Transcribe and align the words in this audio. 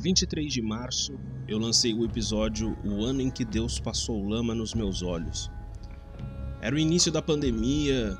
Em 0.00 0.02
23 0.02 0.50
de 0.50 0.62
março, 0.62 1.20
eu 1.46 1.58
lancei 1.58 1.92
o 1.92 2.06
episódio 2.06 2.74
O 2.82 3.04
Ano 3.04 3.20
em 3.20 3.30
que 3.30 3.44
Deus 3.44 3.78
Passou 3.78 4.26
Lama 4.26 4.54
nos 4.54 4.72
Meus 4.72 5.02
Olhos. 5.02 5.50
Era 6.62 6.74
o 6.74 6.78
início 6.78 7.12
da 7.12 7.20
pandemia 7.20 8.16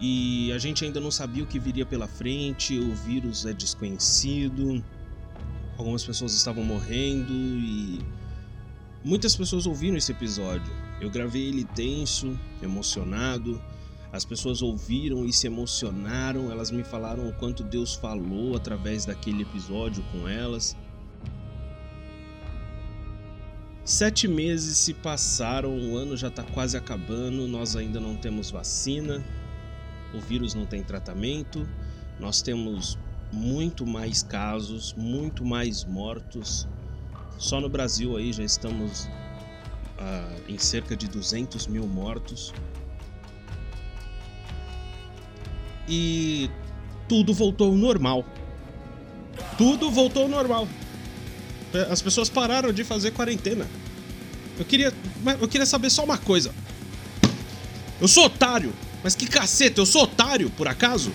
e 0.00 0.52
a 0.52 0.58
gente 0.58 0.84
ainda 0.84 1.00
não 1.00 1.10
sabia 1.10 1.42
o 1.42 1.46
que 1.48 1.58
viria 1.58 1.84
pela 1.84 2.06
frente, 2.06 2.78
o 2.78 2.94
vírus 2.94 3.44
é 3.44 3.52
desconhecido, 3.52 4.84
algumas 5.76 6.04
pessoas 6.04 6.32
estavam 6.32 6.62
morrendo 6.62 7.32
e 7.32 7.98
muitas 9.04 9.34
pessoas 9.34 9.66
ouviram 9.66 9.96
esse 9.96 10.12
episódio. 10.12 10.72
Eu 11.00 11.10
gravei 11.10 11.48
ele 11.48 11.64
tenso, 11.64 12.38
emocionado. 12.62 13.60
As 14.12 14.24
pessoas 14.24 14.62
ouviram 14.62 15.24
e 15.24 15.32
se 15.32 15.48
emocionaram, 15.48 16.52
elas 16.52 16.70
me 16.70 16.84
falaram 16.84 17.28
o 17.28 17.32
quanto 17.32 17.64
Deus 17.64 17.96
falou 17.96 18.54
através 18.54 19.04
daquele 19.04 19.42
episódio 19.42 20.04
com 20.12 20.28
elas. 20.28 20.76
Sete 23.86 24.26
meses 24.26 24.78
se 24.78 24.92
passaram, 24.92 25.78
o 25.78 25.96
ano 25.96 26.16
já 26.16 26.26
está 26.26 26.42
quase 26.42 26.76
acabando, 26.76 27.46
nós 27.46 27.76
ainda 27.76 28.00
não 28.00 28.16
temos 28.16 28.50
vacina, 28.50 29.24
o 30.12 30.18
vírus 30.18 30.54
não 30.56 30.66
tem 30.66 30.82
tratamento, 30.82 31.64
nós 32.18 32.42
temos 32.42 32.98
muito 33.32 33.86
mais 33.86 34.24
casos, 34.24 34.92
muito 34.94 35.44
mais 35.44 35.84
mortos. 35.84 36.66
Só 37.38 37.60
no 37.60 37.68
Brasil 37.68 38.16
aí 38.16 38.32
já 38.32 38.42
estamos 38.42 39.08
ah, 39.98 40.36
em 40.48 40.58
cerca 40.58 40.96
de 40.96 41.06
200 41.06 41.68
mil 41.68 41.86
mortos. 41.86 42.52
E 45.88 46.50
tudo 47.08 47.32
voltou 47.32 47.68
ao 47.68 47.76
normal. 47.76 48.24
Tudo 49.56 49.92
voltou 49.92 50.24
ao 50.24 50.28
normal. 50.28 50.66
As 51.90 52.00
pessoas 52.00 52.28
pararam 52.28 52.72
de 52.72 52.84
fazer 52.84 53.10
quarentena. 53.10 53.66
Eu 54.58 54.64
queria, 54.64 54.92
eu 55.40 55.48
queria 55.48 55.66
saber 55.66 55.90
só 55.90 56.04
uma 56.04 56.16
coisa. 56.16 56.54
Eu 58.00 58.08
sou 58.08 58.26
otário, 58.26 58.72
mas 59.02 59.14
que 59.14 59.26
caceta, 59.26 59.80
eu 59.80 59.86
sou 59.86 60.02
otário, 60.02 60.50
por 60.50 60.68
acaso? 60.68 61.12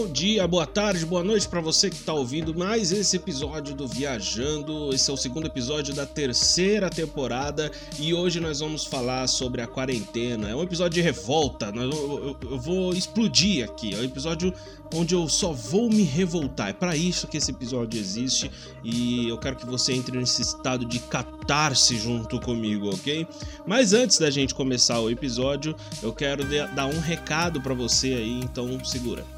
Bom 0.00 0.06
dia, 0.06 0.46
boa 0.46 0.64
tarde, 0.64 1.04
boa 1.04 1.24
noite 1.24 1.48
para 1.48 1.60
você 1.60 1.90
que 1.90 1.96
está 1.96 2.12
ouvindo 2.12 2.56
mais 2.56 2.92
esse 2.92 3.16
episódio 3.16 3.74
do 3.74 3.88
Viajando. 3.88 4.94
Esse 4.94 5.10
é 5.10 5.12
o 5.12 5.16
segundo 5.16 5.48
episódio 5.48 5.92
da 5.92 6.06
terceira 6.06 6.88
temporada 6.88 7.68
e 7.98 8.14
hoje 8.14 8.38
nós 8.38 8.60
vamos 8.60 8.84
falar 8.84 9.26
sobre 9.26 9.60
a 9.60 9.66
quarentena. 9.66 10.50
É 10.50 10.54
um 10.54 10.62
episódio 10.62 10.94
de 10.94 11.00
revolta, 11.00 11.72
eu 11.74 12.58
vou 12.60 12.92
explodir 12.94 13.64
aqui. 13.64 13.92
É 13.92 13.98
um 13.98 14.04
episódio 14.04 14.54
onde 14.94 15.16
eu 15.16 15.28
só 15.28 15.52
vou 15.52 15.90
me 15.90 16.04
revoltar. 16.04 16.68
É 16.68 16.72
para 16.72 16.96
isso 16.96 17.26
que 17.26 17.36
esse 17.36 17.50
episódio 17.50 17.98
existe 17.98 18.48
e 18.84 19.28
eu 19.28 19.36
quero 19.36 19.56
que 19.56 19.66
você 19.66 19.94
entre 19.94 20.16
nesse 20.16 20.42
estado 20.42 20.84
de 20.84 21.00
catarse 21.00 21.98
junto 21.98 22.40
comigo, 22.40 22.94
ok? 22.94 23.26
Mas 23.66 23.92
antes 23.92 24.16
da 24.16 24.30
gente 24.30 24.54
começar 24.54 25.00
o 25.00 25.10
episódio, 25.10 25.74
eu 26.00 26.12
quero 26.12 26.44
dar 26.76 26.86
um 26.86 27.00
recado 27.00 27.60
para 27.60 27.74
você 27.74 28.12
aí, 28.14 28.38
então 28.44 28.78
segura. 28.84 29.37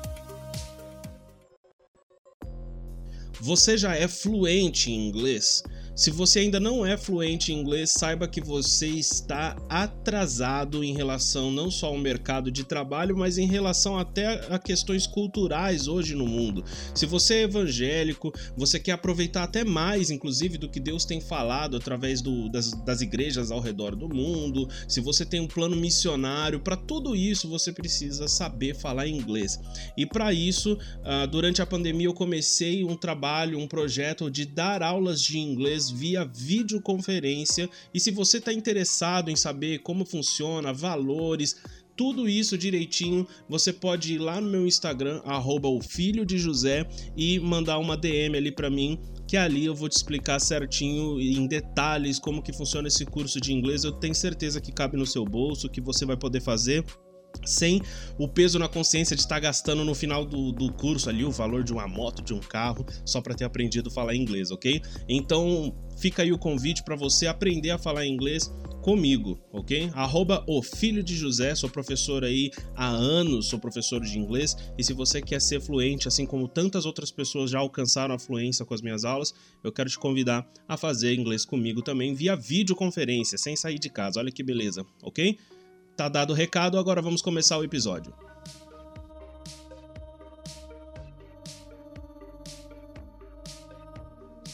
Você 3.41 3.77
já 3.79 3.95
é 3.97 4.07
fluente 4.07 4.91
em 4.91 5.09
inglês? 5.09 5.63
Se 5.95 6.11
você 6.11 6.41
ainda 6.41 6.59
não 6.59 6.87
é 6.87 6.97
fluente 6.97 7.53
em 7.53 7.61
inglês, 7.61 7.91
saiba 7.91 8.27
que 8.27 8.41
você 8.41 8.87
está 8.87 9.57
atrasado 9.69 10.83
em 10.83 10.95
relação 10.95 11.51
não 11.51 11.71
só 11.71 11.89
ao 11.89 11.99
mercado 11.99 12.51
de 12.51 12.65
trabalho, 12.65 13.17
mas 13.17 13.37
em 13.37 13.47
relação 13.47 13.99
até 13.99 14.27
a 14.49 14.59
questões 14.59 15.07
culturais 15.07 15.89
hoje 15.89 16.15
no 16.15 16.27
mundo. 16.27 16.65
Se 16.95 17.05
você 17.05 17.35
é 17.35 17.43
evangélico, 17.43 18.33
você 18.57 18.79
quer 18.79 18.93
aproveitar 18.93 19.43
até 19.43 19.65
mais, 19.65 20.11
inclusive, 20.11 20.57
do 20.57 20.69
que 20.69 20.81
Deus 20.81 21.05
tem 21.05 21.21
falado 21.21 21.77
através 21.77 22.23
do, 22.23 22.49
das, 22.49 22.73
das 22.85 23.01
igrejas 23.01 23.51
ao 23.51 23.61
redor 23.61 23.95
do 23.95 24.09
mundo, 24.09 24.69
se 24.89 25.01
você 25.01 25.27
tem 25.27 25.41
um 25.41 25.49
plano 25.49 25.77
missionário, 25.77 26.61
para 26.61 26.77
tudo 26.77 27.15
isso 27.15 27.49
você 27.49 27.73
precisa 27.73 28.29
saber 28.29 28.75
falar 28.75 29.07
inglês. 29.07 29.59
E 29.97 30.07
para 30.07 30.33
isso, 30.33 30.79
ah, 31.05 31.27
durante 31.27 31.61
a 31.61 31.67
pandemia, 31.67 32.07
eu 32.07 32.15
comecei 32.15 32.85
um 32.85 32.97
trabalho, 32.97 33.59
um 33.59 33.67
projeto 33.67 34.31
de 34.31 34.47
dar 34.47 34.83
aulas 34.83 35.21
de 35.21 35.39
inglês 35.39 35.90
via 35.91 36.25
videoconferência. 36.25 37.69
E 37.93 38.01
se 38.01 38.11
você 38.11 38.39
está 38.39 38.53
interessado 38.53 39.31
em 39.31 39.37
saber 39.37 39.81
como 39.81 40.05
funciona, 40.05 40.73
valores, 40.73 41.57
tudo 41.97 42.27
isso 42.29 42.57
direitinho, 42.57 43.27
você 43.47 43.73
pode 43.73 44.15
ir 44.15 44.19
lá 44.19 44.41
no 44.41 44.49
meu 44.49 44.67
Instagram, 44.67 45.21
arroba 45.25 45.69
José, 46.31 46.89
e 47.15 47.39
mandar 47.39 47.79
uma 47.79 47.97
DM 47.97 48.39
ali 48.39 48.51
para 48.51 48.71
mim, 48.71 48.99
que 49.29 49.37
ali 49.37 49.67
eu 49.67 49.75
vou 49.75 49.89
te 49.89 49.97
explicar 49.97 50.41
certinho 50.41 51.21
em 51.21 51.47
detalhes 51.47 52.19
como 52.19 52.43
que 52.43 52.53
funciona 52.53 52.89
esse 52.89 53.05
curso 53.05 53.39
de 53.41 53.53
inglês. 53.53 53.85
Eu 53.85 53.93
tenho 53.93 54.15
certeza 54.15 54.61
que 54.61 54.73
cabe 54.73 54.97
no 54.97 55.07
seu 55.07 55.25
bolso, 55.27 55.69
que 55.69 55.81
você 55.81 56.07
vai 56.07 56.17
poder 56.17 56.41
fazer 56.41 56.85
sem 57.45 57.81
o 58.19 58.29
peso 58.29 58.59
na 58.59 58.69
consciência 58.69 59.17
de 59.17 59.23
estar 59.23 59.41
gastando 59.41 59.85
no 59.85 59.95
final 59.95 60.25
do, 60.25 60.53
do 60.53 60.73
curso 60.73 61.09
ali 61.09 61.25
o 61.25 61.31
valor 61.31 61.65
de 61.65 61.73
uma 61.73 61.89
moto, 61.89 62.23
de 62.23 62.35
um 62.35 62.41
carro, 62.41 62.85
só 63.05 63.21
para 63.21 63.35
ter 63.35 63.45
aprendido 63.45 63.89
a 63.89 63.93
falar 63.93 64.15
inglês, 64.15 64.51
ok? 64.51 64.81
Então 65.09 65.75
fica 65.97 66.23
aí 66.23 66.33
o 66.33 66.39
convite 66.39 66.83
para 66.83 66.97
você 66.97 67.27
aprender 67.27 67.71
a 67.71 67.79
falar 67.79 68.07
inglês 68.07 68.51
comigo, 68.83 69.39
ok? 69.53 69.91
Arroba 69.95 70.43
o 70.47 70.63
filho 70.63 71.03
de 71.03 71.15
José, 71.15 71.55
sou 71.55 71.69
professor 71.69 72.25
aí 72.25 72.51
há 72.75 72.89
anos, 72.89 73.47
sou 73.49 73.59
professor 73.59 74.01
de 74.01 74.19
inglês 74.19 74.57
e 74.79 74.85
se 74.85 74.93
você 74.93 75.21
quer 75.21 75.41
ser 75.41 75.61
fluente, 75.61 76.09
assim 76.09 76.25
como 76.25 76.49
tantas 76.49 76.87
outras 76.87 77.11
pessoas 77.11 77.51
já 77.51 77.59
alcançaram 77.59 78.15
a 78.15 78.19
fluência 78.19 78.65
com 78.65 78.75
as 78.75 78.81
minhas 78.81 79.05
aulas, 79.05 79.35
eu 79.63 79.71
quero 79.71 79.91
te 79.91 79.99
convidar 79.99 80.47
a 80.67 80.77
fazer 80.77 81.15
inglês 81.15 81.45
comigo 81.45 81.83
também 81.83 82.15
via 82.15 82.35
videoconferência, 82.35 83.37
sem 83.37 83.55
sair 83.55 83.79
de 83.79 83.91
casa. 83.91 84.21
Olha 84.21 84.33
que 84.33 84.43
beleza, 84.43 84.85
ok? 85.03 85.39
Tá 85.97 86.09
dado 86.09 86.33
o 86.33 86.37
recado, 86.37 86.79
agora 86.79 87.03
vamos 87.03 87.21
começar 87.23 87.59
o 87.59 87.65
episódio. 87.65 88.13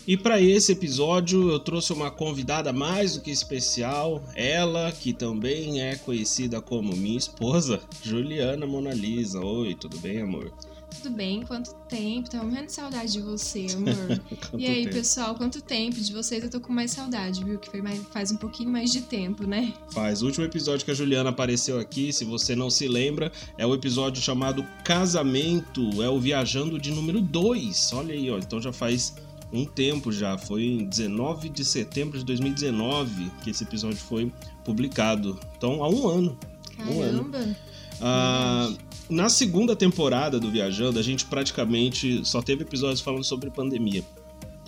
E 0.07 0.17
para 0.17 0.41
esse 0.41 0.71
episódio 0.71 1.51
eu 1.51 1.59
trouxe 1.59 1.93
uma 1.93 2.13
convidada 2.13 2.73
mais 2.73 3.15
do 3.15 3.23
que 3.23 3.31
especial, 3.33 4.23
ela 4.37 4.93
que 4.93 5.13
também 5.13 5.83
é 5.83 5.97
conhecida 5.97 6.61
como 6.61 6.95
minha 6.95 7.19
esposa, 7.19 7.81
Juliana 8.05 8.69
Mona 8.69 8.95
Lisa. 8.95 9.41
Oi, 9.41 9.75
tudo 9.75 9.99
bem, 9.99 10.23
amor? 10.23 10.53
Tudo 11.03 11.15
bem? 11.15 11.43
Quanto 11.43 11.75
tempo? 11.89 12.29
Tava 12.31 12.45
morrendo 12.45 12.67
de 12.67 12.73
saudade 12.73 13.13
de 13.13 13.21
você, 13.21 13.67
amor. 13.75 14.21
e 14.59 14.67
aí, 14.67 14.85
tempo? 14.85 14.97
pessoal, 14.97 15.35
quanto 15.35 15.61
tempo 15.61 16.01
de 16.01 16.13
vocês? 16.13 16.43
Eu 16.43 16.51
tô 16.51 16.61
com 16.61 16.73
mais 16.73 16.91
saudade, 16.91 17.45
viu? 17.45 17.59
Que 17.59 17.81
mais, 17.81 18.01
faz 18.13 18.33
um 18.33 18.37
pouquinho 18.37 18.71
mais 18.71 18.91
de 18.93 19.03
tempo, 19.03 19.47
né? 19.47 19.73
Faz. 19.93 20.23
O 20.23 20.27
último 20.27 20.45
episódio 20.45 20.85
que 20.85 20.91
a 20.91 20.95
Juliana 20.95 21.31
apareceu 21.31 21.79
aqui, 21.79 22.13
se 22.13 22.25
você 22.25 22.57
não 22.57 22.71
se 22.71 22.89
lembra, 22.89 23.31
é 23.59 23.67
o 23.67 23.75
episódio 23.75 24.23
chamado 24.23 24.67
Casamento. 24.85 26.03
É 26.03 26.09
o 26.09 26.19
Viajando 26.19 26.79
de 26.79 26.91
número 26.91 27.21
2. 27.21 27.93
Olha 27.93 28.15
aí, 28.15 28.31
ó. 28.31 28.39
Então 28.39 28.61
já 28.61 28.73
faz 28.73 29.15
um 29.53 29.65
tempo 29.65 30.11
já, 30.11 30.37
foi 30.37 30.65
em 30.65 30.85
19 30.85 31.49
de 31.49 31.65
setembro 31.65 32.19
de 32.19 32.25
2019 32.25 33.31
que 33.43 33.51
esse 33.51 33.65
episódio 33.65 33.99
foi 33.99 34.33
publicado. 34.65 35.39
Então, 35.57 35.83
há 35.83 35.89
um 35.89 36.09
ano. 36.09 36.39
Caramba! 36.77 37.39
Um 37.39 37.43
ano. 37.43 37.57
Ah, 38.01 38.71
na 39.09 39.29
segunda 39.29 39.77
temporada 39.77 40.39
do 40.41 40.51
Viajando, 40.51 40.99
a 40.99 41.03
gente 41.03 41.25
praticamente 41.27 42.25
só 42.25 42.43
teve 42.43 42.63
episódios 42.63 43.01
falando 43.01 43.25
sobre 43.25 43.51
pandemia. 43.51 44.05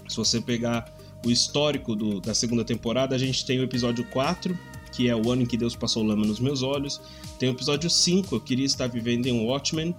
Se 0.08 0.16
você 0.16 0.40
pegar 0.40 0.92
o 1.24 1.30
histórico 1.30 1.96
do, 1.96 2.20
da 2.20 2.34
segunda 2.34 2.64
temporada, 2.64 3.14
a 3.14 3.18
gente 3.18 3.44
tem 3.44 3.58
o 3.58 3.64
episódio 3.64 4.04
4, 4.04 4.56
que 4.92 5.08
é 5.08 5.16
o 5.16 5.30
ano 5.30 5.42
em 5.42 5.46
que 5.46 5.56
Deus 5.56 5.74
passou 5.74 6.02
lama 6.02 6.24
nos 6.26 6.40
meus 6.40 6.62
olhos. 6.62 7.00
Tem 7.38 7.48
o 7.48 7.52
episódio 7.52 7.90
5, 7.90 8.34
eu 8.34 8.40
queria 8.40 8.66
estar 8.66 8.86
vivendo 8.86 9.26
em 9.26 9.46
Watchmen. 9.46 9.94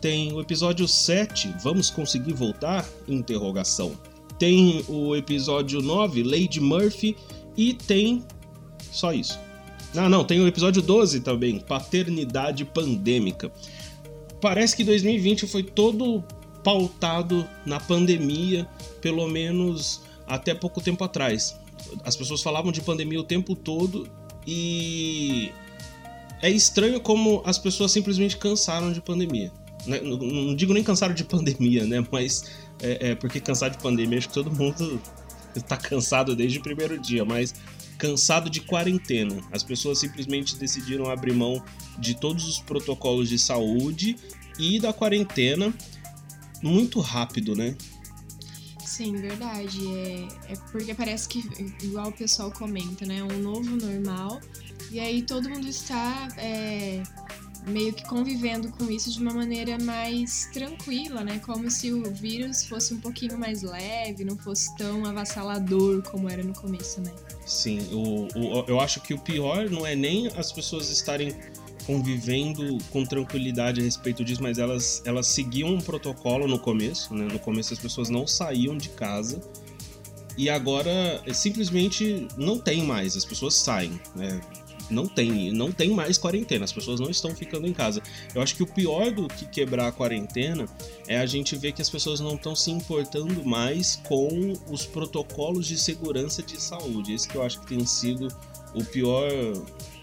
Tem 0.00 0.32
o 0.32 0.40
episódio 0.40 0.86
7, 0.86 1.54
vamos 1.62 1.88
conseguir 1.88 2.32
voltar? 2.32 2.86
Tem 4.38 4.84
o 4.88 5.14
episódio 5.14 5.80
9, 5.80 6.22
Lady 6.22 6.60
Murphy, 6.60 7.16
e 7.56 7.72
tem 7.72 8.24
só 8.90 9.12
isso. 9.12 9.38
Não, 9.94 10.08
não, 10.08 10.24
tem 10.24 10.40
o 10.40 10.48
episódio 10.48 10.82
12 10.82 11.20
também, 11.20 11.60
Paternidade 11.60 12.64
Pandêmica. 12.64 13.50
Parece 14.44 14.76
que 14.76 14.84
2020 14.84 15.46
foi 15.46 15.62
todo 15.62 16.22
pautado 16.62 17.48
na 17.64 17.80
pandemia, 17.80 18.68
pelo 19.00 19.26
menos 19.26 20.02
até 20.26 20.54
pouco 20.54 20.82
tempo 20.82 21.02
atrás. 21.02 21.58
As 22.04 22.14
pessoas 22.14 22.42
falavam 22.42 22.70
de 22.70 22.82
pandemia 22.82 23.18
o 23.18 23.24
tempo 23.24 23.56
todo 23.56 24.06
e 24.46 25.50
é 26.42 26.50
estranho 26.50 27.00
como 27.00 27.40
as 27.46 27.58
pessoas 27.58 27.90
simplesmente 27.90 28.36
cansaram 28.36 28.92
de 28.92 29.00
pandemia. 29.00 29.50
Né? 29.86 30.02
Não, 30.02 30.54
digo 30.54 30.74
nem 30.74 30.84
cansado 30.84 31.14
de 31.14 31.24
pandemia, 31.24 31.86
né? 31.86 32.06
Mas 32.12 32.44
é, 32.82 33.12
é, 33.12 33.14
porque 33.14 33.40
cansado 33.40 33.78
de 33.78 33.82
pandemia, 33.82 34.18
acho 34.18 34.28
que 34.28 34.34
todo 34.34 34.50
mundo 34.50 35.00
está 35.56 35.78
cansado 35.80 36.36
desde 36.36 36.58
o 36.58 36.62
primeiro 36.62 37.00
dia, 37.00 37.24
mas 37.24 37.54
cansado 37.98 38.50
de 38.50 38.60
quarentena. 38.60 39.40
As 39.52 39.62
pessoas 39.62 39.98
simplesmente 39.98 40.56
decidiram 40.56 41.10
abrir 41.10 41.32
mão 41.32 41.62
de 41.98 42.14
todos 42.14 42.46
os 42.48 42.58
protocolos 42.58 43.28
de 43.28 43.38
saúde 43.38 44.16
e 44.58 44.78
da 44.78 44.92
quarentena 44.92 45.72
muito 46.62 47.00
rápido, 47.00 47.54
né? 47.54 47.76
Sim, 48.84 49.16
verdade. 49.16 49.86
É, 49.88 50.52
é 50.52 50.56
porque 50.70 50.94
parece 50.94 51.28
que, 51.28 51.42
igual 51.82 52.08
o 52.08 52.12
pessoal 52.12 52.50
comenta, 52.52 53.04
né? 53.04 53.22
Um 53.22 53.38
novo 53.40 53.76
normal. 53.76 54.40
E 54.90 55.00
aí 55.00 55.22
todo 55.22 55.50
mundo 55.50 55.66
está 55.66 56.28
é, 56.36 57.02
meio 57.66 57.92
que 57.92 58.04
convivendo 58.04 58.70
com 58.72 58.90
isso 58.90 59.10
de 59.10 59.18
uma 59.20 59.32
maneira 59.32 59.78
mais 59.78 60.48
tranquila, 60.52 61.24
né? 61.24 61.38
Como 61.38 61.70
se 61.70 61.92
o 61.92 62.02
vírus 62.12 62.64
fosse 62.64 62.92
um 62.92 63.00
pouquinho 63.00 63.38
mais 63.38 63.62
leve, 63.62 64.24
não 64.24 64.36
fosse 64.36 64.74
tão 64.76 65.04
avassalador 65.04 66.02
como 66.02 66.28
era 66.28 66.42
no 66.42 66.52
começo, 66.52 67.00
né? 67.00 67.12
Sim, 67.46 67.80
o, 67.92 68.28
o, 68.38 68.64
eu 68.66 68.80
acho 68.80 69.00
que 69.00 69.14
o 69.14 69.18
pior 69.18 69.70
não 69.70 69.86
é 69.86 69.94
nem 69.94 70.28
as 70.36 70.52
pessoas 70.52 70.90
estarem 70.90 71.34
convivendo 71.86 72.78
com 72.90 73.04
tranquilidade 73.04 73.80
a 73.80 73.84
respeito 73.84 74.24
disso, 74.24 74.42
mas 74.42 74.58
elas, 74.58 75.02
elas 75.04 75.26
seguiam 75.26 75.68
um 75.68 75.80
protocolo 75.80 76.46
no 76.46 76.58
começo, 76.58 77.14
né? 77.14 77.26
No 77.30 77.38
começo 77.38 77.72
as 77.72 77.78
pessoas 77.78 78.08
não 78.08 78.26
saíam 78.26 78.76
de 78.76 78.88
casa 78.90 79.40
e 80.36 80.50
agora 80.50 81.22
simplesmente 81.32 82.26
não 82.36 82.58
tem 82.58 82.82
mais, 82.82 83.16
as 83.16 83.24
pessoas 83.24 83.54
saem, 83.54 84.00
né? 84.14 84.40
Não 84.90 85.06
tem, 85.06 85.52
não 85.52 85.72
tem 85.72 85.90
mais 85.90 86.18
quarentena, 86.18 86.64
as 86.64 86.72
pessoas 86.72 87.00
não 87.00 87.10
estão 87.10 87.34
ficando 87.34 87.66
em 87.66 87.72
casa. 87.72 88.02
Eu 88.34 88.42
acho 88.42 88.54
que 88.54 88.62
o 88.62 88.66
pior 88.66 89.10
do 89.10 89.28
que 89.28 89.46
quebrar 89.46 89.88
a 89.88 89.92
quarentena 89.92 90.66
é 91.06 91.18
a 91.18 91.26
gente 91.26 91.56
ver 91.56 91.72
que 91.72 91.82
as 91.82 91.90
pessoas 91.90 92.20
não 92.20 92.34
estão 92.34 92.54
se 92.54 92.70
importando 92.70 93.44
mais 93.44 93.96
com 94.06 94.52
os 94.68 94.86
protocolos 94.86 95.66
de 95.66 95.78
segurança 95.78 96.42
de 96.42 96.60
saúde. 96.60 97.14
Esse 97.14 97.28
que 97.28 97.36
eu 97.36 97.42
acho 97.42 97.60
que 97.60 97.66
tem 97.66 97.84
sido 97.86 98.28
o 98.74 98.84
pior, 98.84 99.30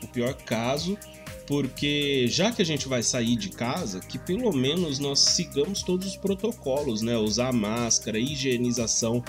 o 0.01 0.07
pior 0.07 0.33
caso, 0.33 0.97
porque 1.45 2.27
já 2.29 2.51
que 2.51 2.61
a 2.61 2.65
gente 2.65 2.87
vai 2.87 3.03
sair 3.03 3.35
de 3.35 3.49
casa, 3.49 3.99
que 3.99 4.17
pelo 4.17 4.53
menos 4.53 4.99
nós 4.99 5.19
sigamos 5.19 5.83
todos 5.83 6.07
os 6.07 6.15
protocolos, 6.15 7.01
né? 7.01 7.17
Usar 7.17 7.51
máscara, 7.51 8.17
higienização 8.17 9.23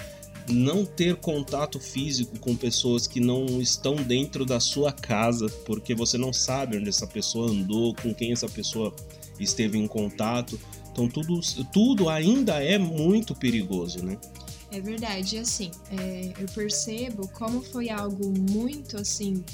não 0.49 0.85
ter 0.85 1.17
contato 1.17 1.79
físico 1.79 2.39
com 2.39 2.57
pessoas 2.57 3.07
que 3.07 3.21
não 3.21 3.61
estão 3.61 3.97
dentro 3.97 4.45
da 4.45 4.61
sua 4.61 4.93
casa, 4.93 5.49
porque 5.65 5.95
você 5.95 6.19
não 6.19 6.33
sabe 6.33 6.77
onde 6.77 6.89
essa 6.89 7.07
pessoa 7.07 7.51
andou, 7.51 7.95
com 7.95 8.15
quem 8.15 8.33
essa 8.33 8.49
pessoa 8.49 8.95
esteve 9.39 9.79
em 9.79 9.87
contato. 9.87 10.59
Então 10.93 11.09
tudo, 11.09 11.41
tudo 11.73 12.09
ainda 12.09 12.63
é 12.63 12.79
muito 12.79 13.35
perigoso, 13.35 14.05
né? 14.05 14.19
É 14.71 14.81
verdade, 14.81 15.37
assim, 15.39 15.71
é, 15.91 16.33
eu 16.39 16.47
percebo 16.49 17.29
como 17.29 17.63
foi 17.63 17.91
algo 17.91 18.33
muito 18.51 18.97
assim 18.97 19.45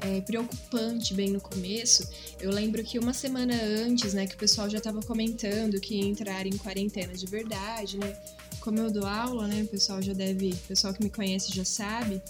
é, 0.00 0.20
preocupante 0.20 1.14
bem 1.14 1.30
no 1.30 1.40
começo. 1.40 2.08
Eu 2.40 2.50
lembro 2.50 2.82
que 2.84 2.98
uma 2.98 3.12
semana 3.12 3.54
antes, 3.54 4.12
né, 4.12 4.26
que 4.26 4.34
o 4.34 4.38
pessoal 4.38 4.68
já 4.68 4.78
estava 4.78 5.00
comentando 5.00 5.80
que 5.80 5.96
ia 5.96 6.06
entrar 6.06 6.46
em 6.46 6.56
quarentena 6.56 7.14
de 7.14 7.26
verdade, 7.26 7.98
né? 7.98 8.16
Como 8.66 8.80
eu 8.80 8.90
dou 8.90 9.06
aula, 9.06 9.46
né, 9.46 9.62
o 9.62 9.68
pessoal 9.68 10.02
já 10.02 10.12
deve, 10.12 10.50
o 10.50 10.66
pessoal 10.66 10.92
que 10.92 11.00
me 11.00 11.08
conhece 11.08 11.54
já 11.54 11.64
sabe. 11.64 12.20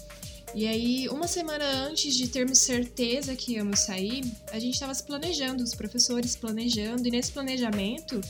E 0.53 0.67
aí, 0.67 1.09
uma 1.09 1.27
semana 1.27 1.65
antes 1.87 2.15
de 2.15 2.27
termos 2.27 2.59
certeza 2.59 3.35
que 3.35 3.53
íamos 3.53 3.79
sair, 3.79 4.23
a 4.51 4.59
gente 4.59 4.75
estava 4.75 4.93
se 4.93 5.03
planejando, 5.03 5.63
os 5.63 5.73
professores 5.73 6.35
planejando, 6.35 7.07
e 7.07 7.11
nesse 7.11 7.31
planejamento 7.31 8.21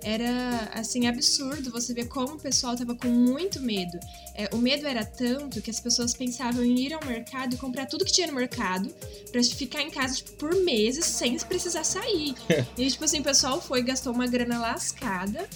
era 0.00 0.70
assim 0.74 1.08
absurdo 1.08 1.70
você 1.72 1.92
ver 1.92 2.06
como 2.06 2.34
o 2.34 2.38
pessoal 2.38 2.74
estava 2.74 2.94
com 2.94 3.08
muito 3.08 3.60
medo. 3.60 3.98
É, 4.36 4.48
o 4.54 4.58
medo 4.58 4.86
era 4.86 5.04
tanto 5.04 5.60
que 5.60 5.70
as 5.70 5.80
pessoas 5.80 6.14
pensavam 6.14 6.64
em 6.64 6.86
ir 6.86 6.94
ao 6.94 7.04
mercado 7.04 7.56
e 7.56 7.58
comprar 7.58 7.86
tudo 7.86 8.04
que 8.04 8.12
tinha 8.12 8.28
no 8.28 8.34
mercado 8.34 8.88
para 9.32 9.42
ficar 9.42 9.82
em 9.82 9.90
casa 9.90 10.14
tipo, 10.14 10.32
por 10.34 10.54
meses 10.62 11.04
sem 11.04 11.36
precisar 11.40 11.82
sair. 11.82 12.32
e 12.78 12.88
tipo 12.88 13.04
assim, 13.04 13.18
o 13.18 13.24
pessoal 13.24 13.60
foi 13.60 13.82
gastou 13.82 14.12
uma 14.12 14.28
grana 14.28 14.60
lascada. 14.60 15.48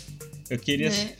Eu 0.50 0.58
queria 0.58 0.90
né? 0.90 1.16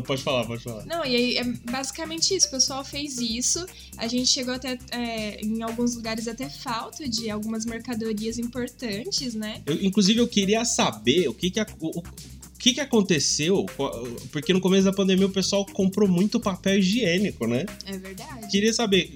Pode 0.00 0.22
falar, 0.22 0.46
pode 0.46 0.62
falar. 0.62 0.86
Não, 0.86 1.04
e 1.04 1.14
aí 1.14 1.36
é 1.36 1.44
basicamente 1.44 2.34
isso. 2.34 2.46
O 2.48 2.50
pessoal 2.50 2.82
fez 2.84 3.18
isso. 3.18 3.64
A 3.98 4.06
gente 4.08 4.26
chegou 4.26 4.54
até, 4.54 4.78
é, 4.90 5.40
em 5.44 5.62
alguns 5.62 5.94
lugares, 5.94 6.26
até 6.26 6.48
falta 6.48 7.06
de 7.06 7.28
algumas 7.28 7.66
mercadorias 7.66 8.38
importantes, 8.38 9.34
né? 9.34 9.60
Eu, 9.66 9.74
inclusive, 9.82 10.18
eu 10.20 10.28
queria 10.28 10.64
saber 10.64 11.28
o 11.28 11.34
que 11.34 11.50
que, 11.50 11.60
a, 11.60 11.66
o, 11.78 11.98
o 11.98 12.02
que, 12.58 12.72
que 12.72 12.80
aconteceu? 12.80 13.66
Porque 14.30 14.54
no 14.54 14.60
começo 14.60 14.84
da 14.84 14.92
pandemia 14.92 15.26
o 15.26 15.30
pessoal 15.30 15.66
comprou 15.66 16.08
muito 16.08 16.40
papel 16.40 16.78
higiênico, 16.78 17.46
né? 17.46 17.66
É 17.84 17.98
verdade. 17.98 18.48
Queria 18.48 18.72
saber, 18.72 19.14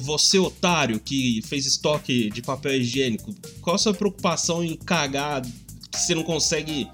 você 0.00 0.38
otário 0.38 0.98
que 0.98 1.42
fez 1.46 1.64
estoque 1.64 2.28
de 2.30 2.42
papel 2.42 2.80
higiênico, 2.80 3.32
qual 3.60 3.76
a 3.76 3.78
sua 3.78 3.94
preocupação 3.94 4.64
em 4.64 4.74
cagar 4.74 5.42
que 5.42 6.00
você 6.00 6.14
não 6.14 6.24
consegue 6.24 6.88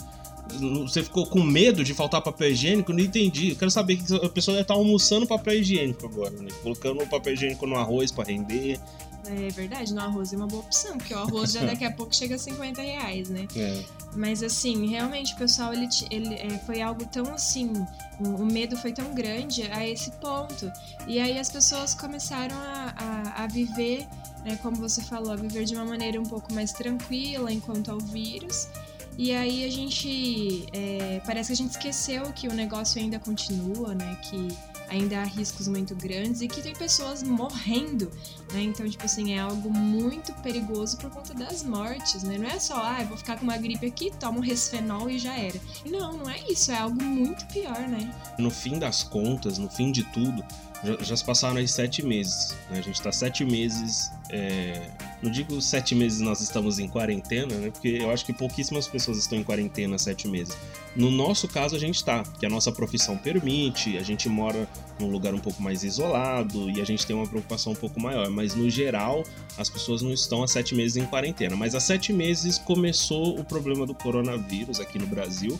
você 0.86 1.02
ficou 1.02 1.26
com 1.26 1.42
medo 1.42 1.82
de 1.82 1.94
faltar 1.94 2.20
papel 2.20 2.50
higiênico? 2.50 2.92
Não 2.92 3.00
entendi. 3.00 3.50
Eu 3.50 3.56
quero 3.56 3.70
saber 3.70 3.96
que 3.96 4.14
a 4.14 4.28
pessoa 4.28 4.54
deve 4.54 4.62
estar 4.62 4.74
almoçando 4.74 5.26
papel 5.26 5.54
higiênico 5.54 6.06
agora, 6.06 6.30
né? 6.30 6.48
Colocando 6.62 7.02
o 7.02 7.06
papel 7.06 7.34
higiênico 7.34 7.66
no 7.66 7.76
arroz 7.76 8.12
para 8.12 8.24
render. 8.24 8.78
É 9.26 9.48
verdade, 9.48 9.94
no 9.94 10.02
arroz 10.02 10.34
é 10.34 10.36
uma 10.36 10.46
boa 10.46 10.62
opção, 10.62 10.98
porque 10.98 11.14
o 11.14 11.18
arroz 11.18 11.52
já 11.52 11.64
daqui 11.64 11.84
a 11.84 11.90
pouco 11.90 12.14
chega 12.14 12.34
a 12.34 12.38
50 12.38 12.82
reais, 12.82 13.28
né? 13.30 13.48
É. 13.56 13.82
Mas 14.14 14.42
assim, 14.42 14.86
realmente 14.86 15.34
o 15.34 15.36
pessoal, 15.36 15.72
ele, 15.72 15.88
ele 16.10 16.34
é, 16.34 16.58
foi 16.66 16.82
algo 16.82 17.04
tão 17.06 17.32
assim, 17.32 17.72
o, 18.20 18.42
o, 18.42 18.44
medo 18.44 18.76
foi 18.76 18.92
tão 18.92 19.14
grande 19.14 19.62
a 19.62 19.86
esse 19.86 20.10
ponto. 20.12 20.70
E 21.06 21.18
aí 21.18 21.38
as 21.38 21.48
pessoas 21.48 21.94
começaram 21.94 22.54
a, 22.54 22.94
a, 22.96 23.44
a 23.44 23.46
viver, 23.46 24.06
né, 24.44 24.58
como 24.62 24.76
você 24.76 25.02
falou, 25.02 25.32
a 25.32 25.36
viver 25.36 25.64
de 25.64 25.74
uma 25.74 25.86
maneira 25.86 26.20
um 26.20 26.24
pouco 26.24 26.52
mais 26.52 26.72
tranquila 26.72 27.50
enquanto 27.50 27.90
ao 27.90 27.98
vírus. 27.98 28.68
E 29.16 29.32
aí 29.32 29.64
a 29.64 29.70
gente. 29.70 30.66
É, 30.72 31.20
parece 31.24 31.48
que 31.48 31.52
a 31.52 31.56
gente 31.56 31.70
esqueceu 31.70 32.32
que 32.32 32.48
o 32.48 32.52
negócio 32.52 33.00
ainda 33.00 33.18
continua, 33.18 33.94
né? 33.94 34.18
Que 34.22 34.48
ainda 34.88 35.20
há 35.20 35.24
riscos 35.24 35.68
muito 35.68 35.94
grandes 35.94 36.40
e 36.40 36.48
que 36.48 36.62
tem 36.62 36.74
pessoas 36.74 37.22
morrendo, 37.22 38.10
né? 38.52 38.62
Então, 38.62 38.88
tipo 38.88 39.04
assim, 39.04 39.34
é 39.34 39.40
algo 39.40 39.70
muito 39.70 40.32
perigoso 40.34 40.96
por 40.98 41.10
conta 41.10 41.34
das 41.34 41.62
mortes, 41.62 42.22
né? 42.22 42.38
Não 42.38 42.48
é 42.48 42.58
só, 42.58 42.76
ah, 42.76 43.00
eu 43.00 43.08
vou 43.08 43.16
ficar 43.16 43.38
com 43.38 43.44
uma 43.44 43.56
gripe 43.56 43.86
aqui, 43.86 44.10
toma 44.18 44.38
um 44.38 44.42
resfenol 44.42 45.08
e 45.08 45.18
já 45.18 45.36
era. 45.36 45.60
Não, 45.86 46.18
não 46.18 46.30
é 46.30 46.38
isso, 46.48 46.70
é 46.70 46.78
algo 46.78 47.02
muito 47.02 47.46
pior, 47.46 47.88
né? 47.88 48.12
No 48.38 48.50
fim 48.50 48.78
das 48.78 49.02
contas, 49.02 49.58
no 49.58 49.68
fim 49.68 49.90
de 49.90 50.04
tudo, 50.04 50.44
já, 50.84 50.96
já 51.02 51.16
se 51.16 51.24
passaram 51.24 51.56
aí 51.56 51.66
sete 51.66 52.04
meses. 52.04 52.56
Né? 52.70 52.78
A 52.78 52.82
gente 52.82 52.96
está 52.96 53.10
sete 53.10 53.44
meses. 53.44 54.10
É... 54.30 54.90
Não 55.24 55.30
digo 55.30 55.58
sete 55.58 55.94
meses 55.94 56.20
nós 56.20 56.42
estamos 56.42 56.78
em 56.78 56.86
quarentena, 56.86 57.54
né? 57.56 57.70
Porque 57.70 57.88
eu 57.88 58.10
acho 58.10 58.26
que 58.26 58.32
pouquíssimas 58.34 58.86
pessoas 58.86 59.16
estão 59.16 59.38
em 59.38 59.42
quarentena 59.42 59.96
sete 59.96 60.28
meses. 60.28 60.54
No 60.94 61.10
nosso 61.10 61.48
caso, 61.48 61.74
a 61.74 61.78
gente 61.78 61.94
está, 61.94 62.22
que 62.38 62.44
a 62.44 62.50
nossa 62.50 62.70
profissão 62.70 63.16
permite, 63.16 63.96
a 63.96 64.02
gente 64.02 64.28
mora 64.28 64.68
num 65.00 65.08
lugar 65.08 65.32
um 65.32 65.38
pouco 65.38 65.62
mais 65.62 65.82
isolado 65.82 66.68
e 66.68 66.78
a 66.78 66.84
gente 66.84 67.06
tem 67.06 67.16
uma 67.16 67.26
preocupação 67.26 67.72
um 67.72 67.74
pouco 67.74 67.98
maior. 67.98 68.28
Mas 68.28 68.54
no 68.54 68.68
geral, 68.68 69.24
as 69.56 69.70
pessoas 69.70 70.02
não 70.02 70.12
estão 70.12 70.42
há 70.42 70.46
sete 70.46 70.74
meses 70.74 70.98
em 70.98 71.06
quarentena. 71.06 71.56
Mas 71.56 71.74
há 71.74 71.80
sete 71.80 72.12
meses 72.12 72.58
começou 72.58 73.40
o 73.40 73.42
problema 73.42 73.86
do 73.86 73.94
coronavírus 73.94 74.78
aqui 74.78 74.98
no 74.98 75.06
Brasil. 75.06 75.58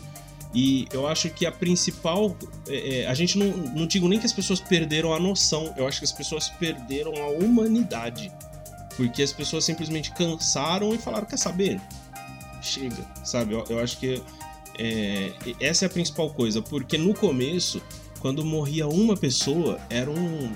E 0.53 0.87
eu 0.93 1.07
acho 1.07 1.27
que 1.31 1.43
a 1.43 1.51
principal. 1.51 2.37
É, 2.67 2.99
é, 2.99 3.07
a 3.07 3.15
gente 3.15 3.35
não, 3.35 3.47
não 3.47 3.87
digo 3.87 4.07
nem 4.07 4.19
que 4.19 4.27
as 4.27 4.33
pessoas 4.33 4.61
perderam 4.61 5.11
a 5.11 5.19
noção, 5.19 5.73
eu 5.75 5.87
acho 5.87 5.97
que 5.97 6.05
as 6.05 6.11
pessoas 6.11 6.49
perderam 6.49 7.15
a 7.15 7.29
humanidade. 7.29 8.31
Porque 8.95 9.21
as 9.21 9.33
pessoas 9.33 9.65
simplesmente 9.65 10.11
cansaram 10.11 10.93
e 10.93 10.97
falaram: 10.97 11.25
quer 11.25 11.37
saber? 11.37 11.81
Chega, 12.61 13.05
sabe? 13.23 13.53
Eu, 13.53 13.63
eu 13.69 13.79
acho 13.79 13.99
que 13.99 14.21
é, 14.77 15.33
essa 15.59 15.85
é 15.85 15.87
a 15.87 15.89
principal 15.89 16.29
coisa, 16.29 16.61
porque 16.61 16.97
no 16.97 17.13
começo, 17.13 17.81
quando 18.19 18.43
morria 18.43 18.87
uma 18.87 19.15
pessoa, 19.15 19.79
era 19.89 20.09
um, 20.09 20.51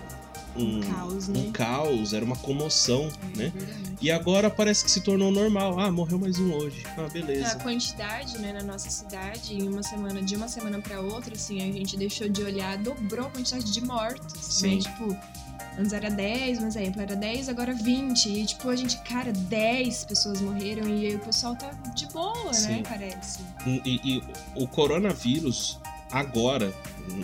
um, 0.56 0.82
caos, 0.82 1.28
né? 1.28 1.40
um 1.40 1.52
caos, 1.52 2.14
era 2.14 2.26
uma 2.26 2.36
comoção, 2.36 3.10
é, 3.34 3.38
né? 3.38 3.54
É 3.56 3.90
e 4.02 4.12
agora 4.12 4.50
parece 4.50 4.84
que 4.84 4.92
se 4.92 5.02
tornou 5.02 5.32
normal. 5.32 5.80
Ah, 5.80 5.92
morreu 5.92 6.20
mais 6.20 6.40
um 6.40 6.54
hoje. 6.54 6.84
Ah, 6.98 7.08
beleza. 7.12 7.48
A 7.48 7.56
quantidade, 7.56 8.38
né, 8.40 8.54
na 8.54 8.64
nossa 8.64 8.90
cidade, 8.90 9.54
em 9.54 9.68
uma 9.68 9.84
semana, 9.84 10.22
de 10.22 10.36
uma 10.36 10.48
semana 10.48 10.80
para 10.80 11.00
outra, 11.02 11.34
assim, 11.34 11.62
a 11.62 11.72
gente 11.72 11.98
deixou 11.98 12.28
de 12.28 12.44
olhar, 12.44 12.78
dobrou 12.78 13.28
a 13.28 13.30
quantidade 13.30 13.72
de 13.72 13.82
mortos. 13.82 14.34
Né? 14.34 14.42
Sim. 14.42 14.76
Né? 14.76 14.82
Tipo, 14.82 15.18
antes 15.80 15.94
era 15.94 16.10
10, 16.10 16.60
um 16.60 16.68
exemplo, 16.68 17.02
era 17.02 17.16
10, 17.16 17.50
agora 17.50 17.74
20. 17.74 18.30
E, 18.30 18.46
tipo, 18.46 18.70
a 18.70 18.76
gente, 18.76 18.98
cara, 19.04 19.32
10 19.32 20.06
pessoas 20.06 20.42
morreram 20.42 20.88
e 20.88 21.08
aí 21.08 21.16
o 21.16 21.20
pessoal 21.20 21.56
tá 21.56 21.72
de 21.96 22.06
boa, 22.08 22.46
né, 22.46 22.54
Sim. 22.54 22.68
né, 22.68 22.84
parece. 22.88 23.40
E, 23.66 24.00
e 24.04 24.24
o 24.56 24.68
coronavírus, 24.68 25.80
agora, 26.12 26.74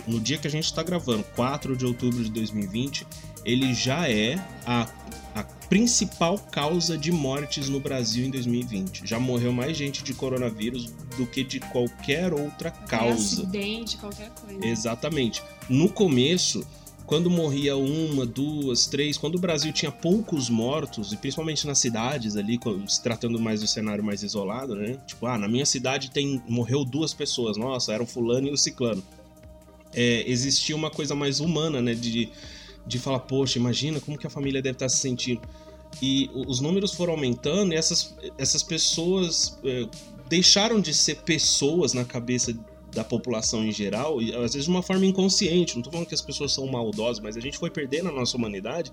no 0.06 0.18
dia 0.18 0.38
que 0.38 0.46
a 0.46 0.50
gente 0.50 0.64
está 0.64 0.82
gravando, 0.82 1.22
4 1.34 1.76
de 1.76 1.84
outubro 1.84 2.24
de 2.24 2.30
2020, 2.30 3.06
ele 3.44 3.74
já 3.74 4.08
é 4.08 4.42
a, 4.66 4.88
a 5.34 5.42
principal 5.68 6.38
causa 6.38 6.96
de 6.96 7.12
mortes 7.12 7.68
no 7.68 7.78
Brasil 7.78 8.26
em 8.26 8.30
2020. 8.30 9.02
Já 9.06 9.20
morreu 9.20 9.52
mais 9.52 9.76
gente 9.76 10.02
de 10.02 10.14
coronavírus 10.14 10.86
do 11.16 11.26
que 11.26 11.44
de 11.44 11.60
qualquer 11.60 12.32
outra 12.32 12.70
causa. 12.70 13.42
acidente, 13.42 13.96
qualquer 13.98 14.30
coisa. 14.30 14.64
Exatamente. 14.64 15.42
No 15.68 15.88
começo, 15.88 16.66
quando 17.06 17.30
morria 17.30 17.76
uma, 17.76 18.26
duas, 18.26 18.86
três, 18.86 19.16
quando 19.16 19.36
o 19.36 19.38
Brasil 19.38 19.72
tinha 19.72 19.92
poucos 19.92 20.50
mortos, 20.50 21.12
e 21.12 21.16
principalmente 21.16 21.66
nas 21.66 21.78
cidades 21.78 22.36
ali, 22.36 22.58
se 22.88 23.02
tratando 23.02 23.38
mais 23.38 23.60
do 23.60 23.66
cenário 23.66 24.02
mais 24.02 24.22
isolado, 24.22 24.74
né? 24.74 24.98
Tipo, 25.06 25.26
ah, 25.26 25.38
na 25.38 25.48
minha 25.48 25.64
cidade 25.64 26.10
tem 26.10 26.42
morreu 26.48 26.84
duas 26.84 27.14
pessoas, 27.14 27.56
nossa, 27.56 27.92
era 27.92 28.02
o 28.02 28.06
fulano 28.06 28.48
e 28.48 28.52
o 28.52 28.56
ciclano. 28.56 29.02
É, 29.94 30.24
existia 30.30 30.74
uma 30.74 30.90
coisa 30.90 31.14
mais 31.14 31.40
humana, 31.40 31.80
né? 31.80 31.94
De 31.94 32.30
de 32.86 32.98
falar, 32.98 33.20
poxa, 33.20 33.58
imagina 33.58 34.00
como 34.00 34.16
que 34.16 34.26
a 34.26 34.30
família 34.30 34.62
deve 34.62 34.76
estar 34.76 34.88
se 34.88 34.98
sentindo. 34.98 35.42
E 36.00 36.30
os 36.34 36.60
números 36.60 36.94
foram 36.94 37.14
aumentando 37.14 37.72
e 37.72 37.76
essas, 37.76 38.14
essas 38.38 38.62
pessoas 38.62 39.58
é, 39.64 39.88
deixaram 40.28 40.80
de 40.80 40.94
ser 40.94 41.16
pessoas 41.16 41.92
na 41.92 42.04
cabeça 42.04 42.56
da 42.96 43.04
população 43.04 43.64
em 43.64 43.70
geral, 43.70 44.20
e 44.20 44.34
às 44.34 44.54
vezes 44.54 44.64
de 44.64 44.70
uma 44.70 44.82
forma 44.82 45.06
inconsciente. 45.06 45.74
Não 45.74 45.80
estou 45.80 45.92
falando 45.92 46.08
que 46.08 46.14
as 46.14 46.22
pessoas 46.22 46.52
são 46.52 46.66
maldosas, 46.66 47.22
mas 47.22 47.36
a 47.36 47.40
gente 47.40 47.58
foi 47.58 47.70
perdendo 47.70 48.08
a 48.08 48.12
nossa 48.12 48.36
humanidade 48.36 48.90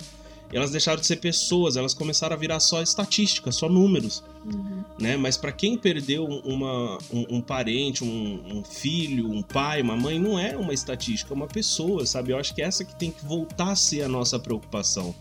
elas 0.53 0.69
deixaram 0.69 0.99
de 0.99 1.07
ser 1.07 1.17
pessoas, 1.17 1.75
elas 1.75 1.93
começaram 1.93 2.35
a 2.35 2.37
virar 2.37 2.59
só 2.59 2.81
estatística, 2.81 3.51
só 3.51 3.67
números. 3.67 4.23
Uhum. 4.45 4.83
Né? 4.99 5.17
Mas 5.17 5.35
para 5.35 5.51
quem 5.51 5.77
perdeu 5.77 6.25
uma, 6.25 6.99
um, 7.11 7.37
um 7.37 7.41
parente, 7.41 8.03
um, 8.03 8.57
um, 8.57 8.63
filho, 8.63 9.29
um 9.29 9.41
pai, 9.41 9.81
uma 9.81 9.97
mãe, 9.97 10.19
não 10.19 10.37
é 10.37 10.55
uma 10.55 10.73
estatística, 10.73 11.33
é 11.33 11.35
uma 11.35 11.47
pessoa, 11.47 12.05
sabe? 12.05 12.31
Eu 12.31 12.37
acho 12.37 12.53
que 12.53 12.61
é 12.61 12.65
essa 12.65 12.85
que 12.85 12.95
tem 12.95 13.09
que 13.09 13.25
voltar 13.25 13.71
a 13.71 13.75
ser 13.75 14.03
a 14.03 14.07
nossa 14.07 14.37
preocupação. 14.37 15.15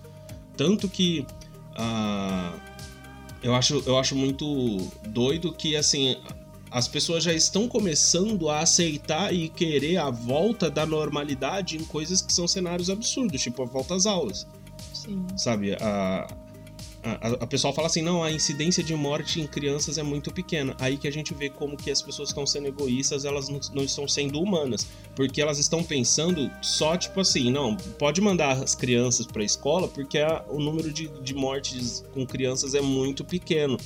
Tanto 0.56 0.88
que. 0.88 1.26
Uh, 1.72 2.60
eu, 3.42 3.54
acho, 3.54 3.82
eu 3.86 3.98
acho 3.98 4.14
muito 4.14 4.76
doido 5.08 5.50
que, 5.52 5.74
assim, 5.74 6.16
as 6.72 6.88
pessoas 6.88 7.22
já 7.22 7.32
estão 7.32 7.68
começando 7.68 8.48
a 8.48 8.60
aceitar 8.60 9.32
e 9.32 9.48
querer 9.50 9.98
a 9.98 10.10
volta 10.10 10.70
da 10.70 10.86
normalidade 10.86 11.76
em 11.76 11.84
coisas 11.84 12.22
que 12.22 12.32
são 12.32 12.48
cenários 12.48 12.88
absurdos, 12.88 13.42
tipo 13.42 13.62
a 13.62 13.66
volta 13.66 13.94
às 13.94 14.06
aulas. 14.06 14.46
Sim. 14.94 15.26
Sabe? 15.36 15.74
A, 15.74 16.26
a, 17.02 17.28
a 17.40 17.46
pessoa 17.46 17.74
fala 17.74 17.88
assim, 17.88 18.00
não, 18.00 18.22
a 18.22 18.32
incidência 18.32 18.82
de 18.82 18.94
morte 18.94 19.38
em 19.38 19.46
crianças 19.46 19.98
é 19.98 20.02
muito 20.02 20.32
pequena. 20.32 20.74
Aí 20.78 20.96
que 20.96 21.06
a 21.06 21.10
gente 21.10 21.34
vê 21.34 21.50
como 21.50 21.76
que 21.76 21.90
as 21.90 22.00
pessoas 22.00 22.30
estão 22.30 22.46
sendo 22.46 22.68
egoístas, 22.68 23.26
elas 23.26 23.50
não, 23.50 23.60
não 23.74 23.82
estão 23.82 24.08
sendo 24.08 24.40
humanas. 24.40 24.86
Porque 25.14 25.42
elas 25.42 25.58
estão 25.58 25.84
pensando 25.84 26.50
só, 26.62 26.96
tipo 26.96 27.20
assim, 27.20 27.50
não, 27.50 27.76
pode 27.98 28.20
mandar 28.22 28.52
as 28.62 28.74
crianças 28.74 29.26
para 29.26 29.42
a 29.42 29.44
escola 29.44 29.88
porque 29.88 30.18
a, 30.18 30.42
o 30.48 30.58
número 30.58 30.90
de, 30.90 31.08
de 31.08 31.34
mortes 31.34 32.02
com 32.14 32.24
crianças 32.24 32.74
é 32.74 32.80
muito 32.80 33.24
pequeno. 33.24 33.76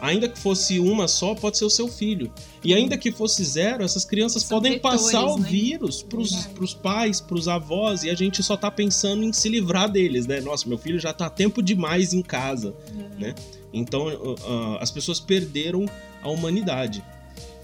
Ainda 0.00 0.28
que 0.28 0.38
fosse 0.38 0.78
uma 0.80 1.06
só, 1.06 1.34
pode 1.34 1.58
ser 1.58 1.64
o 1.64 1.70
seu 1.70 1.88
filho. 1.88 2.32
E 2.64 2.72
ainda 2.74 2.96
que 2.96 3.12
fosse 3.12 3.44
zero, 3.44 3.84
essas 3.84 4.04
crianças 4.04 4.42
São 4.42 4.58
podem 4.58 4.72
vetores, 4.72 5.02
passar 5.02 5.26
o 5.26 5.38
né? 5.38 5.48
vírus 5.48 6.02
pros, 6.02 6.46
pros 6.46 6.74
pais, 6.74 7.20
pros 7.20 7.48
avós, 7.48 8.02
e 8.02 8.10
a 8.10 8.14
gente 8.14 8.42
só 8.42 8.56
tá 8.56 8.70
pensando 8.70 9.22
em 9.22 9.32
se 9.32 9.48
livrar 9.48 9.90
deles, 9.90 10.26
né? 10.26 10.40
Nossa, 10.40 10.68
meu 10.68 10.78
filho 10.78 10.98
já 10.98 11.12
tá 11.12 11.28
tempo 11.28 11.62
demais 11.62 12.12
em 12.12 12.22
casa, 12.22 12.74
uhum. 12.94 13.08
né? 13.18 13.34
Então, 13.72 14.08
uh, 14.08 14.32
uh, 14.32 14.78
as 14.80 14.90
pessoas 14.90 15.20
perderam 15.20 15.86
a 16.22 16.28
humanidade. 16.28 17.04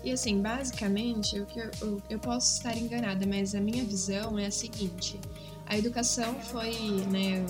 E 0.04 0.12
assim, 0.12 0.40
basicamente, 0.40 1.36
eu, 1.36 1.46
eu, 1.82 2.02
eu 2.08 2.18
posso 2.18 2.58
estar 2.58 2.76
enganada, 2.76 3.26
mas 3.26 3.54
a 3.54 3.60
minha 3.60 3.84
visão 3.84 4.38
é 4.38 4.46
a 4.46 4.50
seguinte: 4.52 5.18
a 5.66 5.76
educação 5.76 6.36
foi, 6.40 6.70
né, 7.10 7.44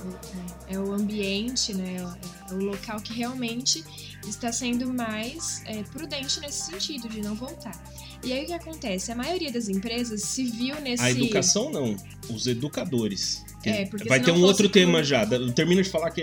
é 0.66 0.78
o 0.78 0.92
ambiente, 0.92 1.74
né, 1.74 1.96
é 2.50 2.54
o 2.54 2.64
local 2.64 2.98
que 2.98 3.12
realmente 3.12 3.84
está 4.28 4.52
sendo 4.52 4.92
mais 4.92 5.62
é, 5.66 5.82
prudente 5.82 6.40
nesse 6.40 6.70
sentido 6.70 7.08
de 7.08 7.20
não 7.20 7.34
voltar. 7.34 7.80
E 8.24 8.32
aí 8.32 8.44
o 8.44 8.46
que 8.46 8.52
acontece? 8.52 9.12
A 9.12 9.14
maioria 9.14 9.52
das 9.52 9.68
empresas 9.68 10.22
se 10.22 10.44
viu 10.44 10.80
nesse. 10.80 11.02
A 11.02 11.10
educação 11.10 11.70
não, 11.70 11.96
os 12.28 12.46
educadores. 12.46 13.44
É, 13.64 13.84
vai 14.06 14.20
ter 14.20 14.30
um 14.30 14.42
outro 14.42 14.68
tema 14.68 15.02
já. 15.02 15.26
Termina 15.54 15.82
de 15.82 15.88
falar 15.88 16.10
que. 16.10 16.22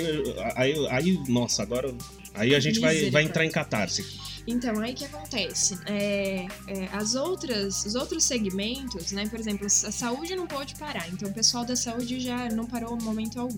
Aí, 0.56 0.88
aí 0.90 1.24
nossa, 1.28 1.62
agora. 1.62 1.94
Aí 2.34 2.56
a 2.56 2.60
gente 2.60 2.80
vai, 2.80 3.10
vai 3.12 3.24
entrar 3.24 3.46
em 3.46 3.52
catarse. 3.52 4.04
Então, 4.46 4.80
aí 4.82 4.94
que 4.94 5.06
acontece? 5.06 5.78
É, 5.86 6.46
é, 6.68 6.90
as 6.92 7.16
outras, 7.16 7.86
os 7.86 7.96
outros 7.96 8.24
segmentos, 8.24 9.12
né? 9.12 9.28
Por 9.28 9.40
exemplo, 9.40 9.66
a 9.66 9.70
saúde 9.70 10.36
não 10.36 10.48
pode 10.48 10.76
parar. 10.76 11.08
Então, 11.10 11.30
o 11.30 11.34
pessoal 11.34 11.64
da 11.64 11.76
saúde 11.76 12.20
já 12.20 12.50
não 12.50 12.66
parou 12.66 12.98
momento 13.02 13.40
algum. 13.40 13.58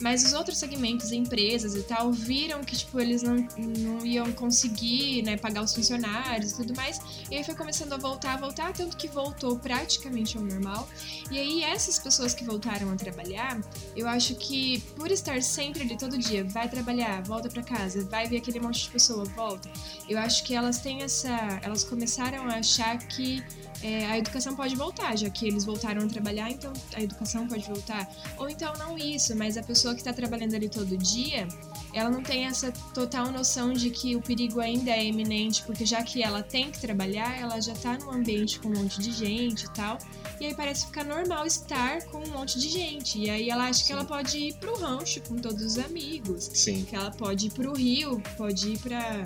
Mas 0.00 0.24
os 0.24 0.32
outros 0.32 0.58
segmentos, 0.58 1.12
empresas 1.12 1.74
e 1.74 1.82
tal, 1.82 2.12
viram 2.12 2.62
que, 2.62 2.76
tipo, 2.76 3.00
eles 3.00 3.22
não, 3.22 3.36
não 3.78 4.04
iam 4.04 4.30
conseguir, 4.32 5.22
né, 5.22 5.36
pagar 5.36 5.62
os 5.62 5.74
funcionários 5.74 6.52
e 6.52 6.56
tudo 6.56 6.74
mais. 6.74 7.00
E 7.30 7.36
aí 7.36 7.44
foi 7.44 7.54
começando 7.54 7.92
a 7.92 7.96
voltar, 7.96 8.34
a 8.34 8.36
voltar, 8.36 8.72
tanto 8.72 8.96
que 8.96 9.08
voltou 9.08 9.58
praticamente 9.58 10.36
ao 10.36 10.44
normal. 10.44 10.88
E 11.30 11.38
aí 11.38 11.62
essas 11.62 11.98
pessoas 11.98 12.34
que 12.34 12.44
voltaram 12.44 12.90
a 12.92 12.96
trabalhar, 12.96 13.60
eu 13.96 14.06
acho 14.08 14.34
que 14.36 14.80
por 14.96 15.10
estar 15.10 15.42
sempre 15.42 15.82
ali 15.82 15.96
todo 15.96 16.16
dia, 16.16 16.44
vai 16.44 16.68
trabalhar, 16.68 17.22
volta 17.22 17.48
para 17.48 17.62
casa, 17.62 18.04
vai 18.04 18.26
ver 18.28 18.38
aquele 18.38 18.60
monte 18.60 18.84
de 18.84 18.90
pessoa, 18.90 19.24
volta. 19.24 19.68
Eu 20.08 20.18
acho 20.18 20.44
que 20.44 20.54
elas 20.54 20.78
têm 20.78 21.02
essa, 21.02 21.60
elas 21.62 21.84
começaram 21.84 22.44
a 22.44 22.54
achar 22.54 22.98
que 22.98 23.42
é, 23.82 24.06
a 24.06 24.18
educação 24.18 24.56
pode 24.56 24.74
voltar, 24.74 25.16
já 25.16 25.30
que 25.30 25.46
eles 25.46 25.64
voltaram 25.64 26.04
a 26.04 26.08
trabalhar, 26.08 26.50
então 26.50 26.72
a 26.94 27.02
educação 27.02 27.46
pode 27.46 27.64
voltar. 27.66 28.08
Ou 28.36 28.48
então 28.48 28.72
não 28.74 28.98
isso, 28.98 29.36
mas 29.36 29.56
a 29.56 29.62
pessoa 29.62 29.94
que 29.94 30.00
está 30.00 30.12
trabalhando 30.12 30.54
ali 30.54 30.68
todo 30.68 30.96
dia, 30.96 31.46
ela 31.92 32.10
não 32.10 32.22
tem 32.22 32.46
essa 32.46 32.72
total 32.92 33.30
noção 33.30 33.72
de 33.72 33.90
que 33.90 34.16
o 34.16 34.20
perigo 34.20 34.60
ainda 34.60 34.90
é 34.90 35.04
iminente, 35.04 35.62
porque 35.62 35.86
já 35.86 36.02
que 36.02 36.22
ela 36.22 36.42
tem 36.42 36.70
que 36.70 36.80
trabalhar, 36.80 37.38
ela 37.38 37.60
já 37.60 37.72
está 37.72 37.96
num 37.98 38.10
ambiente 38.10 38.58
com 38.58 38.68
um 38.68 38.76
monte 38.76 39.00
de 39.00 39.12
gente 39.12 39.66
e 39.66 39.70
tal. 39.70 39.98
E 40.40 40.46
aí 40.46 40.54
parece 40.54 40.86
ficar 40.86 41.04
normal 41.04 41.46
estar 41.46 42.02
com 42.06 42.18
um 42.18 42.30
monte 42.30 42.58
de 42.58 42.68
gente. 42.68 43.18
E 43.18 43.30
aí 43.30 43.50
ela 43.50 43.64
acha 43.64 43.80
Sim. 43.80 43.86
que 43.86 43.92
ela 43.92 44.04
pode 44.04 44.38
ir 44.38 44.54
pro 44.54 44.76
rancho 44.76 45.20
com 45.22 45.36
todos 45.36 45.62
os 45.62 45.78
amigos. 45.78 46.50
Sim. 46.52 46.84
Que 46.84 46.94
ela 46.94 47.10
pode 47.10 47.46
ir 47.46 47.50
pro 47.50 47.72
rio, 47.72 48.20
pode 48.36 48.72
ir 48.72 48.78
pra. 48.78 49.22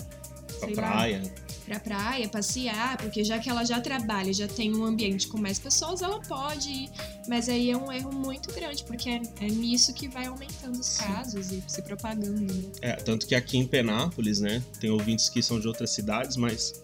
Pra 0.60 0.68
praia. 0.68 1.22
Lá, 1.22 1.41
pra 1.64 1.78
praia, 1.80 2.28
passear, 2.28 2.96
porque 2.98 3.24
já 3.24 3.38
que 3.38 3.48
ela 3.48 3.64
já 3.64 3.80
trabalha, 3.80 4.32
já 4.32 4.48
tem 4.48 4.74
um 4.74 4.84
ambiente 4.84 5.28
com 5.28 5.38
mais 5.38 5.58
pessoas, 5.58 6.02
ela 6.02 6.20
pode 6.20 6.68
ir. 6.68 6.90
Mas 7.28 7.48
aí 7.48 7.70
é 7.70 7.76
um 7.76 7.90
erro 7.90 8.12
muito 8.12 8.52
grande, 8.52 8.84
porque 8.84 9.08
é, 9.08 9.22
é 9.40 9.46
nisso 9.48 9.92
que 9.94 10.08
vai 10.08 10.26
aumentando 10.26 10.78
os 10.78 10.96
casos 10.96 11.46
Sim. 11.46 11.62
e 11.66 11.70
se 11.70 11.82
propagando. 11.82 12.52
Né? 12.52 12.70
É, 12.80 12.92
tanto 12.94 13.26
que 13.26 13.34
aqui 13.34 13.58
em 13.58 13.66
Penápolis, 13.66 14.40
né, 14.40 14.62
tem 14.80 14.90
ouvintes 14.90 15.28
que 15.28 15.42
são 15.42 15.60
de 15.60 15.68
outras 15.68 15.90
cidades, 15.90 16.36
mas 16.36 16.82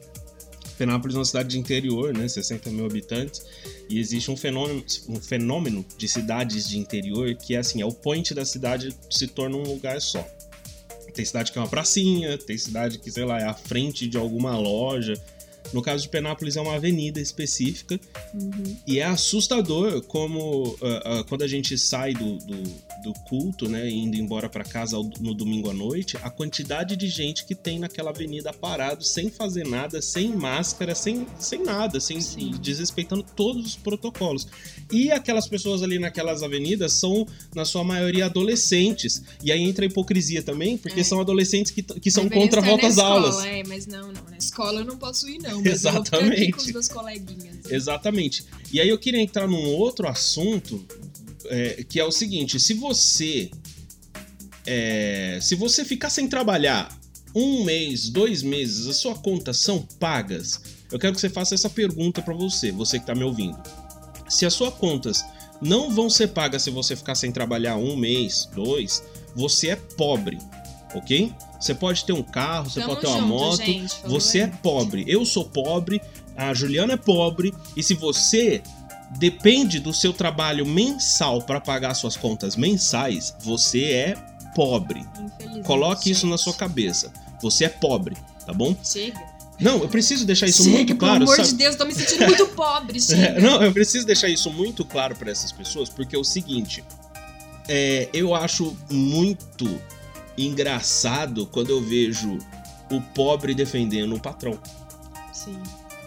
Penápolis 0.78 1.16
é 1.16 1.18
uma 1.18 1.24
cidade 1.24 1.48
de 1.48 1.58
interior, 1.58 2.16
né, 2.16 2.28
60 2.28 2.70
mil 2.70 2.86
habitantes, 2.86 3.44
e 3.90 3.98
existe 3.98 4.30
um 4.30 4.36
fenômeno, 4.36 4.84
um 5.08 5.20
fenômeno 5.20 5.84
de 5.96 6.06
cidades 6.06 6.68
de 6.68 6.78
interior 6.78 7.34
que 7.34 7.56
é 7.56 7.58
assim, 7.58 7.82
é 7.82 7.86
o 7.86 7.92
point 7.92 8.32
da 8.32 8.44
cidade 8.44 8.96
se 9.10 9.26
torna 9.26 9.56
um 9.56 9.62
lugar 9.62 10.00
só. 10.00 10.24
Tem 11.12 11.24
cidade 11.24 11.52
que 11.52 11.58
é 11.58 11.60
uma 11.60 11.68
pracinha, 11.68 12.36
tem 12.38 12.56
cidade 12.56 12.98
que, 12.98 13.10
sei 13.10 13.24
lá, 13.24 13.40
é 13.40 13.44
a 13.44 13.54
frente 13.54 14.06
de 14.06 14.16
alguma 14.16 14.56
loja. 14.56 15.14
No 15.72 15.82
caso 15.82 16.02
de 16.02 16.08
Penápolis 16.08 16.56
é 16.56 16.60
uma 16.60 16.74
avenida 16.74 17.20
específica 17.20 18.00
uhum. 18.34 18.76
e 18.86 18.98
é 18.98 19.04
assustador 19.04 20.02
como 20.02 20.68
uh, 20.68 21.20
uh, 21.20 21.24
quando 21.28 21.42
a 21.42 21.48
gente 21.48 21.76
sai 21.76 22.14
do, 22.14 22.38
do, 22.38 22.62
do 23.02 23.12
culto, 23.28 23.68
né, 23.68 23.88
indo 23.88 24.16
embora 24.16 24.48
para 24.48 24.64
casa 24.64 24.96
no 25.20 25.34
domingo 25.34 25.70
à 25.70 25.74
noite, 25.74 26.16
a 26.22 26.30
quantidade 26.30 26.96
de 26.96 27.08
gente 27.08 27.44
que 27.44 27.54
tem 27.54 27.78
naquela 27.78 28.10
avenida 28.10 28.52
parado 28.52 29.04
sem 29.04 29.30
fazer 29.30 29.66
nada, 29.66 30.00
sem 30.00 30.34
máscara, 30.34 30.94
sem, 30.94 31.26
sem 31.38 31.62
nada, 31.62 32.00
sem 32.00 32.18
desrespeitando 32.60 33.22
todos 33.22 33.66
os 33.66 33.76
protocolos. 33.76 34.46
E 34.90 35.10
aquelas 35.10 35.46
pessoas 35.46 35.82
ali 35.82 35.98
naquelas 35.98 36.42
avenidas 36.42 36.92
são 36.92 37.26
na 37.54 37.64
sua 37.64 37.84
maioria 37.84 38.26
adolescentes. 38.26 39.22
E 39.42 39.52
aí 39.52 39.62
entra 39.62 39.84
a 39.84 39.86
hipocrisia 39.86 40.42
também, 40.42 40.76
porque 40.76 41.00
é. 41.00 41.04
são 41.04 41.20
adolescentes 41.20 41.72
que, 41.72 41.82
que 41.82 42.10
são 42.10 42.28
contra 42.28 42.60
a 42.60 42.64
volta 42.64 42.86
às 42.86 42.98
aulas. 42.98 43.38
É, 43.44 43.62
mas 43.66 43.86
não, 43.86 44.12
não, 44.12 44.22
na 44.30 44.36
escola 44.36 44.80
eu 44.80 44.84
não 44.84 44.96
posso 44.96 45.28
ir 45.28 45.38
não, 45.38 45.57
mas 45.62 45.84
Exatamente. 45.84 46.52
com 46.52 46.60
os 46.60 46.66
meus 46.72 46.88
coleguinhas. 46.88 47.70
Exatamente. 47.70 48.44
E 48.72 48.80
aí 48.80 48.88
eu 48.88 48.98
queria 48.98 49.20
entrar 49.20 49.46
num 49.46 49.66
outro 49.74 50.08
assunto 50.08 50.84
é, 51.46 51.84
que 51.88 51.98
é 51.98 52.04
o 52.04 52.10
seguinte: 52.10 52.58
se 52.58 52.74
você 52.74 53.50
é, 54.66 55.38
se 55.40 55.54
você 55.54 55.84
ficar 55.84 56.10
sem 56.10 56.28
trabalhar 56.28 56.96
um 57.34 57.64
mês, 57.64 58.08
dois 58.08 58.42
meses, 58.42 58.86
as 58.86 58.96
suas 58.96 59.18
contas 59.18 59.58
são 59.58 59.80
pagas. 59.98 60.60
Eu 60.90 60.98
quero 60.98 61.14
que 61.14 61.20
você 61.20 61.28
faça 61.28 61.54
essa 61.54 61.68
pergunta 61.68 62.22
para 62.22 62.34
você, 62.34 62.72
você 62.72 62.98
que 62.98 63.02
está 63.02 63.14
me 63.14 63.24
ouvindo. 63.24 63.58
Se 64.28 64.46
as 64.46 64.54
suas 64.54 64.74
contas 64.74 65.24
não 65.60 65.90
vão 65.90 66.08
ser 66.08 66.28
pagas 66.28 66.62
se 66.62 66.70
você 66.70 66.96
ficar 66.96 67.14
sem 67.14 67.32
trabalhar 67.32 67.76
um 67.76 67.96
mês, 67.96 68.48
dois, 68.54 69.02
você 69.34 69.70
é 69.70 69.76
pobre, 69.76 70.38
ok? 70.94 71.32
Você 71.58 71.74
pode 71.74 72.04
ter 72.04 72.12
um 72.12 72.22
carro, 72.22 72.70
você 72.70 72.80
Tamo 72.80 72.94
pode 72.94 73.00
ter 73.00 73.06
uma 73.08 73.20
junto, 73.20 73.28
moto, 73.28 73.64
gente, 73.64 73.96
você 74.04 74.40
é 74.40 74.46
pobre. 74.46 75.04
Eu 75.08 75.24
sou 75.24 75.44
pobre, 75.44 76.00
a 76.36 76.54
Juliana 76.54 76.92
é 76.92 76.96
pobre, 76.96 77.52
e 77.76 77.82
se 77.82 77.94
você 77.94 78.62
depende 79.18 79.80
do 79.80 79.92
seu 79.92 80.12
trabalho 80.12 80.66
mensal 80.66 81.42
para 81.42 81.60
pagar 81.60 81.94
suas 81.94 82.16
contas 82.16 82.56
mensais, 82.56 83.34
você 83.40 83.84
é 83.92 84.14
pobre. 84.54 85.04
Coloque 85.64 86.10
isso 86.10 86.26
na 86.26 86.38
sua 86.38 86.54
cabeça. 86.54 87.12
Você 87.42 87.64
é 87.64 87.68
pobre, 87.68 88.16
tá 88.46 88.52
bom? 88.52 88.76
Chega. 88.82 89.18
Não, 89.60 89.78
eu 89.78 89.88
preciso 89.88 90.24
deixar 90.24 90.46
isso 90.46 90.62
Chega, 90.62 90.76
muito 90.76 90.96
claro. 90.96 91.20
Pelo 91.20 91.32
amor 91.32 91.36
sabe? 91.36 91.48
de 91.48 91.54
Deus, 91.56 91.74
tô 91.74 91.84
me 91.84 91.92
sentindo 91.92 92.26
muito 92.26 92.46
pobre, 92.54 93.00
chega. 93.00 93.22
É, 93.22 93.40
não, 93.40 93.62
eu 93.62 93.72
preciso 93.72 94.06
deixar 94.06 94.28
isso 94.28 94.50
muito 94.50 94.84
claro 94.84 95.16
para 95.16 95.30
essas 95.30 95.50
pessoas, 95.50 95.88
porque 95.88 96.14
é 96.14 96.18
o 96.18 96.24
seguinte: 96.24 96.84
é, 97.68 98.08
eu 98.12 98.34
acho 98.34 98.76
muito 98.88 99.80
engraçado 100.46 101.46
quando 101.46 101.70
eu 101.70 101.80
vejo 101.80 102.38
o 102.90 103.00
pobre 103.00 103.54
defendendo 103.54 104.14
o 104.14 104.20
patrão. 104.20 104.58
Sim. 105.32 105.58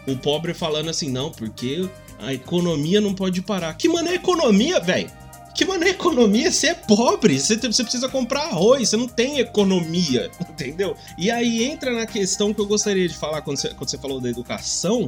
O 0.08 0.18
pobre 0.18 0.54
falando 0.54 0.90
assim, 0.90 1.10
não, 1.10 1.32
porque 1.32 1.88
a 2.20 2.34
economia 2.34 3.00
não 3.00 3.14
pode 3.14 3.42
parar. 3.42 3.74
Que 3.76 3.88
mané 3.88 4.16
economia, 4.16 4.80
velho? 4.80 5.12
Que 5.54 5.66
mané 5.66 5.90
economia? 5.90 6.52
Você 6.52 6.68
é 6.68 6.74
pobre, 6.74 7.40
você, 7.40 7.56
você 7.58 7.84
precisa 7.84 8.08
comprar 8.08 8.44
arroz, 8.44 8.90
você 8.90 8.98
não 8.98 9.08
tem 9.08 9.40
economia, 9.40 10.32
entendeu? 10.50 10.96
E 11.18 11.30
aí 11.30 11.64
entra 11.64 11.92
na 11.94 12.06
questão 12.06 12.54
que 12.54 12.62
eu 12.62 12.66
gostaria 12.66 13.08
de 13.08 13.16
falar 13.16 13.42
quando 13.42 13.58
você, 13.58 13.70
quando 13.70 13.90
você 13.90 13.98
falou 13.98 14.20
da 14.22 14.30
educação, 14.30 15.06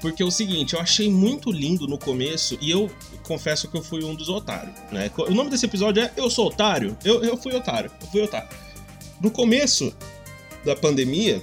porque 0.00 0.22
é 0.22 0.26
o 0.26 0.30
seguinte, 0.30 0.74
eu 0.74 0.80
achei 0.80 1.10
muito 1.10 1.50
lindo 1.50 1.86
no 1.86 1.98
começo 1.98 2.58
e 2.60 2.70
eu 2.70 2.90
confesso 3.22 3.68
que 3.68 3.76
eu 3.76 3.82
fui 3.82 4.04
um 4.04 4.14
dos 4.14 4.28
otários, 4.28 4.74
né? 4.92 5.10
O 5.16 5.34
nome 5.34 5.50
desse 5.50 5.64
episódio 5.64 6.02
é 6.02 6.12
Eu 6.16 6.28
Sou 6.28 6.48
Otário? 6.48 6.96
Eu, 7.04 7.24
eu 7.24 7.36
fui 7.36 7.54
otário, 7.54 7.90
eu 8.00 8.06
fui 8.08 8.22
otário. 8.22 8.48
No 9.20 9.30
começo 9.30 9.94
da 10.64 10.76
pandemia, 10.76 11.42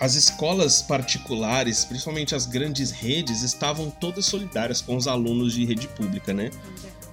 as 0.00 0.14
escolas 0.14 0.80
particulares, 0.80 1.84
principalmente 1.84 2.34
as 2.34 2.46
grandes 2.46 2.90
redes, 2.90 3.42
estavam 3.42 3.90
todas 3.90 4.24
solidárias 4.26 4.80
com 4.80 4.96
os 4.96 5.06
alunos 5.06 5.52
de 5.52 5.64
rede 5.64 5.86
pública, 5.88 6.32
né? 6.32 6.50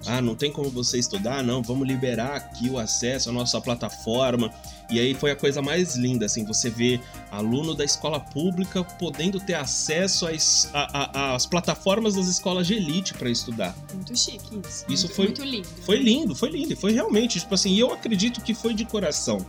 Ah, 0.05 0.21
não 0.21 0.35
tem 0.35 0.51
como 0.51 0.69
você 0.69 0.97
estudar? 0.97 1.43
Não, 1.43 1.61
vamos 1.61 1.85
liberar 1.85 2.35
aqui 2.35 2.69
o 2.69 2.79
acesso 2.79 3.29
à 3.29 3.33
nossa 3.33 3.59
plataforma. 3.59 4.53
E 4.89 4.99
aí 4.99 5.13
foi 5.13 5.31
a 5.31 5.35
coisa 5.35 5.61
mais 5.61 5.95
linda, 5.95 6.25
assim, 6.25 6.45
você 6.45 6.69
vê 6.69 6.99
aluno 7.29 7.75
da 7.75 7.83
escola 7.83 8.19
pública 8.21 8.83
podendo 8.83 9.37
ter 9.39 9.55
acesso 9.55 10.25
às, 10.25 10.69
às 10.73 11.45
plataformas 11.45 12.15
das 12.15 12.27
escolas 12.27 12.65
de 12.65 12.75
elite 12.75 13.13
para 13.13 13.29
estudar. 13.29 13.75
Muito 13.93 14.15
chique 14.17 14.59
isso. 14.67 14.85
Isso 14.87 15.05
muito, 15.07 15.15
foi- 15.15 15.25
muito 15.25 15.43
lindo. 15.43 15.67
Foi 15.83 15.97
lindo, 15.97 16.35
foi 16.35 16.49
lindo, 16.49 16.73
e 16.73 16.75
foi 16.75 16.93
realmente, 16.93 17.39
tipo 17.39 17.53
assim, 17.53 17.75
eu 17.77 17.91
acredito 17.93 18.39
que 18.41 18.53
foi 18.53 18.73
de 18.73 18.85
coração. 18.85 19.45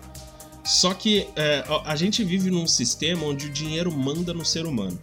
Só 0.64 0.92
que 0.92 1.26
é, 1.36 1.64
a- 1.86 1.94
gente 1.96 2.22
vive 2.24 2.50
num 2.50 2.66
sistema 2.66 3.24
onde 3.24 3.46
o 3.46 3.50
dinheiro 3.50 3.90
manda 3.90 4.34
no 4.34 4.44
ser 4.44 4.66
humano. 4.66 4.98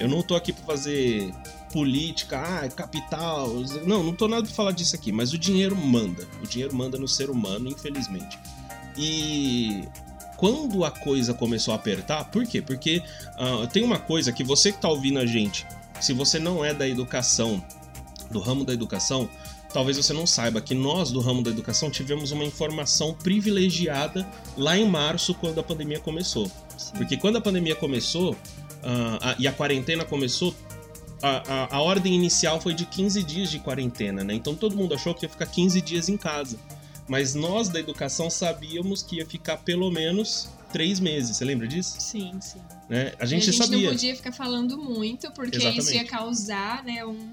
Eu 0.00 0.08
não 0.08 0.22
tô 0.22 0.34
aqui 0.34 0.52
pra 0.52 0.64
fazer 0.64 1.32
política, 1.72 2.38
ah, 2.40 2.68
capital. 2.68 3.48
Não, 3.86 4.02
não 4.02 4.12
tô 4.14 4.26
nada 4.26 4.42
pra 4.44 4.52
falar 4.54 4.72
disso 4.72 4.96
aqui, 4.96 5.12
mas 5.12 5.32
o 5.32 5.38
dinheiro 5.38 5.76
manda. 5.76 6.26
O 6.42 6.46
dinheiro 6.46 6.74
manda 6.74 6.98
no 6.98 7.06
ser 7.06 7.30
humano, 7.30 7.68
infelizmente. 7.68 8.38
E 8.98 9.84
quando 10.36 10.84
a 10.84 10.90
coisa 10.90 11.32
começou 11.32 11.72
a 11.72 11.76
apertar, 11.76 12.24
por 12.30 12.44
quê? 12.46 12.60
Porque 12.60 13.02
ah, 13.36 13.66
tem 13.72 13.82
uma 13.84 13.98
coisa 13.98 14.32
que 14.32 14.42
você 14.44 14.72
que 14.72 14.80
tá 14.80 14.88
ouvindo 14.88 15.18
a 15.18 15.26
gente, 15.26 15.64
se 16.00 16.12
você 16.12 16.38
não 16.38 16.64
é 16.64 16.74
da 16.74 16.86
educação, 16.88 17.62
do 18.30 18.40
ramo 18.40 18.64
da 18.64 18.72
educação, 18.72 19.28
talvez 19.72 19.96
você 19.96 20.12
não 20.12 20.26
saiba 20.26 20.60
que 20.60 20.74
nós 20.74 21.10
do 21.10 21.20
ramo 21.20 21.42
da 21.42 21.50
educação 21.50 21.90
tivemos 21.90 22.30
uma 22.32 22.44
informação 22.44 23.14
privilegiada 23.14 24.26
lá 24.56 24.76
em 24.76 24.86
março, 24.88 25.34
quando 25.34 25.58
a 25.60 25.62
pandemia 25.62 26.00
começou. 26.00 26.46
Sim. 26.76 26.92
Porque 26.96 27.16
quando 27.16 27.36
a 27.36 27.40
pandemia 27.40 27.74
começou 27.76 28.36
ah, 28.82 29.30
a- 29.30 29.36
e 29.38 29.46
a 29.48 29.52
quarentena 29.52 30.04
começou, 30.04 30.54
a, 31.22 31.42
a- 31.52 31.76
a 31.76 31.80
ordem 31.80 32.14
inicial 32.14 32.60
foi 32.60 32.74
de 32.74 32.84
15 32.86 33.22
dias 33.24 33.50
de 33.50 33.58
quarentena, 33.58 34.22
né? 34.22 34.34
Então 34.34 34.54
todo 34.54 34.76
mundo 34.76 34.94
achou 34.94 35.14
que 35.14 35.24
ia 35.24 35.28
ficar 35.28 35.46
15 35.46 35.80
dias 35.80 36.08
em 36.08 36.16
casa. 36.16 36.56
Mas 37.08 37.34
nós 37.34 37.68
da 37.68 37.80
educação 37.80 38.28
sabíamos 38.28 39.02
que 39.02 39.16
ia 39.16 39.26
ficar 39.26 39.56
pelo 39.58 39.90
menos 39.90 40.48
três 40.72 41.00
meses. 41.00 41.36
Você 41.36 41.44
lembra 41.44 41.66
disso? 41.66 41.96
Sim, 41.98 42.32
sim. 42.40 42.60
Né? 42.88 43.14
A 43.18 43.24
E 43.24 43.28
gente, 43.28 43.48
a 43.48 43.52
gente 43.52 43.56
sabia. 43.56 43.82
não 43.86 43.88
podia 43.92 44.14
ficar 44.16 44.32
falando 44.32 44.76
muito, 44.76 45.30
porque 45.32 45.56
isso 45.56 45.66
Exatamente. 45.68 45.94
ia 45.94 46.04
causar 46.04 46.84
né, 46.84 47.04
um, 47.06 47.32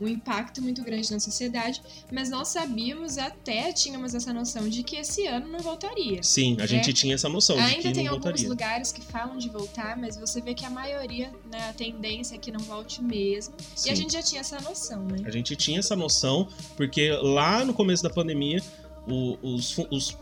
um 0.00 0.08
impacto 0.08 0.62
muito 0.62 0.82
grande 0.82 1.10
na 1.12 1.20
sociedade. 1.20 1.82
Mas 2.10 2.30
nós 2.30 2.48
sabíamos, 2.48 3.18
até 3.18 3.70
tínhamos 3.72 4.14
essa 4.14 4.32
noção 4.32 4.66
de 4.68 4.82
que 4.82 4.96
esse 4.96 5.26
ano 5.26 5.48
não 5.48 5.58
voltaria. 5.58 6.22
Sim, 6.22 6.56
a 6.58 6.64
gente 6.66 6.90
tinha 6.94 7.14
essa 7.14 7.28
noção 7.28 7.56
de 7.56 7.62
É. 7.62 7.64
Ainda 7.66 7.82
que 7.82 7.92
tem 7.92 8.04
não 8.04 8.12
alguns 8.12 8.24
voltaria. 8.24 8.48
lugares 8.48 8.90
que 8.92 9.02
falam 9.02 9.36
de 9.36 9.50
voltar, 9.50 9.98
mas 9.98 10.16
você 10.16 10.40
vê 10.40 10.54
que 10.54 10.64
a 10.64 10.70
maioria, 10.70 11.30
né, 11.52 11.68
a 11.68 11.72
tendência 11.74 12.34
é 12.36 12.38
que 12.38 12.50
não 12.50 12.60
volte 12.60 13.02
mesmo. 13.02 13.54
E 13.76 13.80
Sim. 13.80 13.90
a 13.90 13.94
gente 13.94 14.14
já 14.14 14.22
tinha 14.22 14.40
essa 14.40 14.58
noção, 14.62 15.04
né? 15.04 15.18
A 15.26 15.30
gente 15.30 15.54
tinha 15.56 15.78
essa 15.78 15.94
noção, 15.94 16.48
porque 16.78 17.10
lá 17.20 17.62
no 17.64 17.74
começo 17.74 18.02
da 18.02 18.08
pandemia, 18.10 18.62
o- 19.08 19.38
os, 19.42 19.76
os, 19.90 20.16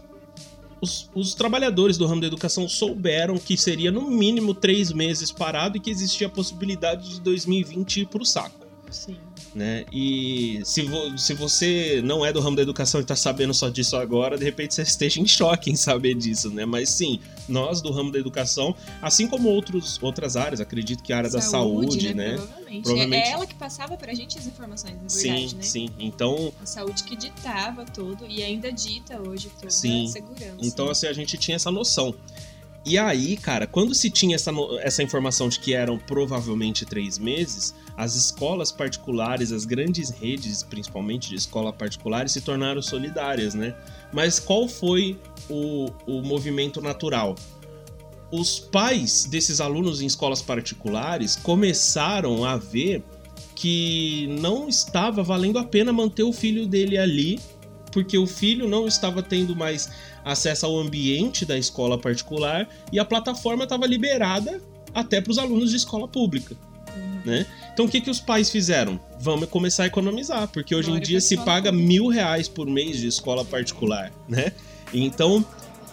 os, 0.80 1.10
os 1.14 1.34
trabalhadores 1.34 1.96
do 1.98 2.06
ramo 2.06 2.20
da 2.20 2.26
educação 2.26 2.68
souberam 2.68 3.36
que 3.38 3.56
seria 3.56 3.90
no 3.90 4.10
mínimo 4.10 4.54
três 4.54 4.92
meses 4.92 5.30
parado 5.32 5.76
e 5.76 5.80
que 5.80 5.90
existia 5.90 6.26
a 6.26 6.30
possibilidade 6.30 7.08
de 7.08 7.20
2020 7.20 8.00
ir 8.02 8.06
pro 8.06 8.24
saco. 8.24 8.66
Sim. 8.90 9.16
Né? 9.58 9.84
E 9.92 10.60
se, 10.64 10.82
vo- 10.82 11.18
se 11.18 11.34
você 11.34 12.00
não 12.04 12.24
é 12.24 12.32
do 12.32 12.38
ramo 12.38 12.54
da 12.54 12.62
educação 12.62 13.00
e 13.00 13.04
tá 13.04 13.16
sabendo 13.16 13.52
só 13.52 13.68
disso 13.68 13.96
agora, 13.96 14.38
de 14.38 14.44
repente 14.44 14.72
você 14.72 14.82
esteja 14.82 15.20
em 15.20 15.26
choque 15.26 15.68
em 15.68 15.74
saber 15.74 16.14
disso, 16.14 16.48
né? 16.48 16.64
Mas 16.64 16.90
sim, 16.90 17.18
nós 17.48 17.82
do 17.82 17.90
ramo 17.90 18.12
da 18.12 18.20
educação, 18.20 18.72
assim 19.02 19.26
como 19.26 19.48
outros, 19.48 19.98
outras 20.00 20.36
áreas, 20.36 20.60
acredito 20.60 21.02
que 21.02 21.12
a 21.12 21.16
área 21.16 21.28
da 21.30 21.40
saúde, 21.40 22.14
né? 22.14 22.36
Provavelmente. 22.36 22.82
Provavelmente. 22.84 23.26
É 23.26 23.30
ela 23.32 23.46
que 23.48 23.54
passava 23.56 23.96
pra 23.96 24.14
gente 24.14 24.38
as 24.38 24.46
informações, 24.46 24.94
na 25.02 25.08
Sim, 25.08 25.28
verdade, 25.32 25.56
né? 25.56 25.62
sim. 25.64 25.88
Então, 25.98 26.52
A 26.62 26.66
saúde 26.66 27.02
que 27.02 27.16
ditava 27.16 27.84
tudo 27.84 28.26
e 28.28 28.40
ainda 28.44 28.70
dita 28.70 29.20
hoje 29.20 29.50
toda 29.58 29.70
Sim. 29.72 30.04
a 30.04 30.08
segurança. 30.08 30.56
Então, 30.62 30.88
assim, 30.88 31.08
a 31.08 31.12
gente 31.12 31.36
tinha 31.36 31.56
essa 31.56 31.72
noção. 31.72 32.14
E 32.84 32.96
aí, 32.96 33.36
cara, 33.36 33.66
quando 33.66 33.92
se 33.94 34.08
tinha 34.08 34.36
essa, 34.36 34.52
essa 34.82 35.02
informação 35.02 35.48
de 35.48 35.58
que 35.58 35.74
eram 35.74 35.98
provavelmente 35.98 36.86
três 36.86 37.18
meses, 37.18 37.74
as 37.98 38.14
escolas 38.14 38.70
particulares, 38.70 39.50
as 39.50 39.64
grandes 39.64 40.08
redes, 40.10 40.62
principalmente 40.62 41.28
de 41.30 41.34
escola 41.34 41.72
particulares, 41.72 42.30
se 42.30 42.40
tornaram 42.40 42.80
solidárias, 42.80 43.54
né? 43.54 43.74
Mas 44.12 44.38
qual 44.38 44.68
foi 44.68 45.18
o, 45.50 45.90
o 46.06 46.22
movimento 46.22 46.80
natural? 46.80 47.34
Os 48.30 48.60
pais 48.60 49.24
desses 49.24 49.60
alunos 49.60 50.00
em 50.00 50.06
escolas 50.06 50.40
particulares 50.40 51.34
começaram 51.34 52.44
a 52.44 52.56
ver 52.56 53.02
que 53.56 54.28
não 54.40 54.68
estava 54.68 55.20
valendo 55.24 55.58
a 55.58 55.64
pena 55.64 55.92
manter 55.92 56.22
o 56.22 56.32
filho 56.32 56.68
dele 56.68 56.96
ali, 56.96 57.40
porque 57.90 58.16
o 58.16 58.28
filho 58.28 58.68
não 58.68 58.86
estava 58.86 59.24
tendo 59.24 59.56
mais 59.56 59.90
acesso 60.24 60.66
ao 60.66 60.78
ambiente 60.78 61.44
da 61.44 61.58
escola 61.58 61.98
particular 61.98 62.68
e 62.92 63.00
a 63.00 63.04
plataforma 63.04 63.64
estava 63.64 63.88
liberada 63.88 64.62
até 64.94 65.20
para 65.20 65.32
os 65.32 65.38
alunos 65.38 65.70
de 65.70 65.76
escola 65.76 66.06
pública. 66.06 66.56
Né? 67.24 67.44
Então 67.78 67.86
o 67.86 67.88
que, 67.88 68.00
que 68.00 68.10
os 68.10 68.18
pais 68.18 68.50
fizeram? 68.50 68.98
Vamos 69.20 69.48
começar 69.48 69.84
a 69.84 69.86
economizar, 69.86 70.48
porque 70.48 70.74
hoje 70.74 70.90
em 70.90 70.98
dia 70.98 71.20
se 71.20 71.36
paga 71.36 71.70
pública. 71.70 71.88
mil 71.88 72.08
reais 72.08 72.48
por 72.48 72.66
mês 72.66 72.96
de 72.96 73.06
escola 73.06 73.44
particular, 73.44 74.12
né? 74.28 74.52
Então 74.92 75.46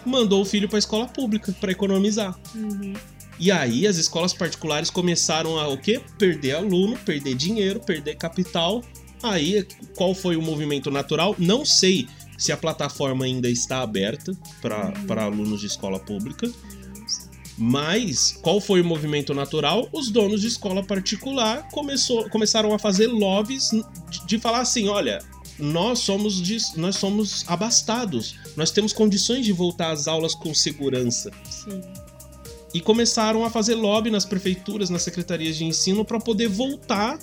mandou 0.04 0.42
o 0.42 0.44
filho 0.44 0.68
para 0.68 0.78
a 0.78 0.80
escola 0.80 1.06
pública 1.06 1.54
para 1.60 1.70
economizar. 1.70 2.36
Uhum. 2.56 2.92
E 3.38 3.52
aí 3.52 3.86
as 3.86 3.98
escolas 3.98 4.34
particulares 4.34 4.90
começaram 4.90 5.60
a 5.60 5.68
o 5.68 5.78
quê? 5.78 6.00
Perder 6.18 6.56
aluno, 6.56 6.96
perder 6.96 7.36
dinheiro, 7.36 7.78
perder 7.78 8.16
capital. 8.16 8.82
Aí 9.22 9.64
qual 9.94 10.12
foi 10.12 10.34
o 10.34 10.42
movimento 10.42 10.90
natural? 10.90 11.36
Não 11.38 11.64
sei 11.64 12.08
se 12.36 12.50
a 12.50 12.56
plataforma 12.56 13.26
ainda 13.26 13.48
está 13.48 13.80
aberta 13.80 14.32
para 14.60 15.22
alunos 15.22 15.60
de 15.60 15.68
escola 15.68 16.00
pública. 16.00 16.50
Mas 17.58 18.38
qual 18.42 18.60
foi 18.60 18.80
o 18.82 18.84
movimento 18.84 19.32
natural? 19.32 19.88
Os 19.92 20.10
donos 20.10 20.42
de 20.42 20.46
escola 20.46 20.82
particular 20.82 21.68
começou, 21.70 22.28
começaram 22.28 22.74
a 22.74 22.78
fazer 22.78 23.06
lobbies 23.06 23.70
de, 24.10 24.26
de 24.26 24.38
falar 24.38 24.60
assim: 24.60 24.88
olha, 24.88 25.20
nós 25.58 26.00
somos, 26.00 26.40
dis- 26.42 26.74
nós 26.76 26.96
somos 26.96 27.44
abastados, 27.48 28.34
nós 28.56 28.70
temos 28.70 28.92
condições 28.92 29.44
de 29.44 29.52
voltar 29.52 29.90
às 29.90 30.06
aulas 30.06 30.34
com 30.34 30.54
segurança. 30.54 31.30
Sim. 31.48 31.80
E 32.74 32.80
começaram 32.80 33.42
a 33.42 33.48
fazer 33.48 33.74
lobby 33.74 34.10
nas 34.10 34.26
prefeituras, 34.26 34.90
nas 34.90 35.00
secretarias 35.00 35.56
de 35.56 35.64
ensino, 35.64 36.04
para 36.04 36.20
poder 36.20 36.48
voltar, 36.48 37.18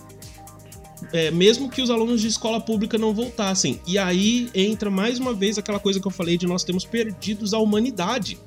é, 1.12 1.30
mesmo 1.30 1.70
que 1.70 1.80
os 1.80 1.92
alunos 1.92 2.22
de 2.22 2.28
escola 2.28 2.60
pública 2.60 2.98
não 2.98 3.14
voltassem. 3.14 3.80
E 3.86 4.00
aí 4.00 4.50
entra 4.56 4.90
mais 4.90 5.20
uma 5.20 5.32
vez 5.32 5.60
aquela 5.60 5.80
coisa 5.80 6.00
que 6.00 6.08
eu 6.08 6.12
falei 6.12 6.40
de 6.40 6.48
nós 6.48 6.64
temos 6.64 6.86
perdidos 6.86 7.54
a 7.54 7.60
humanidade. 7.60 8.40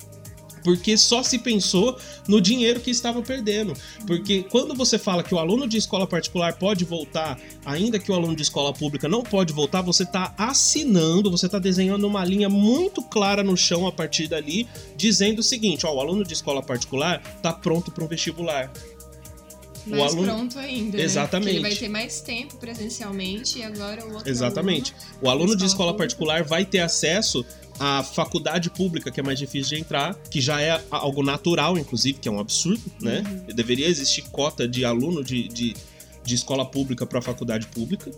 Porque 0.66 0.98
só 0.98 1.22
se 1.22 1.38
pensou 1.38 1.96
no 2.26 2.40
dinheiro 2.40 2.80
que 2.80 2.90
estava 2.90 3.22
perdendo. 3.22 3.72
Porque 4.04 4.42
quando 4.50 4.74
você 4.74 4.98
fala 4.98 5.22
que 5.22 5.32
o 5.32 5.38
aluno 5.38 5.68
de 5.68 5.76
escola 5.76 6.08
particular 6.08 6.54
pode 6.58 6.84
voltar, 6.84 7.38
ainda 7.64 8.00
que 8.00 8.10
o 8.10 8.14
aluno 8.16 8.34
de 8.34 8.42
escola 8.42 8.72
pública 8.72 9.08
não 9.08 9.22
pode 9.22 9.52
voltar, 9.52 9.80
você 9.80 10.02
está 10.02 10.34
assinando, 10.36 11.30
você 11.30 11.46
está 11.46 11.60
desenhando 11.60 12.04
uma 12.04 12.24
linha 12.24 12.48
muito 12.48 13.00
clara 13.00 13.44
no 13.44 13.56
chão 13.56 13.86
a 13.86 13.92
partir 13.92 14.26
dali, 14.26 14.66
dizendo 14.96 15.38
o 15.38 15.42
seguinte: 15.42 15.86
ó, 15.86 15.94
o 15.94 16.00
aluno 16.00 16.24
de 16.24 16.32
escola 16.32 16.60
particular 16.60 17.22
está 17.36 17.52
pronto 17.52 17.92
para 17.92 18.02
um 18.02 18.08
vestibular. 18.08 18.72
O 19.86 19.90
Mais 19.90 20.02
aluno- 20.02 20.26
pronto 20.26 20.58
ainda. 20.58 21.00
Exatamente. 21.00 21.52
Né? 21.52 21.58
Ele 21.60 21.68
vai 21.68 21.76
ter 21.76 21.88
mais 21.88 22.20
tempo 22.20 22.56
presencialmente 22.56 23.60
e 23.60 23.62
agora 23.62 24.04
o 24.04 24.14
outro. 24.14 24.28
Exatamente. 24.28 24.92
O 25.22 25.30
aluno 25.30 25.54
de 25.54 25.64
escola 25.64 25.76
escola 25.76 25.94
particular 25.96 26.42
vai 26.42 26.64
ter 26.64 26.80
acesso 26.80 27.46
a 27.78 28.02
faculdade 28.02 28.70
pública, 28.70 29.10
que 29.10 29.20
é 29.20 29.22
mais 29.22 29.38
difícil 29.38 29.76
de 29.76 29.82
entrar, 29.82 30.14
que 30.30 30.40
já 30.40 30.60
é 30.60 30.82
algo 30.90 31.22
natural, 31.22 31.76
inclusive, 31.76 32.18
que 32.18 32.28
é 32.28 32.30
um 32.30 32.40
absurdo, 32.40 32.82
né? 33.00 33.22
Uhum. 33.26 33.54
Deveria 33.54 33.86
existir 33.86 34.22
cota 34.30 34.66
de 34.66 34.84
aluno 34.84 35.22
de, 35.22 35.46
de, 35.48 35.76
de 36.24 36.34
escola 36.34 36.64
pública 36.64 37.04
para 37.06 37.20
faculdade 37.20 37.66
pública, 37.66 38.10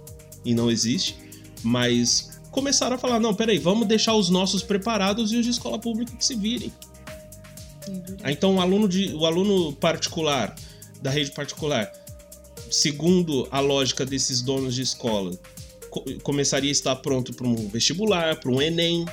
e 0.45 0.55
não 0.55 0.71
existe. 0.71 1.17
Mas 1.63 2.41
começaram 2.53 2.95
a 2.95 2.99
falar: 2.99 3.19
não, 3.19 3.35
peraí, 3.35 3.59
vamos 3.59 3.89
deixar 3.89 4.15
os 4.15 4.29
nossos 4.29 4.63
preparados 4.63 5.33
e 5.33 5.37
os 5.37 5.45
de 5.45 5.51
escola 5.51 5.79
pública 5.79 6.15
que 6.17 6.25
se 6.25 6.37
virem. 6.37 6.73
Aí, 8.23 8.35
Então, 8.35 8.57
o 8.57 8.61
aluno, 8.61 8.89
de, 8.89 9.13
o 9.15 9.27
aluno 9.27 9.73
particular, 9.73 10.55
da 11.03 11.11
rede 11.11 11.31
particular, 11.33 11.91
segundo 12.71 13.49
a 13.51 13.61
lógica 13.61 14.05
desses 14.05 14.41
donos 14.43 14.75
de 14.75 14.83
escola, 14.83 15.37
co- 15.91 16.05
começaria 16.23 16.71
a 16.71 16.73
estar 16.73 16.97
pronto 16.97 17.33
para 17.33 17.47
um 17.47 17.69
vestibular, 17.69 18.39
para 18.39 18.51
um 18.51 18.61
Enem, 18.61 19.05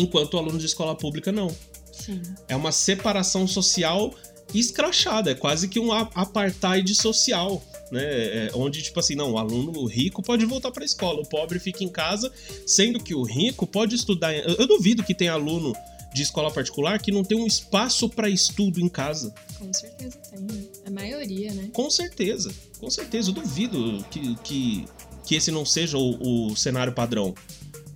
enquanto 0.00 0.36
aluno 0.38 0.58
de 0.58 0.66
escola 0.66 0.94
pública 0.94 1.30
não. 1.30 1.54
Sim. 1.92 2.20
É 2.48 2.56
uma 2.56 2.72
separação 2.72 3.46
social 3.46 4.14
escrachada, 4.54 5.30
é 5.30 5.34
quase 5.34 5.68
que 5.68 5.78
um 5.78 5.92
apartheid 5.92 6.94
social. 6.94 7.62
Né, 7.90 8.02
É, 8.02 8.50
onde, 8.54 8.82
tipo 8.82 9.00
assim, 9.00 9.16
não, 9.16 9.32
o 9.32 9.38
aluno 9.38 9.84
rico 9.84 10.22
pode 10.22 10.44
voltar 10.46 10.70
para 10.70 10.84
a 10.84 10.86
escola, 10.86 11.20
o 11.20 11.26
pobre 11.28 11.58
fica 11.58 11.82
em 11.82 11.88
casa, 11.88 12.32
sendo 12.64 13.00
que 13.02 13.14
o 13.14 13.24
rico 13.24 13.66
pode 13.66 13.96
estudar. 13.96 14.32
Eu, 14.32 14.54
eu 14.54 14.66
duvido 14.66 15.02
que 15.02 15.12
tenha 15.12 15.32
aluno 15.32 15.74
de 16.14 16.22
escola 16.22 16.50
particular 16.52 17.00
que 17.00 17.10
não 17.12 17.24
tem 17.24 17.36
um 17.36 17.46
espaço 17.46 18.08
para 18.08 18.28
estudo 18.28 18.80
em 18.80 18.88
casa. 18.88 19.34
Com 19.58 19.72
certeza 19.72 20.18
tem, 20.30 20.40
né? 20.40 20.64
A 20.86 20.90
maioria, 20.90 21.52
né? 21.52 21.68
Com 21.72 21.90
certeza, 21.90 22.52
com 22.78 22.90
certeza. 22.90 23.30
Eu 23.30 23.34
duvido 23.34 24.04
que, 24.10 24.36
que, 24.36 24.84
que 25.24 25.34
esse 25.34 25.50
não 25.50 25.64
seja 25.64 25.98
o, 25.98 26.50
o 26.50 26.56
cenário 26.56 26.92
padrão. 26.92 27.34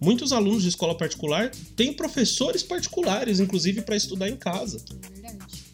Muitos 0.05 0.33
alunos 0.33 0.63
de 0.63 0.69
escola 0.69 0.95
particular 0.95 1.51
têm 1.75 1.93
professores 1.95 2.63
particulares, 2.63 3.41
inclusive, 3.41 3.81
para 3.81 3.97
estudar 3.97 4.29
em 4.29 4.37
casa. 4.37 4.85
É 5.03 5.09
verdade. 5.09 5.65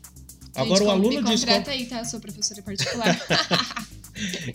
Agora, 0.54 0.84
o 0.84 0.90
aluno 0.90 1.22
de 1.22 1.34
escola. 1.34 1.64
aí, 1.66 1.86
tá? 1.86 1.98
Eu 1.98 2.04
sou 2.04 2.20
professora 2.20 2.62
particular. 2.62 3.20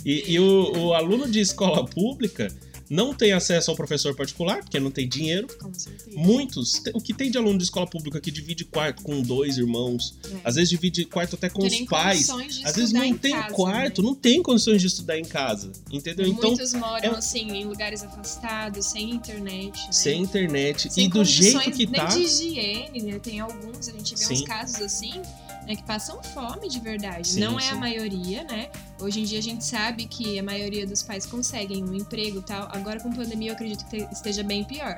E, 0.05 0.33
e 0.33 0.39
o, 0.39 0.77
o 0.77 0.93
aluno 0.93 1.27
de 1.27 1.39
escola 1.39 1.83
pública 1.85 2.55
não 2.89 3.13
tem 3.13 3.31
acesso 3.33 3.71
ao 3.71 3.75
professor 3.77 4.15
particular, 4.15 4.59
porque 4.61 4.79
não 4.79 4.91
tem 4.91 5.07
dinheiro. 5.07 5.47
com 5.59 5.73
certeza. 5.73 6.17
Muitos, 6.17 6.81
o 6.93 7.01
que 7.01 7.13
tem 7.13 7.31
de 7.31 7.37
aluno 7.37 7.57
de 7.57 7.63
escola 7.63 7.87
pública 7.87 8.19
que 8.21 8.29
divide 8.31 8.63
quarto 8.65 9.01
com 9.03 9.21
dois 9.21 9.57
irmãos, 9.57 10.15
É. 10.31 10.37
às 10.43 10.55
vezes 10.55 10.69
divide 10.69 11.05
quarto 11.05 11.35
até 11.35 11.49
com 11.49 11.61
Que 11.61 11.67
os 11.83 11.87
pais. 11.89 12.29
Às 12.63 12.75
vezes 12.75 12.91
não 12.93 13.03
em 13.03 13.17
tem 13.17 13.31
casa, 13.33 13.53
quarto, 13.53 14.01
né? 14.01 14.07
não 14.07 14.15
tem 14.15 14.41
condições 14.43 14.81
de 14.81 14.87
estudar 14.87 15.17
em 15.17 15.25
casa, 15.25 15.71
entendeu? 15.91 16.27
Então, 16.27 16.51
Muitos 16.51 16.73
moram, 16.73 17.13
é- 17.13 17.17
assim, 17.17 17.47
em 17.51 17.65
lugares 17.65 18.03
afastados, 18.03 18.85
sem 18.87 19.11
internet, 19.11 19.79
né? 19.85 19.91
sem 19.91 20.21
internet 20.21 20.91
Sem 20.93 21.05
e 21.05 21.07
do 21.09 21.23
jeito 21.23 21.71
que 21.71 21.85
nem 21.85 22.01
tá, 22.01 22.05
de 22.05 22.19
higiene, 22.21 23.01
né? 23.01 23.19
Tem 23.19 23.39
alguns, 23.39 23.87
a 23.89 23.91
gente 23.91 24.15
vê 24.15 24.25
uns 24.33 24.39
Sim. 24.39 24.43
casos 24.45 24.81
assim, 24.81 25.21
né, 25.65 25.75
que 25.75 25.83
passam 25.83 26.21
fome 26.23 26.69
de 26.69 26.79
verdade. 26.79 27.27
Sim, 27.29 27.39
Não 27.39 27.57
é 27.59 27.63
sim. 27.63 27.69
a 27.69 27.75
maioria, 27.75 28.43
né? 28.43 28.69
Hoje 28.99 29.21
em 29.21 29.23
dia 29.23 29.39
a 29.39 29.41
gente 29.41 29.63
sabe 29.65 30.05
que 30.05 30.37
a 30.39 30.43
maioria 30.43 30.85
dos 30.85 31.01
pais 31.03 31.25
conseguem 31.25 31.83
um 31.83 31.93
emprego 31.93 32.39
e 32.39 32.43
tal. 32.43 32.67
Agora 32.71 32.99
com 32.99 33.11
pandemia 33.11 33.49
eu 33.49 33.53
acredito 33.55 33.85
que 33.85 33.97
te- 34.05 34.13
esteja 34.13 34.43
bem 34.43 34.63
pior. 34.63 34.97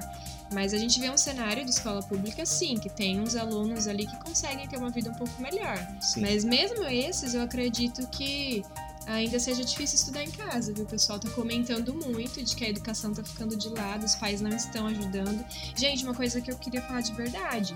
Mas 0.52 0.74
a 0.74 0.78
gente 0.78 0.98
vê 1.00 1.10
um 1.10 1.18
cenário 1.18 1.66
de 1.66 1.72
escola 1.72 2.02
pública, 2.02 2.46
sim, 2.46 2.78
que 2.78 2.90
tem 2.90 3.20
uns 3.20 3.36
alunos 3.36 3.86
ali 3.86 4.06
que 4.08 4.16
conseguem 4.18 4.66
ter 4.68 4.78
uma 4.78 4.90
vida 4.90 5.10
um 5.10 5.14
pouco 5.14 5.42
melhor. 5.42 5.78
sim. 6.02 6.22
Mas 6.22 6.44
mesmo 6.46 6.86
esses, 6.86 7.34
eu 7.34 7.42
acredito 7.42 8.08
que 8.08 8.64
ainda 9.06 9.40
seja 9.40 9.64
difícil 9.64 9.96
estudar 9.98 10.24
em 10.24 10.32
casa, 10.32 10.74
viu? 10.74 10.84
O 10.84 10.88
pessoal 10.88 11.18
tá 11.20 11.30
comentando 11.32 11.94
muito 11.94 12.42
de 12.42 12.56
que 12.56 12.64
a 12.66 12.70
educação 12.70 13.14
tá 13.14 13.24
ficando 13.24 13.56
de 13.58 13.68
lado, 13.70 14.06
os 14.06 14.16
pais 14.16 14.40
não 14.42 14.50
estão 14.52 14.88
ajudando. 14.88 15.44
Gente, 15.76 16.04
uma 16.04 16.14
coisa 16.14 16.40
que 16.40 16.50
eu 16.52 16.58
queria 16.58 16.82
falar 16.82 17.02
de 17.02 17.12
verdade. 17.14 17.74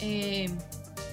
É, 0.00 0.46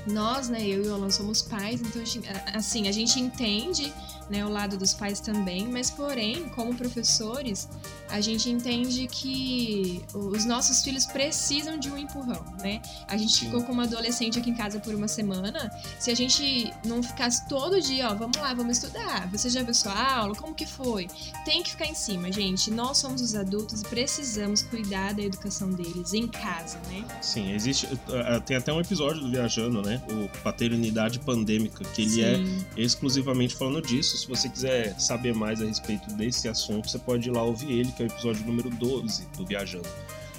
nós, 0.07 0.49
né, 0.49 0.61
eu 0.65 0.83
e 0.83 0.87
o 0.87 0.93
Alan 0.93 1.09
somos 1.09 1.41
pais, 1.41 1.81
então 1.81 2.01
a 2.01 2.05
gente- 2.05 2.27
a- 2.29 2.57
assim, 2.57 2.87
a 2.87 2.91
gente 2.91 3.19
entende 3.19 3.91
né, 4.27 4.43
o 4.43 4.49
lado 4.49 4.75
dos 4.75 4.91
pais 4.91 5.19
também, 5.19 5.67
mas 5.67 5.91
porém, 5.91 6.49
como 6.49 6.73
professores, 6.73 7.69
a 8.09 8.19
gente 8.19 8.49
entende 8.49 9.05
que 9.07 10.03
os 10.15 10.45
nossos 10.45 10.81
filhos 10.83 11.05
precisam 11.05 11.77
de 11.77 11.91
um 11.91 11.97
empurrão, 11.97 12.43
né? 12.59 12.81
A 13.07 13.17
gente 13.17 13.33
Sim. 13.33 13.45
ficou 13.45 13.63
com 13.63 13.71
uma 13.71 13.83
adolescente 13.83 14.39
aqui 14.39 14.49
em 14.49 14.55
casa 14.55 14.79
por 14.79 14.95
uma 14.95 15.07
semana, 15.07 15.71
se 15.99 16.09
a 16.09 16.15
gente 16.15 16.73
não 16.83 17.03
ficasse 17.03 17.47
todo 17.47 17.79
dia, 17.79 18.09
ó, 18.09 18.15
vamos 18.15 18.37
lá, 18.37 18.51
vamos 18.55 18.77
estudar, 18.79 19.29
você 19.31 19.47
já 19.47 19.61
viu 19.61 19.75
sua 19.75 19.93
aula, 19.93 20.33
como 20.35 20.55
que 20.55 20.65
foi? 20.65 21.07
Tem 21.45 21.61
que 21.61 21.69
ficar 21.69 21.85
em 21.85 21.93
cima, 21.93 22.31
gente. 22.31 22.71
Nós 22.71 22.97
somos 22.97 23.21
os 23.21 23.35
adultos 23.35 23.81
e 23.81 23.85
precisamos 23.85 24.63
cuidar 24.63 25.13
da 25.13 25.21
educação 25.21 25.69
deles 25.69 26.15
em 26.15 26.27
casa, 26.27 26.79
né? 26.89 27.05
Sim, 27.21 27.51
existe. 27.53 27.85
uh, 27.85 28.41
Tem 28.43 28.57
até 28.57 28.73
um 28.73 28.79
episódio 28.81 29.21
do 29.21 29.29
Viajando, 29.29 29.83
né? 29.83 29.94
O 30.09 30.29
Paternidade 30.43 31.19
Pandêmica, 31.19 31.83
que 31.83 32.03
ele 32.03 32.21
é 32.21 32.35
Sim. 32.35 32.65
exclusivamente 32.77 33.55
falando 33.55 33.81
disso. 33.81 34.17
Se 34.17 34.27
você 34.27 34.49
quiser 34.49 34.99
saber 34.99 35.33
mais 35.33 35.61
a 35.61 35.65
respeito 35.65 36.11
desse 36.13 36.47
assunto, 36.47 36.89
você 36.89 36.99
pode 36.99 37.29
ir 37.29 37.31
lá 37.31 37.43
ouvir 37.43 37.71
ele, 37.71 37.91
que 37.91 38.03
é 38.03 38.05
o 38.05 38.09
episódio 38.09 38.45
número 38.45 38.69
12 38.69 39.27
do 39.37 39.45
Viajando. 39.45 39.87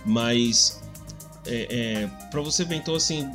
Mas, 0.04 0.80
é, 1.46 1.66
é, 1.70 2.06
para 2.30 2.40
você 2.40 2.64
ver, 2.64 2.76
então, 2.76 2.94
assim, 2.94 3.30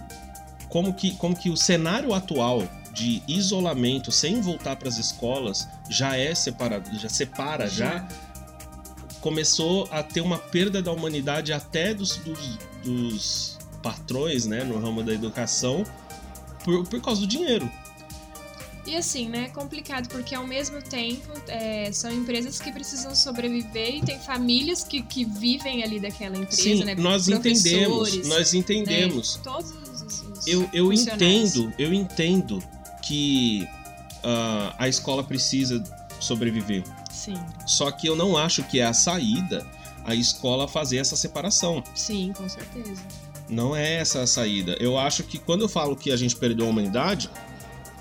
como 0.69 0.93
que, 0.93 1.15
como 1.15 1.35
que 1.35 1.49
o 1.49 1.57
cenário 1.57 2.13
atual 2.13 2.67
de 2.93 3.21
isolamento 3.27 4.11
sem 4.11 4.41
voltar 4.41 4.75
para 4.75 4.89
as 4.89 4.97
escolas 4.97 5.67
já 5.89 6.17
é 6.17 6.35
separado, 6.35 6.97
já 6.99 7.09
separa, 7.09 7.67
já 7.67 8.07
começou 9.21 9.87
a 9.91 10.01
ter 10.01 10.21
uma 10.21 10.37
perda 10.37 10.81
da 10.81 10.91
humanidade 10.91 11.53
até 11.53 11.93
dos, 11.93 12.17
dos, 12.17 12.57
dos 12.83 13.57
patrões, 13.81 14.45
né, 14.45 14.63
no 14.63 14.79
ramo 14.79 15.03
da 15.03 15.13
educação, 15.13 15.83
por, 16.63 16.87
por 16.87 17.01
causa 17.01 17.21
do 17.21 17.27
dinheiro. 17.27 17.69
E 18.85 18.95
assim, 18.95 19.29
né, 19.29 19.45
é 19.45 19.49
complicado 19.49 20.09
porque 20.09 20.33
ao 20.33 20.45
mesmo 20.45 20.81
tempo 20.81 21.31
é, 21.47 21.91
são 21.91 22.11
empresas 22.11 22.59
que 22.59 22.71
precisam 22.71 23.15
sobreviver 23.15 23.97
e 23.97 24.01
tem 24.01 24.19
famílias 24.19 24.83
que, 24.83 25.03
que 25.03 25.23
vivem 25.23 25.83
ali 25.83 25.99
daquela 25.99 26.35
empresa, 26.35 26.61
Sim, 26.61 26.83
né? 26.83 26.95
nós 26.95 27.27
entendemos, 27.27 28.27
nós 28.27 28.53
entendemos. 28.53 29.39
Todos 29.43 29.71
os, 29.71 30.21
os 30.23 30.47
Eu, 30.47 30.67
eu 30.73 30.91
entendo, 30.91 31.71
eu 31.77 31.93
entendo 31.93 32.61
que 33.03 33.67
ah, 34.23 34.75
a 34.79 34.89
escola 34.89 35.23
precisa 35.23 35.83
sobreviver. 36.19 36.83
Sim, 37.11 37.35
Só 37.67 37.91
que 37.91 38.07
eu 38.07 38.15
não 38.15 38.35
acho 38.35 38.63
que 38.63 38.79
é 38.79 38.85
a 38.85 38.93
saída 38.93 39.65
a 40.03 40.15
escola 40.15 40.67
fazer 40.67 40.97
essa 40.97 41.15
separação. 41.15 41.83
sim, 41.93 42.33
com 42.35 42.49
certeza. 42.49 43.01
Não 43.51 43.75
é 43.75 43.95
essa 43.97 44.21
a 44.21 44.27
saída. 44.27 44.77
Eu 44.79 44.97
acho 44.97 45.23
que 45.23 45.37
quando 45.37 45.61
eu 45.61 45.69
falo 45.69 45.95
que 45.95 46.11
a 46.11 46.15
gente 46.15 46.35
perdeu 46.35 46.65
a 46.65 46.69
humanidade, 46.69 47.29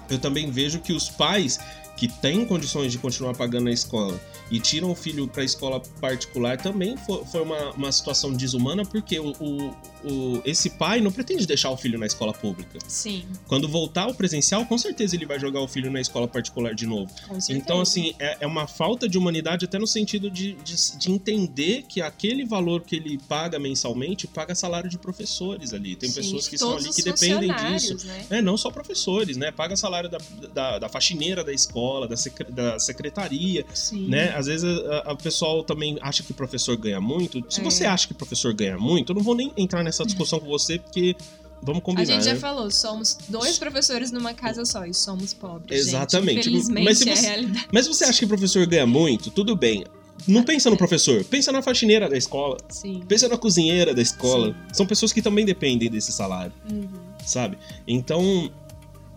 eu 0.08 0.18
também 0.18 0.50
vejo 0.50 0.78
que 0.80 0.92
os 0.92 1.10
pais 1.10 1.58
que 1.96 2.08
têm 2.08 2.46
condições 2.46 2.90
de 2.92 2.98
continuar 2.98 3.34
pagando 3.34 3.68
a 3.68 3.72
escola 3.72 4.18
e 4.50 4.58
tiram 4.58 4.90
o 4.90 4.94
filho 4.94 5.28
para 5.28 5.42
a 5.42 5.44
escola 5.44 5.80
particular 6.00 6.56
também 6.56 6.96
foi, 6.96 7.42
uma, 7.42 7.72
uma 7.72 7.92
situação 7.92 8.32
desumana, 8.32 8.84
porque 8.86 9.18
o, 9.20 9.32
o- 9.38 9.74
o- 10.04 10.40
esse 10.44 10.70
pai 10.70 11.00
não 11.00 11.10
pretende 11.12 11.46
deixar 11.46 11.70
o 11.70 11.76
filho 11.76 11.98
na 11.98 12.06
escola 12.06 12.32
pública. 12.32 12.78
Sim, 12.86 13.24
Quando 13.46 13.68
voltar 13.68 14.02
ao 14.04 14.14
presencial, 14.14 14.64
com 14.66 14.78
certeza 14.78 15.16
ele 15.16 15.26
vai 15.26 15.38
jogar 15.38 15.60
o 15.60 15.68
filho 15.68 15.90
na 15.90 16.00
escola 16.00 16.26
particular 16.28 16.74
de 16.74 16.86
novo. 16.86 17.10
com 17.28 17.40
certeza. 17.40 17.52
Então, 17.52 17.80
assim, 17.80 18.14
é, 18.18 18.38
é 18.40 18.46
uma 18.46 18.66
falta 18.66 19.08
de 19.08 19.18
humanidade 19.18 19.64
até 19.64 19.78
no 19.78 19.86
sentido 19.86 20.30
de, 20.30 20.52
de, 20.64 20.74
de 20.98 21.10
entender 21.10 21.84
que 21.88 22.00
aquele 22.00 22.44
valor 22.44 22.82
que 22.82 22.96
ele 22.96 23.18
paga 23.28 23.58
mensalmente 23.58 24.26
paga 24.26 24.54
salário 24.54 24.88
de 24.88 24.98
professores 24.98 25.72
ali. 25.74 25.96
Tem 25.96 26.08
Sim, 26.08 26.16
pessoas 26.20 26.48
que 26.48 26.54
estão 26.54 26.70
todos 26.70 26.84
ali 26.86 26.94
que 26.94 27.02
dependem 27.02 27.52
disso. 27.54 28.06
Né? 28.06 28.26
É, 28.30 28.42
não 28.42 28.56
só 28.56 28.70
professores, 28.70 29.36
né? 29.36 29.50
Paga 29.50 29.76
salário 29.76 30.08
da, 30.08 30.18
da, 30.54 30.78
da 30.78 30.88
faxineira 30.88 31.42
da 31.44 31.52
escola, 31.52 32.06
da, 32.08 32.16
secre- 32.16 32.50
da 32.50 32.78
secretaria, 32.78 33.64
Sim. 33.74 34.06
né? 34.08 34.30
Às 34.36 34.46
vezes 34.46 34.64
a 35.04 35.14
pessoal 35.16 35.64
também 35.64 35.98
acha 36.00 36.22
que 36.22 36.32
professor 36.32 36.76
ganha 36.76 37.00
muito. 37.00 37.44
Se 37.48 37.60
É. 37.60 37.64
você 37.64 37.84
acha 37.84 38.06
que 38.06 38.14
professor 38.14 38.52
ganha 38.54 38.78
muito, 38.78 39.10
eu 39.10 39.16
não 39.16 39.22
vou 39.22 39.34
nem 39.34 39.52
entrar 39.56 39.82
nessa 39.82 39.89
discussão 40.04 40.40
com 40.40 40.46
você, 40.46 40.78
porque 40.78 41.14
vamos 41.62 41.78
A 41.80 41.84
combinar, 41.84 42.06
gente 42.14 42.24
já 42.24 42.34
né? 42.34 42.38
falou, 42.40 42.70
somos 42.70 43.18
dois 43.28 43.58
professores 43.58 44.10
numa 44.10 44.32
casa 44.34 44.64
só 44.64 44.84
e 44.86 44.94
somos 44.94 45.34
pobres. 45.34 45.78
Exatamente. 45.88 46.36
Gente. 46.44 46.48
Infelizmente 46.48 46.84
Mas 46.84 46.98
se 46.98 47.08
é 47.08 47.12
a 47.12 47.16
você- 47.16 47.26
realidade. 47.26 47.68
Mas 47.72 47.86
você 47.86 48.04
acha 48.04 48.18
que 48.20 48.26
professor 48.26 48.66
ganha 48.66 48.86
muito, 48.86 49.30
tudo 49.30 49.54
bem. 49.56 49.84
Não 50.28 50.42
pensa 50.42 50.68
no 50.68 50.76
professor, 50.76 51.24
pensa 51.24 51.50
na 51.50 51.62
faxineira 51.62 52.06
da 52.08 52.16
escola, 52.16 52.58
Sim. 52.68 53.02
pensa 53.08 53.26
na 53.26 53.38
cozinheira 53.38 53.94
da 53.94 54.02
escola. 54.02 54.48
Sim. 54.48 54.54
São 54.74 54.86
pessoas 54.86 55.12
que 55.14 55.22
também 55.22 55.46
dependem 55.46 55.90
desse 55.90 56.12
salário, 56.12 56.52
Uhum. 56.70 56.88
sabe? 57.24 57.56
Então, 57.88 58.50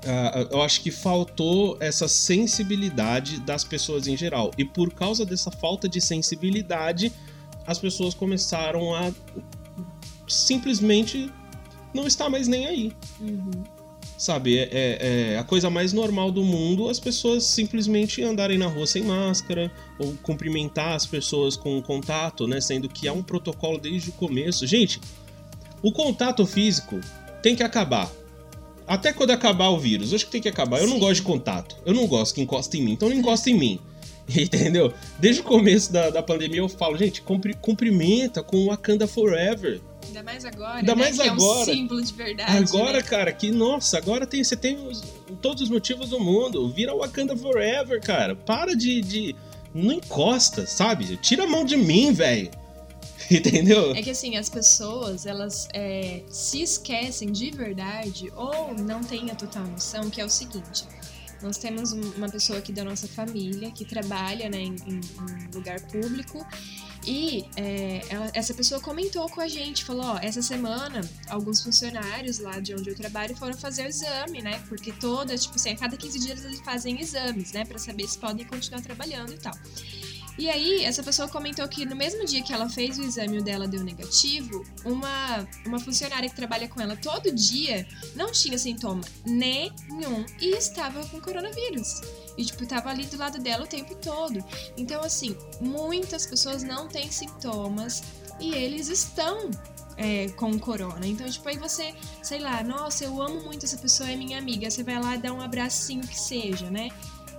ah, 0.06 0.48
eu 0.50 0.62
acho 0.62 0.80
que 0.82 0.92
faltou 0.92 1.76
essa 1.82 2.08
sensibilidade 2.08 3.40
das 3.42 3.64
pessoas 3.66 4.08
em 4.08 4.16
geral. 4.16 4.52
E 4.58 4.64
por 4.64 4.94
causa 4.94 5.26
dessa 5.26 5.52
falta 5.52 5.90
de 5.90 6.00
sensibilidade, 6.00 7.12
as 7.68 7.80
pessoas 7.80 8.14
começaram 8.14 8.96
a 8.96 9.12
simplesmente 10.28 11.30
não 11.94 12.08
estar 12.08 12.30
mais 12.30 12.48
nem 12.48 12.66
aí. 12.66 12.92
Uhum. 13.20 13.52
Sabe, 14.18 14.58
é, 14.58 14.70
é- 14.72 15.34
é 15.34 15.38
a 15.38 15.44
coisa 15.44 15.70
mais 15.70 15.92
normal 15.92 16.32
do 16.32 16.44
mundo 16.44 16.88
as 16.88 17.00
pessoas 17.00 17.44
simplesmente 17.44 18.24
andarem 18.24 18.58
na 18.58 18.68
rua 18.68 18.88
sem 18.88 19.04
máscara 19.04 19.72
ou 20.00 20.14
cumprimentar 20.22 20.96
as 20.96 21.06
pessoas 21.06 21.58
com 21.58 21.82
contato, 21.82 22.48
né? 22.48 22.62
Sendo 22.62 22.88
que 22.88 23.08
há 23.08 23.12
um 23.14 23.24
protocolo 23.24 23.78
desde 23.78 24.10
o 24.10 24.14
começo. 24.14 24.66
Gente, 24.68 25.00
O 25.86 25.92
contato 25.92 26.46
físico 26.46 27.02
tem 27.42 27.58
que 27.58 27.64
acabar. 27.64 28.10
Até 28.88 29.12
quando 29.12 29.32
acabar 29.32 29.68
o 29.68 29.78
vírus, 29.78 30.14
acho 30.14 30.26
que 30.26 30.32
tem 30.32 30.42
que 30.42 30.48
acabar. 30.48 30.80
Eu 30.80 30.88
não 30.88 30.98
gosto 30.98 31.16
de 31.16 31.22
contato. 31.24 31.76
Eu 31.86 31.94
não 31.94 32.08
gosto 32.08 32.36
que 32.36 32.42
encosta 32.42 32.78
em 32.78 32.82
mim. 32.82 32.94
Então 32.94 33.10
não 33.10 33.16
encosta 33.18 33.50
em 33.50 33.54
mim. 33.54 33.80
Entendeu? 34.36 34.94
Desde 35.20 35.42
o 35.42 35.44
começo 35.44 35.92
da, 35.92 36.10
da 36.10 36.24
pandemia 36.24 36.60
eu 36.60 36.70
falo, 36.70 36.98
gente, 36.98 37.22
cumpri- 37.22 37.54
cumprimenta 37.56 38.42
com 38.42 38.58
o 38.58 38.66
Wakanda 38.68 39.06
Forever. 39.08 39.82
Ainda 40.08 40.24
mais 40.24 40.46
agora, 40.46 40.78
Ainda 40.78 40.96
né? 40.96 41.02
mais 41.04 41.18
que 41.18 41.28
agora. 41.28 41.60
é 41.60 41.62
um 41.62 41.66
símbolo 41.76 42.02
de 42.02 42.14
verdade. 42.14 42.58
Agora, 42.58 42.94
né? 42.98 43.02
cara, 43.02 43.32
que 43.34 43.52
nossa, 43.52 43.98
agora 43.98 44.26
tem, 44.26 44.44
você 44.44 44.56
tem 44.56 44.78
os- 44.88 45.04
todos 45.42 45.62
os 45.64 45.70
motivos 45.70 46.10
do 46.10 46.20
mundo. 46.20 46.70
Vira 46.70 46.96
Wakanda 46.96 47.36
Forever, 47.36 48.00
cara. 48.02 48.36
Para 48.36 48.76
de. 48.76 49.02
de 49.02 49.36
não 49.74 49.92
encosta, 49.94 50.68
sabe? 50.68 51.18
Tira 51.18 51.46
a 51.46 51.48
mão 51.48 51.66
de 51.66 51.76
mim, 51.76 52.12
velho. 52.14 52.52
Entendeu? 53.32 53.92
É 53.96 54.02
que 54.02 54.10
assim, 54.12 54.36
as 54.38 54.50
pessoas, 54.50 55.26
elas 55.26 55.68
é, 55.74 56.22
se 56.30 56.62
esquecem 56.62 57.32
de 57.32 57.50
verdade 57.52 58.32
ou 58.36 58.74
não 58.76 59.02
têm 59.02 59.32
a 59.32 59.36
total 59.36 59.64
noção 59.66 60.10
que 60.10 60.20
é 60.22 60.26
o 60.26 60.30
seguinte. 60.30 60.84
Nós 61.44 61.58
temos 61.58 61.92
um- 61.92 62.12
uma 62.18 62.30
pessoa 62.30 62.58
aqui 62.60 62.72
da 62.72 62.84
nossa 62.84 63.08
família 63.08 63.70
que 63.72 63.84
trabalha 63.86 64.50
né, 64.50 64.62
em, 64.62 64.76
em- 64.88 65.02
lugar 65.54 65.80
público 65.82 66.44
e 67.06 67.46
é, 67.58 68.02
ela- 68.10 68.32
essa 68.34 68.54
pessoa 68.54 68.80
comentou 68.80 69.30
com 69.30 69.42
a 69.42 69.48
gente, 69.48 69.84
falou, 69.84 70.06
ó, 70.06 70.18
essa 70.20 70.42
semana 70.42 71.02
alguns 71.28 71.62
funcionários 71.62 72.40
lá 72.40 72.60
de 72.62 72.74
onde 72.74 72.90
eu 72.90 72.96
trabalho 72.96 73.36
foram 73.36 73.54
fazer 73.58 73.84
o 73.86 73.90
exame, 73.90 74.42
né? 74.42 74.64
Porque 74.70 74.92
toda, 74.94 75.38
tipo 75.38 75.56
assim, 75.56 75.72
a 75.72 75.76
cada 75.76 75.98
15 75.98 76.18
dias 76.18 76.44
eles 76.46 76.62
fazem 76.62 77.00
exames, 77.02 77.52
né? 77.52 77.66
Pra 77.66 77.78
saber 77.78 78.08
se 78.08 78.18
podem 78.18 78.46
continuar 78.46 78.82
trabalhando 78.82 79.34
e 79.34 79.38
tal. 79.38 79.54
E 80.38 80.50
aí, 80.50 80.84
essa 80.84 81.04
pessoa 81.04 81.28
comentou 81.28 81.68
que 81.68 81.86
no 81.86 81.96
mesmo 81.96 82.26
dia 82.26 82.42
que 82.42 82.52
ela 82.52 82.68
fez 82.68 82.98
o 82.98 83.04
exame 83.04 83.38
o 83.38 83.44
dela 83.44 83.68
deu 83.68 83.84
negativo, 83.84 84.66
uma, 84.84 85.48
uma 85.66 85.80
funcionária 85.80 86.28
que 86.28 86.36
trabalha 86.36 86.68
com 86.68 86.82
ela 86.82 86.96
todo 86.96 87.32
dia 87.32 87.88
não 88.16 88.32
tinha 88.32 88.58
sintoma 88.58 89.02
nenhum 89.26 90.26
e 90.42 90.56
estava 90.58 91.06
com 91.08 91.22
coronavírus. 91.22 92.02
E, 92.38 92.44
tipo, 92.44 92.66
tava 92.66 92.90
ali 92.90 93.06
do 93.06 93.18
lado 93.18 93.40
dela 93.40 93.64
o 93.64 93.68
tempo 93.68 93.94
todo. 93.96 94.44
Então, 94.76 95.04
assim, 95.04 95.38
muitas 95.62 96.26
pessoas 96.26 96.64
não 96.64 96.88
têm 96.88 97.12
sintomas 97.12 98.02
e 98.40 98.56
eles 98.56 98.88
estão 98.88 99.52
é, 99.98 100.30
com 100.30 100.58
corona. 100.58 101.06
Então, 101.06 101.30
tipo, 101.30 101.48
aí 101.48 101.58
você, 101.58 101.94
sei 102.22 102.40
lá, 102.40 102.64
nossa, 102.64 103.04
eu 103.06 103.22
amo 103.22 103.42
muito 103.44 103.66
essa 103.66 103.78
pessoa, 103.78 104.10
é 104.10 104.16
minha 104.16 104.38
amiga. 104.38 104.70
Você 104.70 104.84
vai 104.84 105.00
lá 105.02 105.16
dar 105.16 105.34
um 105.34 105.42
abracinho 105.42 106.06
que 106.08 106.20
seja, 106.20 106.70
né? 106.70 106.90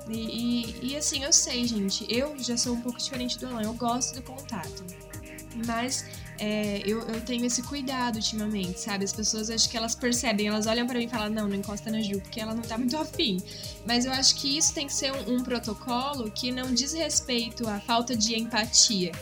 E, 0.08 0.18
e, 0.18 0.92
e, 0.92 0.96
assim, 0.96 1.24
eu 1.24 1.32
sei, 1.32 1.66
gente, 1.66 2.06
eu 2.08 2.36
já 2.38 2.56
sou 2.56 2.74
um 2.74 2.80
pouco 2.80 2.98
diferente 2.98 3.38
do 3.38 3.46
Alan, 3.46 3.62
eu 3.62 3.74
gosto 3.74 4.14
do 4.14 4.22
contato. 4.22 4.84
Mas 5.66 6.04
é, 6.38 6.82
eu, 6.84 7.00
eu 7.08 7.20
tenho 7.20 7.44
esse 7.46 7.62
cuidado 7.62 8.16
ultimamente, 8.16 8.80
sabe? 8.80 9.04
As 9.04 9.12
pessoas 9.12 9.48
acho 9.48 9.68
que 9.68 9.76
elas 9.76 9.94
percebem, 9.94 10.48
elas 10.48 10.66
olham 10.66 10.86
pra 10.86 10.98
mim 10.98 11.04
e 11.04 11.08
falam, 11.08 11.30
não, 11.30 11.48
não 11.48 11.56
encosta 11.56 11.90
na 11.90 12.00
Ju, 12.00 12.20
porque 12.20 12.40
ela 12.40 12.54
não 12.54 12.62
tá 12.62 12.76
muito 12.76 12.96
afim. 12.96 13.40
Mas 13.86 14.04
eu 14.04 14.12
acho 14.12 14.34
que 14.36 14.58
isso 14.58 14.74
tem 14.74 14.86
que 14.86 14.92
ser 14.92 15.12
um, 15.12 15.36
um 15.36 15.42
protocolo 15.42 16.30
que 16.30 16.50
não 16.50 16.74
diz 16.74 16.92
respeito 16.92 17.68
à 17.68 17.80
falta 17.80 18.16
de 18.16 18.38
empatia. 18.38 19.12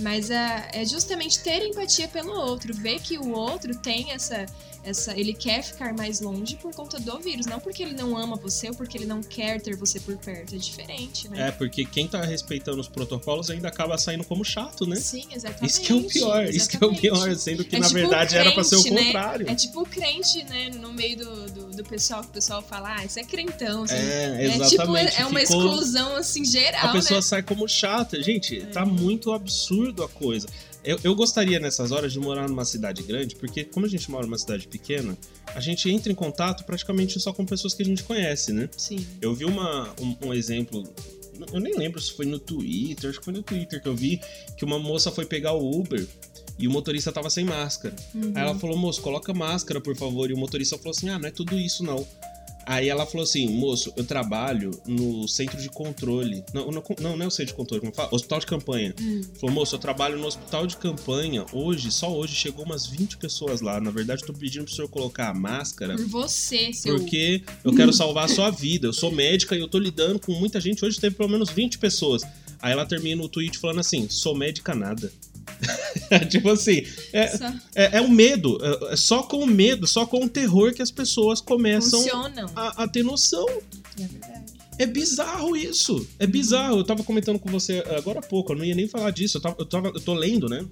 Mas 0.00 0.30
é, 0.30 0.68
é 0.72 0.84
justamente 0.84 1.42
ter 1.42 1.66
empatia 1.66 2.06
pelo 2.06 2.32
outro, 2.32 2.72
ver 2.74 3.00
que 3.00 3.18
o 3.18 3.30
outro 3.30 3.76
tem 3.76 4.12
essa, 4.12 4.46
essa. 4.84 5.18
Ele 5.18 5.32
quer 5.34 5.62
ficar 5.62 5.92
mais 5.94 6.20
longe 6.20 6.56
por 6.56 6.74
conta 6.74 6.98
do 6.98 7.18
vírus, 7.18 7.46
não 7.46 7.60
porque 7.60 7.82
ele 7.82 7.94
não 7.94 8.16
ama 8.16 8.36
você 8.36 8.68
ou 8.68 8.74
porque 8.74 8.96
ele 8.98 9.06
não 9.06 9.22
quer 9.22 9.60
ter 9.60 9.76
você 9.76 10.00
por 10.00 10.16
perto. 10.16 10.54
É 10.54 10.58
diferente, 10.58 11.28
né? 11.28 11.48
É, 11.48 11.50
porque 11.50 11.84
quem 11.84 12.06
tá 12.08 12.22
respeitando 12.22 12.80
os 12.80 12.88
protocolos 12.88 13.50
ainda 13.50 13.68
acaba 13.68 13.96
saindo 13.98 14.24
como 14.24 14.44
chato, 14.44 14.86
né? 14.86 14.96
Sim, 14.96 15.26
exatamente. 15.32 15.70
Isso 15.70 15.80
que 15.82 15.92
é 15.92 15.94
o 15.94 16.04
pior, 16.04 16.44
isso 16.48 16.68
que 16.68 16.76
é 16.76 16.78
o 16.80 16.90
exatamente. 16.92 17.00
pior, 17.00 17.36
sendo 17.36 17.64
que 17.64 17.76
É 17.76 17.78
na 17.78 17.86
tipo 17.86 17.98
verdade 17.98 18.36
um 18.36 18.38
era 18.40 18.52
pra 18.52 18.64
ser 18.64 18.76
o 18.76 18.82
crente, 18.82 18.94
né? 18.94 19.04
contrário. 19.06 19.50
É 19.50 19.54
tipo 19.54 19.80
o 19.82 19.86
crente, 19.86 20.44
né? 20.44 20.70
No 20.70 20.92
meio 20.92 21.18
do, 21.18 21.46
do, 21.50 21.70
do 21.76 21.84
pessoal, 21.84 22.22
que 22.22 22.28
o 22.28 22.32
pessoal 22.32 22.62
fala, 22.62 22.96
ah, 22.98 23.04
isso 23.04 23.18
é 23.18 23.24
crentão. 23.24 23.82
Assim. 23.84 23.94
É, 23.94 24.46
É 24.46 24.50
tipo, 24.50 24.64
exatamente. 24.64 25.20
é 25.20 25.26
uma 25.26 25.40
Ficou- 25.40 25.62
exclusão, 25.64 26.16
assim, 26.16 26.44
geral, 26.44 26.88
A 26.88 26.92
pessoa 26.92 27.18
né? 27.18 27.22
sai 27.22 27.42
como 27.42 27.66
chata. 27.68 28.22
Gente, 28.22 28.60
É. 28.60 28.66
tá 28.66 28.84
muito 28.86 29.32
absurdo 29.32 30.02
a 30.02 30.08
coisa. 30.08 30.48
Eu, 30.88 30.98
eu 31.04 31.14
gostaria 31.14 31.60
nessas 31.60 31.92
horas 31.92 32.14
de 32.14 32.18
morar 32.18 32.48
numa 32.48 32.64
cidade 32.64 33.02
grande, 33.02 33.36
porque 33.36 33.62
como 33.62 33.84
a 33.84 33.88
gente 33.90 34.10
mora 34.10 34.24
numa 34.24 34.38
cidade 34.38 34.66
pequena, 34.66 35.18
a 35.54 35.60
gente 35.60 35.90
entra 35.90 36.10
em 36.10 36.14
contato 36.14 36.64
praticamente 36.64 37.20
só 37.20 37.30
com 37.30 37.44
pessoas 37.44 37.74
que 37.74 37.82
a 37.82 37.84
gente 37.84 38.02
conhece, 38.02 38.54
né? 38.54 38.70
Sim. 38.74 39.06
Eu 39.20 39.34
vi 39.34 39.44
uma, 39.44 39.94
um, 40.00 40.28
um 40.28 40.32
exemplo, 40.32 40.82
eu 41.52 41.60
nem 41.60 41.76
lembro 41.76 42.00
se 42.00 42.10
foi 42.14 42.24
no 42.24 42.38
Twitter, 42.38 43.10
acho 43.10 43.18
que 43.18 43.24
foi 43.26 43.34
no 43.34 43.42
Twitter 43.42 43.82
que 43.82 43.86
eu 43.86 43.94
vi, 43.94 44.18
que 44.56 44.64
uma 44.64 44.78
moça 44.78 45.12
foi 45.12 45.26
pegar 45.26 45.52
o 45.52 45.78
Uber 45.78 46.08
e 46.58 46.66
o 46.66 46.70
motorista 46.70 47.12
tava 47.12 47.28
sem 47.28 47.44
máscara. 47.44 47.94
Uhum. 48.14 48.32
Aí 48.34 48.42
ela 48.42 48.58
falou, 48.58 48.74
moço, 48.74 49.02
coloca 49.02 49.34
máscara, 49.34 49.82
por 49.82 49.94
favor. 49.94 50.30
E 50.30 50.32
o 50.32 50.38
motorista 50.38 50.78
falou 50.78 50.92
assim: 50.92 51.10
ah, 51.10 51.18
não 51.18 51.28
é 51.28 51.30
tudo 51.30 51.58
isso, 51.58 51.84
não. 51.84 52.04
Aí 52.68 52.90
ela 52.90 53.06
falou 53.06 53.24
assim, 53.24 53.48
moço, 53.48 53.90
eu 53.96 54.04
trabalho 54.04 54.70
no 54.86 55.26
centro 55.26 55.56
de 55.56 55.70
controle. 55.70 56.44
Não, 56.52 56.70
não, 56.70 56.84
não, 57.00 57.16
não 57.16 57.24
é 57.24 57.26
o 57.26 57.30
centro 57.30 57.46
de 57.46 57.54
controle, 57.54 57.80
como 57.80 57.94
fala? 57.94 58.10
Hospital 58.12 58.40
de 58.40 58.46
campanha. 58.46 58.94
Hum. 59.00 59.22
Falou, 59.40 59.54
moço, 59.54 59.74
eu 59.74 59.78
trabalho 59.78 60.18
no 60.18 60.26
hospital 60.26 60.66
de 60.66 60.76
campanha. 60.76 61.46
Hoje, 61.50 61.90
só 61.90 62.14
hoje, 62.14 62.34
chegou 62.34 62.66
umas 62.66 62.86
20 62.86 63.16
pessoas 63.16 63.62
lá. 63.62 63.80
Na 63.80 63.90
verdade, 63.90 64.20
eu 64.20 64.26
tô 64.26 64.34
pedindo 64.34 64.66
pro 64.66 64.74
senhor 64.74 64.86
colocar 64.86 65.30
a 65.30 65.34
máscara. 65.34 65.96
Por 65.96 66.08
você, 66.08 66.70
seu. 66.74 66.96
Porque 66.96 67.42
eu 67.64 67.74
quero 67.74 67.90
salvar 67.90 68.26
a 68.26 68.28
sua 68.28 68.50
vida. 68.50 68.86
Eu 68.86 68.92
sou 68.92 69.10
médica 69.10 69.56
e 69.56 69.60
eu 69.60 69.68
tô 69.68 69.78
lidando 69.78 70.18
com 70.18 70.32
muita 70.32 70.60
gente. 70.60 70.84
Hoje 70.84 71.00
teve 71.00 71.16
pelo 71.16 71.30
menos 71.30 71.48
20 71.48 71.78
pessoas. 71.78 72.22
Aí 72.60 72.72
ela 72.72 72.84
termina 72.84 73.22
o 73.22 73.30
tweet 73.30 73.56
falando 73.58 73.80
assim: 73.80 74.10
sou 74.10 74.34
médica 74.34 74.74
nada. 74.74 75.10
tipo 76.30 76.50
assim, 76.50 76.84
é, 77.12 77.54
é, 77.74 77.96
é 77.98 78.00
o 78.00 78.10
medo. 78.10 78.58
É, 78.62 78.92
é 78.92 78.96
só 78.96 79.22
com 79.22 79.38
o 79.38 79.46
medo, 79.46 79.86
só 79.86 80.06
com 80.06 80.24
o 80.24 80.28
terror 80.28 80.72
que 80.72 80.82
as 80.82 80.90
pessoas 80.90 81.40
começam 81.40 82.02
a, 82.54 82.84
a 82.84 82.88
ter 82.88 83.02
noção. 83.02 83.46
É 83.98 84.06
verdade. 84.06 84.58
É 84.78 84.86
bizarro 84.86 85.56
isso. 85.56 86.06
É 86.18 86.26
bizarro. 86.26 86.78
Eu 86.78 86.84
tava 86.84 87.02
comentando 87.02 87.38
com 87.38 87.50
você 87.50 87.82
agora 87.96 88.20
há 88.20 88.22
pouco, 88.22 88.52
eu 88.52 88.56
não 88.56 88.64
ia 88.64 88.74
nem 88.74 88.86
falar 88.86 89.10
disso. 89.10 89.38
Eu, 89.38 89.40
tava, 89.42 89.56
eu, 89.58 89.66
tava, 89.66 89.88
eu 89.88 90.00
tô 90.00 90.14
lendo, 90.14 90.48
né? 90.48 90.64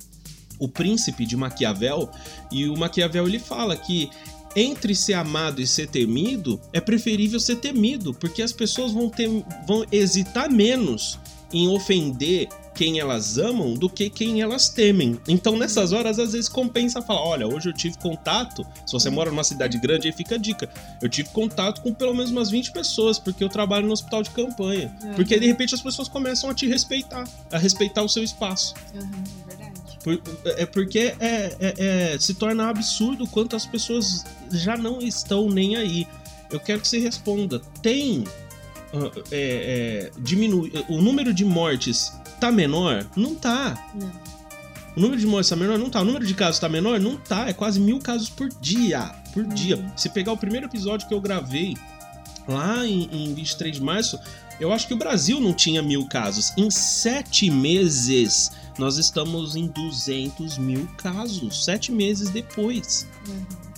O 0.58 0.68
Príncipe 0.68 1.26
de 1.26 1.36
Maquiavel. 1.36 2.08
E 2.52 2.68
o 2.68 2.76
Maquiavel 2.76 3.26
ele 3.26 3.40
fala 3.40 3.76
que 3.76 4.08
entre 4.54 4.94
ser 4.94 5.12
amado 5.12 5.60
e 5.60 5.66
ser 5.66 5.88
temido, 5.88 6.58
é 6.72 6.80
preferível 6.80 7.38
ser 7.38 7.56
temido, 7.56 8.14
porque 8.14 8.40
as 8.40 8.52
pessoas 8.52 8.90
vão, 8.90 9.10
ter, 9.10 9.28
vão 9.66 9.84
hesitar 9.92 10.50
menos 10.50 11.18
em 11.56 11.68
ofender 11.68 12.48
quem 12.74 13.00
elas 13.00 13.38
amam 13.38 13.72
do 13.72 13.88
que 13.88 14.10
quem 14.10 14.42
elas 14.42 14.68
temem. 14.68 15.18
Então, 15.26 15.56
nessas 15.56 15.92
horas, 15.92 16.18
às 16.18 16.32
vezes 16.32 16.48
compensa 16.48 17.00
falar: 17.00 17.24
olha, 17.24 17.46
hoje 17.46 17.70
eu 17.70 17.72
tive 17.72 17.96
contato. 17.96 18.66
Se 18.86 18.92
você 18.92 19.08
mora 19.08 19.30
numa 19.30 19.42
cidade 19.44 19.78
grande, 19.78 20.06
aí 20.08 20.12
fica 20.12 20.34
a 20.34 20.38
dica. 20.38 20.68
Eu 21.00 21.08
tive 21.08 21.30
contato 21.30 21.80
com 21.80 21.94
pelo 21.94 22.14
menos 22.14 22.30
umas 22.30 22.50
20 22.50 22.72
pessoas, 22.72 23.18
porque 23.18 23.42
eu 23.42 23.48
trabalho 23.48 23.86
no 23.86 23.92
hospital 23.92 24.22
de 24.22 24.30
campanha. 24.30 24.94
Uhum. 25.02 25.14
Porque 25.14 25.38
de 25.38 25.46
repente 25.46 25.74
as 25.74 25.80
pessoas 25.80 26.08
começam 26.08 26.50
a 26.50 26.54
te 26.54 26.66
respeitar, 26.66 27.26
a 27.50 27.56
respeitar 27.56 28.02
o 28.02 28.08
seu 28.08 28.22
espaço. 28.22 28.74
Uhum, 28.94 29.24
é 30.44 30.62
é 30.62 30.66
porque 30.66 31.14
é, 31.18 31.56
é- 31.58 31.74
é- 32.14 32.18
se 32.20 32.34
torna 32.34 32.68
absurdo 32.68 33.26
quanto 33.26 33.56
as 33.56 33.66
pessoas 33.66 34.24
já 34.52 34.76
não 34.76 35.00
estão 35.00 35.48
nem 35.48 35.76
aí. 35.76 36.06
Eu 36.50 36.60
quero 36.60 36.80
que 36.80 36.88
você 36.88 36.98
responda: 36.98 37.60
tem. 37.82 38.24
É, 39.30 40.10
é, 40.10 40.10
diminui, 40.18 40.72
o 40.88 41.00
número 41.00 41.32
de 41.32 41.44
mortes 41.44 42.12
tá 42.40 42.50
menor? 42.50 43.06
Não 43.16 43.34
tá. 43.34 43.90
Não. 43.94 44.10
O 44.96 45.00
número 45.00 45.20
de 45.20 45.26
mortes 45.26 45.50
tá 45.50 45.56
menor? 45.56 45.78
Não 45.78 45.90
tá. 45.90 46.00
O 46.00 46.04
número 46.04 46.26
de 46.26 46.34
casos 46.34 46.58
tá 46.58 46.68
menor? 46.68 46.98
Não 46.98 47.16
tá. 47.16 47.48
É 47.48 47.52
quase 47.52 47.78
mil 47.78 47.98
casos 47.98 48.30
por 48.30 48.48
dia. 48.60 49.02
Por 49.32 49.44
dia. 49.44 49.92
Se 49.96 50.08
pegar 50.08 50.32
o 50.32 50.38
primeiro 50.38 50.66
episódio 50.66 51.06
que 51.06 51.14
eu 51.14 51.20
gravei 51.20 51.76
lá 52.48 52.86
em, 52.86 53.08
em 53.12 53.34
23 53.34 53.76
de 53.76 53.82
março, 53.82 54.18
eu 54.58 54.72
acho 54.72 54.86
que 54.86 54.94
o 54.94 54.96
Brasil 54.96 55.38
não 55.40 55.52
tinha 55.52 55.82
mil 55.82 56.06
casos. 56.06 56.52
Em 56.56 56.70
sete 56.70 57.50
meses, 57.50 58.50
nós 58.78 58.96
estamos 58.96 59.54
em 59.54 59.66
200 59.66 60.56
mil 60.56 60.88
casos. 60.96 61.64
Sete 61.64 61.92
meses 61.92 62.30
depois. 62.30 63.06
Uhum. 63.28 63.75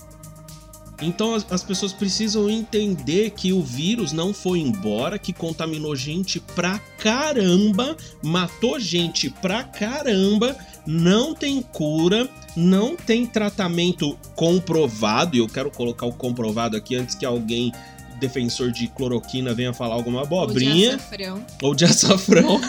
Então 1.01 1.33
as, 1.33 1.45
as 1.51 1.63
pessoas 1.63 1.93
precisam 1.93 2.49
entender 2.49 3.31
que 3.31 3.53
o 3.53 3.61
vírus 3.61 4.11
não 4.11 4.33
foi 4.33 4.59
embora, 4.59 5.17
que 5.17 5.31
contaminou 5.31 5.95
gente 5.95 6.39
pra 6.39 6.79
caramba, 6.97 7.95
matou 8.21 8.79
gente 8.79 9.29
pra 9.29 9.63
caramba, 9.63 10.55
não 10.85 11.33
tem 11.33 11.61
cura, 11.61 12.29
não 12.55 12.95
tem 12.95 13.25
tratamento 13.25 14.17
comprovado, 14.35 15.35
e 15.35 15.39
eu 15.39 15.47
quero 15.47 15.71
colocar 15.71 16.05
o 16.05 16.13
comprovado 16.13 16.75
aqui 16.75 16.95
antes 16.95 17.15
que 17.15 17.25
alguém 17.25 17.71
defensor 18.19 18.69
de 18.71 18.87
cloroquina 18.87 19.53
venha 19.53 19.73
falar 19.73 19.95
alguma 19.95 20.21
O 20.21 20.25
de 20.27 20.27
abobrinha 20.27 20.95
açafrão. 20.95 21.45
ou 21.61 21.73
de 21.73 21.85
açafrão. 21.85 22.59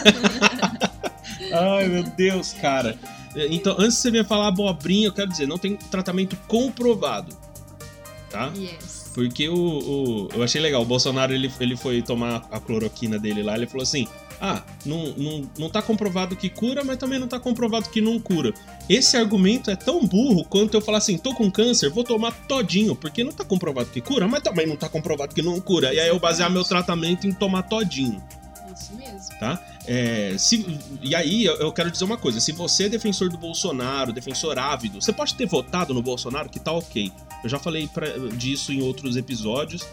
Ai, 1.51 1.87
meu 1.87 2.03
Deus, 2.03 2.53
cara. 2.53 2.97
Então, 3.49 3.73
antes 3.77 3.95
de 3.95 4.01
você 4.01 4.11
vir 4.11 4.25
falar 4.25 4.47
abobrinha, 4.47 5.07
eu 5.07 5.11
quero 5.11 5.29
dizer, 5.29 5.47
não 5.47 5.57
tem 5.57 5.75
tratamento 5.75 6.37
comprovado. 6.47 7.35
Tá? 8.31 8.51
Yes. 8.55 9.11
Porque 9.13 9.49
o, 9.49 9.55
o, 9.55 10.29
eu 10.33 10.41
achei 10.41 10.61
legal, 10.61 10.81
o 10.81 10.85
Bolsonaro 10.85 11.33
ele, 11.33 11.51
ele 11.59 11.75
foi 11.75 12.01
tomar 12.01 12.47
a 12.49 12.59
cloroquina 12.61 13.19
dele 13.19 13.43
lá, 13.43 13.57
ele 13.57 13.67
falou 13.67 13.83
assim: 13.83 14.07
ah, 14.39 14.63
não, 14.85 15.13
não, 15.17 15.49
não 15.59 15.69
tá 15.69 15.81
comprovado 15.83 16.35
que 16.35 16.49
cura, 16.49 16.83
mas 16.83 16.97
também 16.97 17.19
não 17.19 17.27
tá 17.27 17.39
comprovado 17.39 17.89
que 17.89 18.01
não 18.01 18.19
cura. 18.19 18.51
Esse 18.89 19.15
argumento 19.15 19.69
é 19.69 19.75
tão 19.75 20.05
burro 20.07 20.43
quanto 20.45 20.73
eu 20.73 20.81
falar 20.81 20.97
assim: 20.97 21.17
tô 21.17 21.35
com 21.35 21.51
câncer, 21.51 21.91
vou 21.91 22.03
tomar 22.03 22.31
todinho, 22.47 22.95
porque 22.95 23.23
não 23.23 23.31
tá 23.31 23.45
comprovado 23.45 23.89
que 23.91 24.01
cura, 24.01 24.27
mas 24.27 24.41
também 24.41 24.65
não 24.65 24.75
tá 24.75 24.89
comprovado 24.89 25.35
que 25.35 25.43
não 25.43 25.59
cura. 25.61 25.93
E 25.93 25.99
aí 25.99 26.07
eu 26.07 26.19
basear 26.19 26.49
meu 26.49 26.63
tratamento 26.63 27.27
em 27.27 27.31
tomar 27.31 27.63
todinho. 27.63 28.19
Isso 28.73 28.95
mesmo. 28.95 29.39
Tá? 29.39 29.61
É, 29.85 30.35
se, 30.39 30.65
e 31.01 31.13
aí 31.13 31.45
eu 31.45 31.71
quero 31.71 31.91
dizer 31.91 32.05
uma 32.05 32.17
coisa: 32.17 32.39
se 32.39 32.51
você 32.51 32.85
é 32.85 32.89
defensor 32.89 33.29
do 33.29 33.37
Bolsonaro, 33.37 34.11
defensor 34.11 34.57
ávido, 34.57 34.99
você 35.01 35.13
pode 35.13 35.35
ter 35.35 35.45
votado 35.45 35.93
no 35.93 36.01
Bolsonaro, 36.01 36.49
que 36.49 36.59
tá 36.59 36.71
ok. 36.71 37.11
Eu 37.43 37.49
já 37.49 37.59
falei 37.59 37.87
pra, 37.87 38.07
disso 38.35 38.71
em 38.71 38.81
outros 38.81 39.17
episódios. 39.17 39.85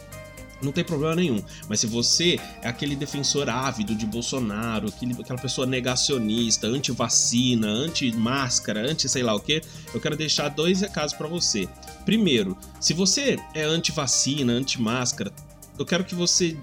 Não 0.61 0.73
tem 0.73 0.83
problema 0.83 1.15
nenhum. 1.15 1.43
Mas 1.69 1.81
se 1.81 1.87
você 1.87 2.39
é 2.63 2.69
aquele 2.69 2.97
defensor 2.97 3.49
ávido 3.49 3.95
de 3.95 4.05
Bolsonaro, 4.05 4.89
aquele, 4.89 5.13
aquela 5.13 5.39
pessoa 5.39 5.67
negacionista, 5.67 6.67
anti-vacina, 6.67 7.69
anti-máscara, 7.69 8.81
anti 8.81 9.09
sei 9.09 9.23
lá 9.23 9.35
o 9.35 9.41
que, 9.41 9.63
eu 9.95 10.01
quero 10.01 10.17
deixar 10.17 10.49
dois 10.49 10.81
recados 10.81 11.15
para 11.15 11.29
você. 11.29 11.69
Primeiro, 12.05 12.57
se 12.81 12.93
você 12.93 13.39
é 13.55 13.63
anti-vacina, 13.63 14.53
anti-máscara, 14.53 15.33
eu 15.79 15.87
quero 15.87 16.05
que 16.05 16.15
você 16.15 16.57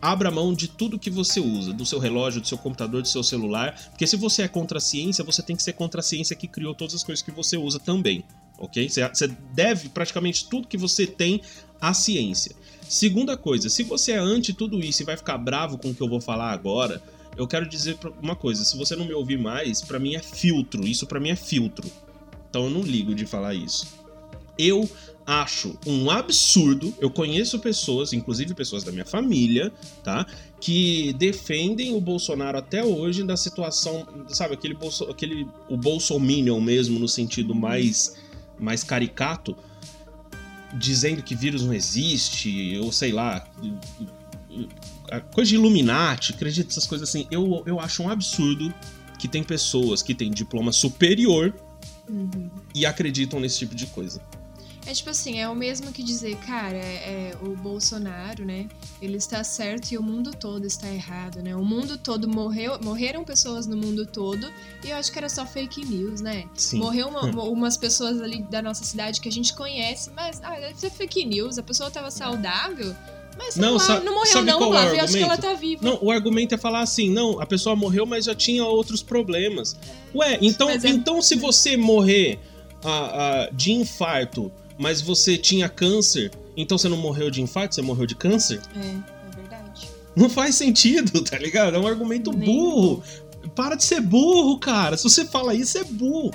abra 0.00 0.30
mão 0.30 0.54
de 0.54 0.68
tudo 0.68 0.98
que 0.98 1.10
você 1.10 1.40
usa, 1.40 1.72
do 1.72 1.84
seu 1.84 1.98
relógio, 1.98 2.40
do 2.40 2.48
seu 2.48 2.56
computador, 2.56 3.02
do 3.02 3.08
seu 3.08 3.22
celular, 3.22 3.74
porque 3.90 4.06
se 4.06 4.16
você 4.16 4.42
é 4.42 4.48
contra 4.48 4.78
a 4.78 4.80
ciência, 4.80 5.22
você 5.22 5.42
tem 5.42 5.54
que 5.54 5.62
ser 5.62 5.74
contra 5.74 6.00
a 6.00 6.02
ciência 6.02 6.34
que 6.34 6.48
criou 6.48 6.74
todas 6.74 6.94
as 6.94 7.04
coisas 7.04 7.22
que 7.22 7.30
você 7.30 7.56
usa 7.56 7.78
também, 7.78 8.24
ok? 8.60 8.88
Você 8.88 9.26
deve 9.52 9.88
praticamente 9.88 10.48
tudo 10.48 10.68
que 10.68 10.76
você 10.76 11.06
tem 11.06 11.40
à 11.80 11.92
ciência. 11.92 12.54
Segunda 12.88 13.36
coisa, 13.36 13.68
se 13.68 13.82
você 13.82 14.12
é 14.12 14.18
anti 14.18 14.52
tudo 14.52 14.78
isso 14.78 15.02
e 15.02 15.04
vai 15.04 15.16
ficar 15.16 15.38
bravo 15.38 15.78
com 15.78 15.90
o 15.90 15.94
que 15.94 16.02
eu 16.02 16.08
vou 16.08 16.20
falar 16.20 16.52
agora, 16.52 17.02
eu 17.36 17.46
quero 17.46 17.68
dizer 17.68 17.96
uma 18.20 18.36
coisa, 18.36 18.64
se 18.64 18.76
você 18.76 18.94
não 18.94 19.06
me 19.06 19.14
ouvir 19.14 19.38
mais, 19.38 19.80
para 19.80 19.98
mim 19.98 20.14
é 20.14 20.20
filtro, 20.20 20.86
isso 20.86 21.06
para 21.06 21.18
mim 21.18 21.30
é 21.30 21.36
filtro. 21.36 21.90
Então 22.48 22.64
eu 22.64 22.70
não 22.70 22.82
ligo 22.82 23.14
de 23.14 23.24
falar 23.24 23.54
isso. 23.54 23.86
Eu 24.58 24.88
acho 25.24 25.78
um 25.86 26.10
absurdo. 26.10 26.92
Eu 27.00 27.10
conheço 27.10 27.58
pessoas, 27.60 28.12
inclusive 28.12 28.52
pessoas 28.54 28.82
da 28.82 28.90
minha 28.90 29.04
família, 29.04 29.72
tá? 30.02 30.26
Que 30.60 31.12
defendem 31.14 31.94
o 31.94 32.00
Bolsonaro 32.00 32.58
até 32.58 32.84
hoje 32.84 33.22
na 33.22 33.36
situação, 33.36 34.06
sabe, 34.28 34.54
aquele, 34.54 34.74
bolso, 34.74 35.04
aquele 35.04 35.46
o 35.68 35.76
Bolsominion 35.76 36.60
mesmo, 36.60 36.98
no 36.98 37.08
sentido 37.08 37.54
mais, 37.54 38.16
mais 38.60 38.84
caricato, 38.84 39.56
dizendo 40.74 41.22
que 41.22 41.34
vírus 41.34 41.62
não 41.62 41.74
existe, 41.74 42.78
ou 42.82 42.92
sei 42.92 43.12
lá, 43.12 43.46
coisa 45.32 45.48
de 45.48 45.56
Illuminati, 45.56 46.32
acredito 46.32 46.66
nessas 46.66 46.86
coisas 46.86 47.08
assim. 47.08 47.26
Eu, 47.30 47.62
eu 47.66 47.80
acho 47.80 48.02
um 48.02 48.08
absurdo 48.08 48.72
que 49.18 49.28
tem 49.28 49.42
pessoas 49.42 50.02
que 50.02 50.14
têm 50.14 50.30
diploma 50.30 50.72
superior 50.72 51.54
uhum. 52.08 52.50
e 52.74 52.86
acreditam 52.86 53.40
nesse 53.40 53.58
tipo 53.58 53.74
de 53.74 53.86
coisa. 53.86 54.20
É 54.86 54.92
tipo 54.92 55.10
assim, 55.10 55.38
é 55.38 55.48
o 55.48 55.54
mesmo 55.54 55.92
que 55.92 56.02
dizer, 56.02 56.36
cara, 56.38 56.76
é, 56.76 57.32
é, 57.32 57.36
o 57.42 57.54
Bolsonaro, 57.54 58.44
né? 58.44 58.66
Ele 59.00 59.18
está 59.18 59.44
certo 59.44 59.92
e 59.92 59.98
o 59.98 60.02
mundo 60.02 60.32
todo 60.32 60.66
está 60.66 60.88
errado, 60.88 61.42
né? 61.42 61.54
O 61.54 61.64
mundo 61.64 61.98
todo 61.98 62.26
morreu, 62.26 62.78
morreram 62.82 63.22
pessoas 63.22 63.66
no 63.66 63.76
mundo 63.76 64.06
todo 64.06 64.50
e 64.82 64.90
eu 64.90 64.96
acho 64.96 65.12
que 65.12 65.18
era 65.18 65.28
só 65.28 65.44
fake 65.44 65.84
news, 65.84 66.20
né? 66.20 66.44
Sim. 66.54 66.78
Morreu 66.78 67.08
uma, 67.08 67.26
hum. 67.26 67.52
umas 67.52 67.76
pessoas 67.76 68.20
ali 68.20 68.42
da 68.42 68.62
nossa 68.62 68.82
cidade 68.82 69.20
que 69.20 69.28
a 69.28 69.32
gente 69.32 69.54
conhece, 69.54 70.10
mas 70.16 70.40
ah, 70.42 70.58
deve 70.58 70.78
ser 70.78 70.90
fake 70.90 71.24
news, 71.24 71.58
a 71.58 71.62
pessoa 71.62 71.88
estava 71.88 72.10
saudável. 72.10 72.94
Mas 73.38 73.56
não, 73.56 73.76
lá, 73.76 74.00
não 74.00 74.14
morreu 74.14 74.42
não, 74.42 74.58
qual 74.58 74.74
eu 74.74 75.04
acho 75.04 75.12
que 75.14 75.22
ela 75.22 75.36
tá 75.36 75.54
viva. 75.54 75.82
Não, 75.84 75.98
o 76.02 76.10
argumento 76.10 76.54
é 76.54 76.58
falar 76.58 76.80
assim, 76.80 77.10
não, 77.10 77.40
a 77.40 77.46
pessoa 77.46 77.76
morreu, 77.76 78.04
mas 78.04 78.24
já 78.24 78.34
tinha 78.34 78.64
outros 78.64 79.02
problemas. 79.02 79.76
É. 80.14 80.18
Ué, 80.18 80.38
então, 80.42 80.68
é... 80.68 80.78
então 80.84 81.22
se 81.22 81.36
você 81.36 81.76
morrer 81.76 82.38
ah, 82.84 82.88
ah, 82.88 83.50
de 83.52 83.72
infarto 83.72 84.50
mas 84.80 85.02
você 85.02 85.36
tinha 85.36 85.68
câncer, 85.68 86.30
então 86.56 86.78
você 86.78 86.88
não 86.88 86.96
morreu 86.96 87.30
de 87.30 87.42
infarto, 87.42 87.74
você 87.74 87.82
morreu 87.82 88.06
de 88.06 88.14
câncer? 88.14 88.62
É, 88.74 88.78
é 88.80 89.36
verdade. 89.36 89.86
Não 90.16 90.30
faz 90.30 90.54
sentido, 90.54 91.22
tá 91.22 91.38
ligado? 91.38 91.76
É 91.76 91.78
um 91.78 91.86
argumento 91.86 92.32
Nem 92.32 92.46
burro. 92.48 93.02
Para 93.54 93.74
de 93.74 93.84
ser 93.84 94.00
burro, 94.00 94.58
cara. 94.58 94.96
Se 94.96 95.04
você 95.04 95.26
fala 95.26 95.54
isso, 95.54 95.76
é 95.76 95.84
burro. 95.84 96.30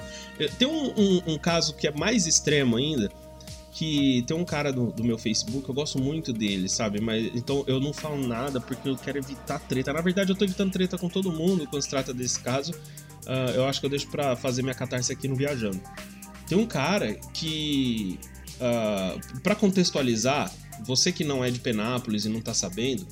Tem 0.59 0.67
um, 0.67 0.93
um, 0.95 1.21
um 1.33 1.37
caso 1.39 1.73
que 1.73 1.87
é 1.87 1.91
mais 1.91 2.27
extremo 2.27 2.77
ainda, 2.77 3.09
que 3.71 4.23
tem 4.27 4.37
um 4.37 4.45
cara 4.45 4.71
do, 4.71 4.91
do, 4.91 5.03
meu 5.03 5.17
Facebook, 5.17 5.67
eu 5.67 5.73
gosto 5.73 5.99
muito 5.99 6.31
dele, 6.31 6.69
sabe? 6.69 7.01
Mas 7.01 7.31
então 7.33 7.63
eu 7.65 7.79
não 7.79 7.93
falo 7.93 8.27
nada 8.27 8.61
porque 8.61 8.87
eu 8.87 8.95
quero 8.95 9.17
evitar 9.17 9.59
treta. 9.59 9.91
Na 9.91 10.01
verdade, 10.01 10.31
eu 10.31 10.35
tô 10.35 10.45
evitando 10.45 10.71
treta 10.71 10.99
com 10.99 11.09
todo 11.09 11.31
mundo 11.31 11.65
quando 11.67 11.81
se 11.81 11.89
trata 11.89 12.13
desse 12.13 12.39
caso. 12.39 12.73
Uh, 13.25 13.55
eu 13.55 13.65
acho 13.65 13.79
que 13.79 13.87
eu 13.87 13.89
deixo 13.89 14.07
pra 14.07 14.35
fazer 14.35 14.61
minha 14.61 14.75
catarse 14.75 15.11
aqui 15.11 15.27
no 15.27 15.35
Viajando. 15.35 15.81
Tem 16.47 16.55
um 16.55 16.67
cara 16.67 17.15
que 17.33 18.19
uh, 18.59 18.61
ah, 18.61 19.17
para 19.43 19.55
contextualizar, 19.55 20.51
você 20.83 21.11
que 21.11 21.23
não 21.23 21.43
é 21.43 21.49
de 21.49 21.59
Penápolis 21.59 22.25
e 22.25 22.29
não 22.29 22.41
tá 22.41 22.53
sabendo, 22.53 23.07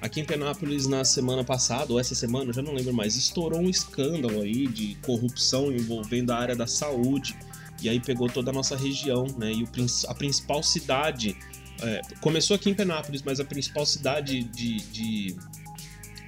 aqui 0.00 0.20
em 0.20 0.24
Penápolis 0.24 0.86
na 0.86 1.04
semana 1.04 1.44
passada, 1.44 1.92
ou 1.92 2.00
essa 2.00 2.14
semana, 2.14 2.52
já 2.52 2.62
não 2.62 2.74
lembro 2.74 2.92
mais, 2.92 3.16
estourou 3.16 3.60
um 3.60 3.70
escândalo 3.70 4.40
aí 4.40 4.66
de 4.66 4.96
corrupção 5.02 5.72
envolvendo 5.72 6.30
a 6.30 6.36
área 6.36 6.56
da 6.56 6.66
saúde. 6.66 7.36
E 7.82 7.88
aí 7.88 8.00
pegou 8.00 8.28
toda 8.28 8.50
a 8.50 8.54
nossa 8.54 8.76
região, 8.76 9.26
né? 9.36 9.52
E 9.52 9.62
o, 9.62 9.68
a 10.08 10.14
principal 10.14 10.62
cidade. 10.62 11.36
É, 11.82 12.00
começou 12.22 12.56
aqui 12.56 12.70
em 12.70 12.74
Penápolis, 12.74 13.22
mas 13.22 13.38
a 13.38 13.44
principal 13.44 13.84
cidade 13.84 14.44
de. 14.44 14.76
de 14.76 15.36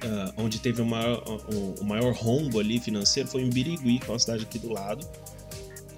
uh, 0.03 0.33
onde 0.37 0.59
teve 0.59 0.79
o 0.79 0.85
maior, 0.85 1.23
o, 1.51 1.81
o 1.81 1.85
maior 1.85 2.13
rombo 2.13 2.59
ali 2.59 2.79
financeiro 2.79 3.27
foi 3.27 3.41
em 3.41 3.49
Birigui, 3.49 3.97
que 3.97 4.05
é 4.05 4.13
uma 4.13 4.19
cidade 4.19 4.43
aqui 4.43 4.59
do 4.59 4.71
lado. 4.71 5.07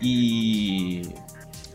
E 0.01 1.01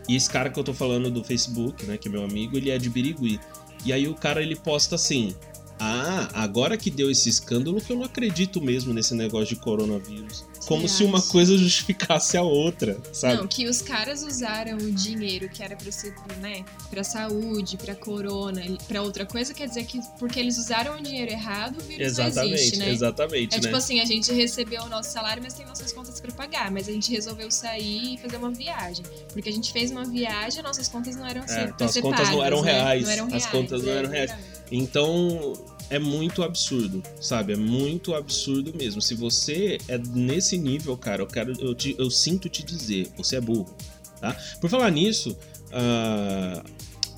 e 0.07 0.15
esse 0.15 0.29
cara 0.29 0.49
que 0.49 0.59
eu 0.59 0.63
tô 0.63 0.73
falando 0.73 1.11
do 1.11 1.23
Facebook, 1.23 1.85
né, 1.85 1.97
que 1.97 2.07
é 2.07 2.11
meu 2.11 2.23
amigo, 2.23 2.57
ele 2.57 2.69
é 2.69 2.77
de 2.77 2.89
Birigui. 2.89 3.39
E 3.85 3.91
aí 3.91 4.07
o 4.07 4.15
cara 4.15 4.41
ele 4.41 4.55
posta 4.55 4.95
assim: 4.95 5.35
"Ah, 5.79 6.29
agora 6.33 6.77
que 6.77 6.89
deu 6.89 7.11
esse 7.11 7.29
escândalo 7.29 7.81
que 7.81 7.91
eu 7.91 7.97
não 7.97 8.05
acredito 8.05 8.61
mesmo 8.61 8.93
nesse 8.93 9.13
negócio 9.13 9.55
de 9.55 9.61
coronavírus". 9.61 10.45
Como 10.67 10.87
se 10.87 11.03
uma 11.03 11.21
coisa 11.21 11.57
justificasse 11.57 12.35
a 12.35 12.41
outra, 12.41 12.97
sabe? 13.13 13.37
Não, 13.37 13.47
que 13.47 13.67
os 13.67 13.81
caras 13.81 14.21
usaram 14.21 14.77
o 14.77 14.91
dinheiro 14.91 15.47
que 15.49 15.63
era 15.63 15.75
pra 15.75 15.91
ser, 15.91 16.13
né, 16.41 16.65
pra 16.89 17.03
saúde, 17.03 17.77
pra 17.77 17.95
corona, 17.95 18.61
pra 18.87 19.01
outra 19.01 19.25
coisa, 19.25 19.53
quer 19.53 19.67
dizer 19.67 19.85
que 19.85 19.99
porque 20.19 20.39
eles 20.39 20.57
usaram 20.57 20.97
o 20.97 21.01
dinheiro 21.01 21.31
errado, 21.31 21.77
o 21.77 21.83
vírus 21.83 22.07
exatamente, 22.07 22.53
existe, 22.55 22.77
né? 22.77 22.91
Exatamente, 22.91 23.53
É 23.53 23.57
né? 23.57 23.63
tipo 23.63 23.75
assim, 23.75 23.99
a 23.99 24.05
gente 24.05 24.31
recebeu 24.33 24.83
o 24.83 24.89
nosso 24.89 25.11
salário, 25.11 25.41
mas 25.41 25.53
tem 25.53 25.65
nossas 25.65 25.93
contas 25.93 26.19
pra 26.19 26.31
pagar, 26.33 26.69
mas 26.69 26.89
a 26.89 26.91
gente 26.91 27.11
resolveu 27.11 27.49
sair 27.49 28.15
e 28.15 28.17
fazer 28.17 28.37
uma 28.37 28.51
viagem. 28.51 29.05
Porque 29.31 29.49
a 29.49 29.53
gente 29.53 29.71
fez 29.71 29.89
uma 29.89 30.05
viagem, 30.05 30.61
nossas 30.61 30.87
contas 30.87 31.15
não 31.15 31.25
eram 31.25 31.43
é, 31.47 31.63
então 31.63 31.87
as 31.87 31.97
contas 31.97 32.19
pagas, 32.19 32.35
não 32.35 32.43
eram, 32.43 32.61
né? 32.61 32.71
reais, 32.73 33.03
não 33.03 33.11
eram 33.11 33.27
reais. 33.27 33.45
As 33.45 33.51
contas 33.51 33.83
não 33.83 33.93
eram 33.93 34.09
reais. 34.09 34.33
Então, 34.69 35.53
é 35.89 35.99
muito 35.99 36.43
absurdo, 36.43 37.01
sabe? 37.19 37.53
É 37.53 37.55
muito 37.55 38.13
absurdo 38.13 38.73
mesmo. 38.75 39.01
Se 39.01 39.15
você 39.15 39.77
é 39.87 39.97
nesse 39.97 40.57
nível, 40.57 40.97
cara, 40.97 41.21
eu 41.21 41.27
quero, 41.27 41.53
eu, 41.59 41.73
te, 41.73 41.95
eu 41.97 42.09
sinto 42.09 42.49
te 42.49 42.63
dizer, 42.63 43.09
você 43.15 43.37
é 43.37 43.41
burro, 43.41 43.73
tá? 44.19 44.35
Por 44.59 44.69
falar 44.69 44.91
nisso, 44.91 45.37
uh, 45.71 46.69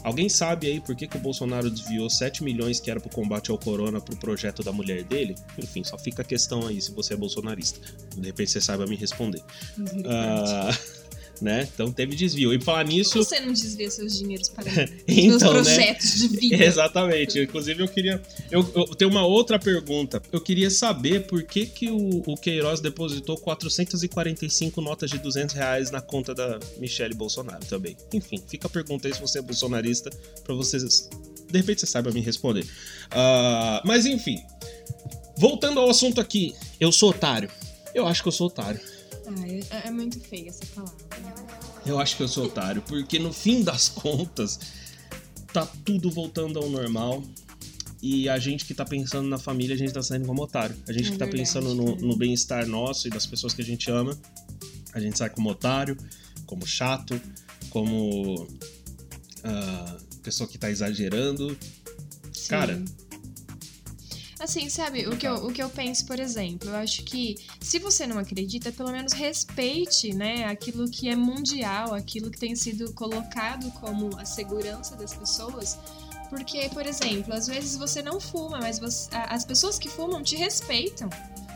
alguém 0.03 0.29
sabe 0.29 0.67
aí 0.67 0.79
por 0.79 0.95
que, 0.95 1.07
que 1.07 1.17
o 1.17 1.19
Bolsonaro 1.19 1.69
desviou 1.69 2.09
7 2.09 2.43
milhões 2.43 2.79
que 2.79 2.91
era 2.91 2.99
pro 2.99 3.09
combate 3.09 3.49
ao 3.49 3.57
corona 3.57 3.99
pro 3.99 4.15
projeto 4.17 4.63
da 4.63 4.71
mulher 4.71 5.03
dele? 5.03 5.35
Enfim, 5.57 5.83
só 5.83 5.97
fica 5.97 6.21
a 6.21 6.25
questão 6.25 6.67
aí 6.67 6.81
se 6.81 6.91
você 6.91 7.13
é 7.13 7.17
bolsonarista. 7.17 7.79
De 8.15 8.25
repente 8.27 8.51
você 8.51 8.61
saiba 8.61 8.85
me 8.85 8.95
responder. 8.95 9.41
Uh, 9.79 10.98
né? 11.41 11.67
Então 11.73 11.91
teve 11.91 12.15
desvio. 12.15 12.53
E 12.53 12.61
falar 12.61 12.83
nisso. 12.85 13.17
Você 13.23 13.39
não 13.39 13.53
desvia 13.53 13.89
seus 13.89 14.17
dinheiros 14.17 14.49
para 14.49 14.69
então, 15.07 15.53
né? 15.53 15.61
projetos 15.61 16.21
né? 16.21 16.27
de 16.27 16.37
vida? 16.37 16.63
Exatamente. 16.65 17.39
Inclusive, 17.39 17.83
eu 17.83 17.87
queria. 17.87 18.21
Eu, 18.51 18.69
eu 18.75 18.85
tenho 18.95 19.09
uma 19.11 19.25
outra 19.25 19.59
pergunta. 19.59 20.21
Eu 20.31 20.41
queria 20.41 20.69
saber 20.69 21.27
por 21.27 21.43
que, 21.43 21.65
que 21.65 21.89
o, 21.89 22.23
o 22.25 22.35
Queiroz 22.35 22.79
depositou 22.79 23.37
445 23.37 24.81
notas 24.81 25.09
de 25.09 25.17
200 25.17 25.55
reais 25.55 25.91
na 25.91 26.01
conta 26.01 26.33
da 26.33 26.59
Michelle 26.77 27.13
Bolsonaro 27.13 27.65
também. 27.65 27.95
Enfim, 28.13 28.41
fica 28.47 28.67
a 28.67 28.69
pergunta 28.69 29.07
aí 29.07 29.13
se 29.13 29.21
você 29.21 29.39
é 29.39 29.41
bolsonarista, 29.41 30.09
para 30.43 30.55
vocês. 30.55 31.09
De 31.49 31.57
repente 31.57 31.81
você 31.81 31.87
saiba 31.87 32.11
me 32.11 32.21
responder. 32.21 32.63
Uh, 32.63 33.81
mas 33.85 34.05
enfim. 34.05 34.39
Voltando 35.37 35.79
ao 35.79 35.89
assunto 35.89 36.19
aqui, 36.19 36.53
eu 36.79 36.91
sou 36.91 37.11
otário. 37.11 37.49
Eu 37.95 38.05
acho 38.05 38.21
que 38.21 38.27
eu 38.27 38.31
sou 38.31 38.47
otário. 38.47 38.79
Ah, 39.29 39.47
é, 39.47 39.87
é 39.87 39.91
muito 39.91 40.19
feia 40.19 40.49
essa 40.49 40.65
palavra. 40.67 40.97
Eu 41.85 41.99
acho 41.99 42.17
que 42.17 42.23
eu 42.23 42.27
sou 42.27 42.45
otário, 42.45 42.81
porque 42.81 43.19
no 43.19 43.31
fim 43.31 43.63
das 43.63 43.87
contas, 43.89 44.59
tá 45.53 45.67
tudo 45.85 46.09
voltando 46.09 46.57
ao 46.59 46.69
normal. 46.69 47.23
E 48.01 48.29
a 48.29 48.39
gente 48.39 48.65
que 48.65 48.73
tá 48.73 48.85
pensando 48.85 49.27
na 49.27 49.37
família, 49.37 49.75
a 49.75 49.77
gente 49.77 49.91
tá 49.91 50.01
saindo 50.01 50.25
como 50.25 50.41
otário. 50.41 50.75
A 50.87 50.93
gente 50.93 51.09
é 51.09 51.11
que 51.11 51.17
tá 51.17 51.25
verdade, 51.25 51.43
pensando 51.43 51.75
no, 51.75 51.95
no 51.97 52.15
bem-estar 52.15 52.65
nosso 52.65 53.07
e 53.07 53.11
das 53.11 53.25
pessoas 53.25 53.53
que 53.53 53.61
a 53.61 53.65
gente 53.65 53.91
ama, 53.91 54.17
a 54.93 54.99
gente 54.99 55.17
sai 55.17 55.29
como 55.29 55.49
otário, 55.49 55.97
como 56.45 56.65
chato, 56.65 57.19
como. 57.69 58.43
Uh, 58.43 60.09
pessoa 60.23 60.47
que 60.47 60.57
tá 60.57 60.71
exagerando. 60.71 61.57
Sim. 62.31 62.49
Cara. 62.49 62.83
Assim, 64.39 64.69
sabe, 64.69 65.05
o 65.07 65.17
que, 65.17 65.27
eu, 65.27 65.35
o 65.47 65.51
que 65.51 65.61
eu 65.61 65.69
penso, 65.69 66.05
por 66.05 66.17
exemplo, 66.19 66.69
eu 66.69 66.75
acho 66.77 67.03
que 67.03 67.37
se 67.59 67.77
você 67.77 68.07
não 68.07 68.17
acredita, 68.17 68.71
pelo 68.71 68.89
menos 68.91 69.11
respeite, 69.11 70.13
né, 70.13 70.45
aquilo 70.45 70.89
que 70.89 71.09
é 71.09 71.15
mundial, 71.15 71.93
aquilo 71.93 72.31
que 72.31 72.39
tem 72.39 72.55
sido 72.55 72.93
colocado 72.93 73.69
como 73.73 74.17
a 74.17 74.23
segurança 74.23 74.95
das 74.95 75.13
pessoas. 75.13 75.77
Porque, 76.29 76.69
por 76.69 76.85
exemplo, 76.85 77.33
às 77.33 77.47
vezes 77.47 77.75
você 77.75 78.01
não 78.01 78.19
fuma, 78.21 78.59
mas 78.59 78.79
você- 78.79 79.09
as 79.13 79.43
pessoas 79.43 79.77
que 79.79 79.89
fumam 79.89 80.21
te 80.23 80.35
respeitam. 80.37 81.09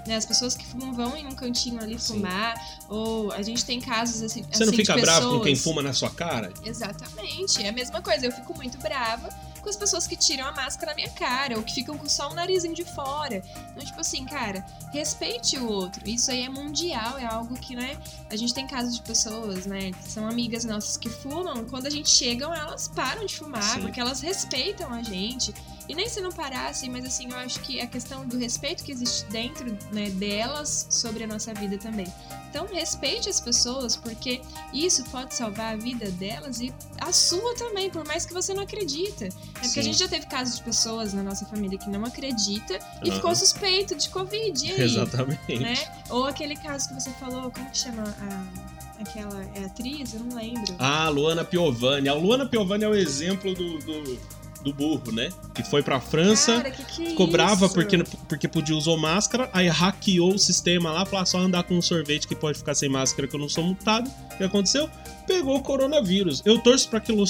Né? 0.07 0.15
As 0.17 0.25
pessoas 0.25 0.53
que 0.55 0.65
fumam 0.65 0.91
vão 0.93 1.15
em 1.15 1.25
um 1.27 1.34
cantinho 1.36 1.79
ali 1.81 1.97
Sim. 1.97 2.15
fumar. 2.15 2.55
Ou 2.89 3.31
a 3.31 3.41
gente 3.43 3.63
tem 3.63 3.79
casos 3.79 4.21
assim. 4.21 4.41
Você 4.43 4.59
não 4.65 4.67
assim, 4.67 4.71
de 4.71 4.77
fica 4.86 4.97
bravo 4.97 5.29
com 5.29 5.39
quem 5.41 5.53
pessoas- 5.53 5.63
fuma 5.63 5.81
na 5.81 5.93
sua 5.93 6.09
cara? 6.09 6.51
Exatamente, 6.65 7.63
é 7.63 7.69
a 7.69 7.71
mesma 7.71 8.01
coisa. 8.01 8.25
Eu 8.25 8.31
fico 8.34 8.53
muito 8.55 8.77
brava 8.79 9.29
com 9.64 9.70
as 9.70 9.78
pessoas 9.78 10.05
que 10.05 10.16
tiram 10.16 10.45
a 10.45 10.51
máscara 10.51 10.91
na 10.91 10.95
minha 10.95 11.09
cara, 11.09 11.57
ou 11.57 11.64
que 11.64 11.74
ficam 11.74 11.97
com 11.97 12.07
só 12.07 12.30
o 12.30 12.34
narizinho 12.34 12.76
de 12.76 12.84
fora. 12.84 13.41
Então, 13.72 13.86
tipo 13.86 14.01
assim, 14.01 14.26
cara, 14.26 14.66
respeite 14.91 15.57
o 15.57 15.68
outro. 15.68 16.07
Isso 16.07 16.30
aí 16.30 16.43
é 16.43 16.49
mundial, 16.49 17.18
é 17.18 17.26
algo 17.26 17.55
que, 17.55 17.76
né? 17.76 17.97
A 18.30 18.36
gente 18.36 18.53
tem 18.53 18.68
casos 18.68 18.95
de 18.95 19.01
pessoas, 19.01 19.66
né, 19.66 19.91
que 19.91 20.11
são 20.11 20.28
amigas 20.28 20.66
nossas 20.66 20.97
que 20.97 21.09
fumam, 21.09 21.66
quando 21.66 21.88
a 21.88 21.89
gente 21.89 22.09
chegam, 22.09 22.53
elas 22.53 22.89
param 22.89 23.26
de 23.26 23.36
fumar, 23.36 23.64
Sim. 23.64 23.82
porque 23.82 23.99
elas 23.99 24.20
respeitam 24.20 24.91
a 24.93 25.01
gente. 25.01 25.53
E 25.88 25.95
nem 25.95 26.07
se 26.07 26.21
não 26.21 26.31
parassem, 26.31 26.89
mas 26.89 27.05
assim, 27.05 27.29
eu 27.29 27.38
acho 27.38 27.59
que 27.59 27.81
a 27.81 27.88
questão 27.88 28.25
do 28.25 28.38
respeito 28.38 28.84
que 28.84 28.91
existe 28.91 29.25
dentro 29.25 29.77
né, 29.91 30.09
delas 30.11 30.88
sobre 30.89 31.23
a 31.23 31.27
nossa 31.27 31.53
vida 31.53 31.77
também. 31.77 32.07
Então, 32.49 32.67
respeite 32.67 33.27
as 33.27 33.39
pessoas, 33.39 33.97
porque 33.97 34.39
isso 34.71 35.03
pode 35.05 35.34
salvar 35.34 35.73
a 35.73 35.75
vida 35.75 36.09
delas 36.11 36.61
e 36.61 36.71
a 37.01 37.11
sua 37.11 37.55
também, 37.55 37.89
por 37.89 38.05
mais 38.05 38.25
que 38.25 38.34
você 38.34 38.53
não 38.53 38.61
acredita. 38.61 39.25
É 39.25 39.29
porque 39.29 39.67
Sim. 39.67 39.79
a 39.79 39.84
gente 39.84 39.97
já 39.97 40.07
teve 40.07 40.27
casos 40.27 40.57
de 40.57 40.63
pessoas 40.63 41.13
na 41.13 41.23
nossa 41.23 41.45
família 41.45 41.77
que 41.79 41.89
não 41.89 42.05
acredita 42.05 42.79
e 43.03 43.11
ficou 43.11 43.36
suspeito 43.36 43.95
de 43.95 44.07
Covid. 44.09 44.71
Aí? 44.71 44.81
Exatamente. 44.81 45.59
Né? 45.59 45.75
Ou 46.09 46.25
aquele 46.25 46.55
caso 46.55 46.89
que 46.89 46.93
você 46.93 47.09
falou, 47.11 47.49
como 47.49 47.69
que 47.71 47.77
chama 47.77 48.03
a, 48.03 49.01
aquela 49.01 49.43
é 49.55 49.65
atriz? 49.65 50.13
Eu 50.13 50.19
não 50.19 50.36
lembro. 50.36 50.75
Ah, 50.77 51.09
Luana 51.09 51.43
Piovani. 51.43 52.07
A 52.07 52.13
Luana 52.13 52.45
Piovani 52.45 52.84
é 52.84 52.88
o 52.88 52.95
exemplo 52.95 53.53
do, 53.55 53.79
do, 53.79 54.19
do 54.64 54.74
burro, 54.74 55.11
né? 55.11 55.30
Que 55.53 55.64
foi 55.64 55.84
pra 55.84 55.99
França. 55.99 56.55
Cara, 56.57 56.72
que 56.72 56.84
que 56.86 57.03
é 57.03 57.09
Ficou 57.09 57.28
brava 57.28 57.66
isso? 57.66 57.74
porque, 57.76 57.97
porque 58.30 58.47
podia 58.47 58.76
usar 58.76 58.95
máscara, 58.97 59.49
aí 59.53 59.68
hackeou 59.68 60.34
o 60.34 60.39
sistema 60.39 60.91
lá, 60.91 61.05
falou: 61.05 61.22
ah, 61.22 61.26
só 61.26 61.38
andar 61.39 61.64
com 61.64 61.76
um 61.76 61.82
sorvete 61.82 62.28
que 62.28 62.36
pode 62.36 62.57
ficar 62.57 62.74
sem 62.76 62.89
máscara 62.89 63.28
que 63.28 63.36
eu 63.36 63.39
não 63.39 63.49
sou 63.49 63.64
multado. 63.64 64.09
O 64.34 64.38
que 64.38 64.43
aconteceu? 64.43 64.89
Pegou 65.28 65.55
o 65.57 65.61
coronavírus. 65.61 66.41
Eu 66.43 66.59
torço 66.59 66.89
pra 66.89 66.99
que, 66.99 67.11
Lu- 67.11 67.24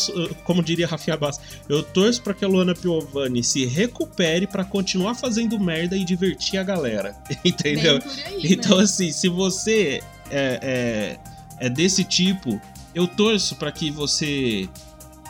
como 0.44 0.64
diria 0.64 0.88
Rafinha 0.88 1.16
Bass, 1.18 1.40
eu 1.70 1.84
torço 1.84 2.22
pra 2.24 2.34
que 2.34 2.44
a 2.44 2.48
Luana 2.48 2.74
Piovani 2.74 3.44
se 3.44 3.66
recupere 3.66 4.48
pra 4.48 4.64
continuar 4.64 5.14
fazendo 5.16 5.60
merda 5.60 5.96
e 5.96 6.04
divertir 6.04 6.58
a 6.60 6.64
galera. 6.64 7.16
Entendeu? 7.46 8.00
Aí, 8.26 8.54
Então, 8.54 8.78
né? 8.78 8.84
assim, 8.84 9.12
se 9.12 9.30
você 9.30 10.02
é, 10.32 11.18
é, 11.60 11.66
é 11.68 11.70
desse 11.70 12.04
tipo, 12.04 12.60
eu 12.96 13.08
torço 13.08 13.56
pra 13.58 13.72
que 13.72 13.92
você 13.92 14.68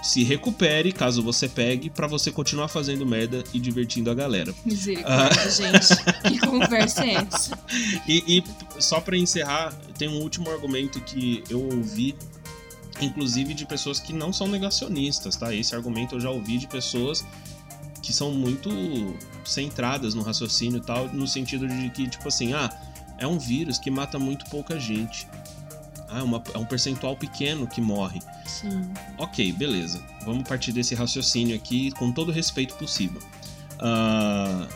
se 0.03 0.21
recupere, 0.23 0.91
caso 0.91 1.23
você 1.23 1.47
pegue, 1.47 1.89
pra 1.89 2.05
você 2.07 2.29
continuar 2.31 2.67
fazendo 2.67 3.05
merda 3.05 3.43
e 3.53 3.59
divertindo 3.59 4.11
a 4.11 4.13
galera. 4.13 4.53
Misericórdia, 4.65 5.41
Ah. 5.41 5.49
gente. 5.49 5.95
Que 6.29 6.39
conversa 6.45 7.05
é 7.05 7.13
essa? 7.13 7.57
E, 8.07 8.37
e 8.37 8.43
só 8.81 8.99
pra 8.99 9.17
encerrar, 9.17 9.73
tem 9.97 10.09
um 10.09 10.19
último 10.21 10.49
argumento 10.51 10.99
que 11.01 11.41
eu 11.49 11.63
ouvi, 11.63 12.15
inclusive 13.01 13.53
de 13.53 13.65
pessoas 13.65 13.99
que 13.99 14.11
não 14.13 14.33
são 14.33 14.47
negacionistas, 14.47 15.35
tá? 15.35 15.53
Esse 15.53 15.73
argumento 15.73 16.15
eu 16.15 16.19
já 16.19 16.29
ouvi 16.29 16.57
de 16.57 16.67
pessoas 16.67 17.25
que 18.01 18.11
são 18.11 18.31
muito 18.31 18.69
centradas 19.45 20.13
no 20.13 20.21
raciocínio 20.21 20.77
e 20.79 20.81
tal, 20.81 21.07
no 21.13 21.25
sentido 21.25 21.65
de 21.67 21.89
que, 21.91 22.09
tipo 22.09 22.27
assim, 22.27 22.53
ah, 22.53 22.69
é 23.17 23.25
um 23.25 23.39
vírus 23.39 23.77
que 23.79 23.89
mata 23.89 24.19
muito 24.19 24.43
pouca 24.49 24.77
gente. 24.77 25.25
Ah, 26.13 26.19
é, 26.19 26.23
uma- 26.23 26.43
é 26.53 26.57
um 26.57 26.65
percentual 26.65 27.15
pequeno 27.15 27.65
que 27.67 27.81
morre. 27.81 28.19
Sim. 28.45 28.91
Ok, 29.17 29.51
beleza. 29.53 30.01
Vamos 30.25 30.47
partir 30.47 30.71
desse 30.71 30.93
raciocínio 30.95 31.55
aqui 31.55 31.91
com 31.91 32.11
todo 32.11 32.29
o 32.29 32.31
respeito 32.31 32.75
possível. 32.75 33.21
Ah, 33.79 34.67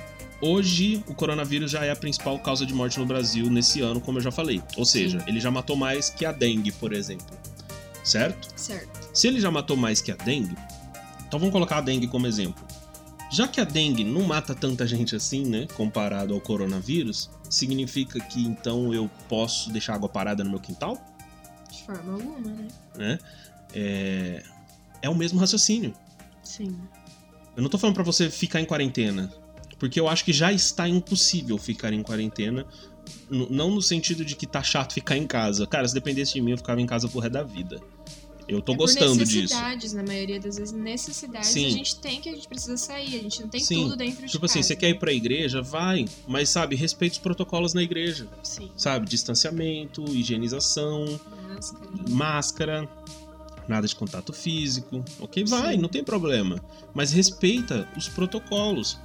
hoje, 0.42 1.04
o 1.08 1.14
coronavírus 1.14 1.72
já 1.72 1.86
é 1.86 1.92
a 1.92 1.96
principal 1.96 2.40
causa 2.40 2.66
de 2.66 2.74
morte 2.74 3.00
no 3.00 3.06
Brasil 3.06 3.50
nesse 3.50 3.82
ano, 3.82 4.02
como 4.02 4.18
eu 4.18 4.22
já 4.24 4.32
falei. 4.32 4.62
Ou 4.76 4.86
seja, 4.86 5.24
ele 5.28 5.40
já 5.40 5.52
matou 5.52 5.76
mais 5.76 6.10
que 6.10 6.26
a 6.26 6.32
dengue, 6.32 6.72
por 6.72 6.94
exemplo. 6.94 7.38
Certo? 8.04 8.48
Certo. 8.56 9.10
Se 9.14 9.28
ele 9.28 9.40
já 9.40 9.52
matou 9.52 9.76
mais 9.76 10.02
que 10.02 10.12
a 10.12 10.16
dengue, 10.16 10.56
então 11.28 11.40
vamos 11.40 11.52
colocar 11.52 11.78
a 11.78 11.82
dengue 11.82 12.08
como 12.08 12.26
exemplo. 12.26 12.66
Já 13.30 13.46
que 13.48 13.60
a 13.60 13.66
dengue 13.66 14.06
não 14.06 14.24
mata 14.24 14.56
tanta 14.56 14.88
gente 14.88 15.14
assim, 15.14 15.44
né, 15.46 15.68
comparado 15.76 16.34
ao 16.34 16.40
coronavírus, 16.40 17.30
significa 17.50 18.18
que 18.22 18.42
então 18.42 18.94
eu 18.94 19.10
posso 19.28 19.70
deixar 19.70 19.96
água 19.96 20.08
parada 20.08 20.44
no 20.46 20.50
meu 20.52 20.60
quintal? 20.60 20.98
Forma 21.88 22.14
alguma, 22.14 22.40
né? 22.52 22.68
né? 22.96 23.20
É, 23.74 24.44
é 25.02 25.10
o 25.10 25.16
mesmo 25.16 25.40
raciocínio. 25.40 25.94
Sim. 26.44 26.78
Eu 27.56 27.64
não 27.64 27.70
tô 27.70 27.78
falando 27.80 27.96
pra 27.96 28.04
você 28.04 28.30
ficar 28.30 28.62
em 28.62 28.66
quarentena, 28.66 29.34
porque 29.80 30.00
eu 30.00 30.08
acho 30.08 30.24
que 30.24 30.32
já 30.32 30.54
está 30.54 30.88
impossível 30.88 31.58
ficar 31.58 31.92
em 31.92 32.04
quarentena, 32.04 32.66
não 33.30 33.72
no 33.72 33.82
sentido 33.82 34.24
de 34.24 34.36
que 34.36 34.46
tá 34.46 34.62
chato 34.62 34.94
ficar 34.94 35.18
em 35.18 35.26
casa. 35.26 35.66
Cara, 35.66 35.88
se 35.88 35.94
dependesse 35.94 36.34
de 36.34 36.42
mim, 36.42 36.52
eu 36.52 36.58
ficava 36.58 36.80
em 36.80 36.86
casa 36.86 37.08
pro 37.08 37.20
resto 37.20 37.34
da 37.34 37.44
vida. 37.44 37.82
Eu 38.48 38.62
tô 38.62 38.74
é 38.74 38.76
gostando 38.78 39.18
por 39.18 39.26
disso. 39.26 39.42
necessidades, 39.42 39.92
na 39.94 40.04
maioria 40.04 40.40
das 40.40 40.56
vezes, 40.58 40.72
necessidades 40.74 41.50
Sim. 41.50 41.66
a 41.66 41.70
gente 41.70 41.98
tem 41.98 42.22
que 42.22 42.30
a 42.30 42.34
gente 42.34 42.48
precisa 42.48 42.78
sair, 42.78 43.16
a 43.20 43.22
gente 43.22 43.42
não 43.42 43.50
tem 43.50 43.60
Sim. 43.60 43.84
tudo 43.84 43.98
dentro 43.98 44.26
de 44.26 44.32
Tipo 44.32 44.46
assim, 44.46 44.60
casa. 44.60 44.68
você 44.70 44.76
quer 44.78 44.90
ir 44.90 45.00
pra 45.00 45.12
igreja? 45.12 45.62
Vai, 45.62 46.06
mas 46.26 46.48
sabe, 46.50 46.76
respeite 46.76 47.14
os 47.14 47.18
protocolos 47.18 47.74
na 47.74 47.84
igreja, 47.84 48.26
Sim. 48.42 48.72
sabe? 48.78 49.06
Distanciamento, 49.06 50.06
higienização, 50.16 51.20
Máscara. 51.48 51.90
máscara, 52.10 52.90
nada 53.68 53.88
de 53.88 53.96
contato 53.96 54.32
físico, 54.34 55.04
ok? 55.20 55.44
Vai, 55.46 55.76
Sim. 55.76 55.82
não 55.82 55.90
tem 55.90 56.04
problema. 56.04 56.62
Mas 56.94 57.12
respeita 57.12 57.88
os 57.98 58.08
protocolos. 58.08 58.98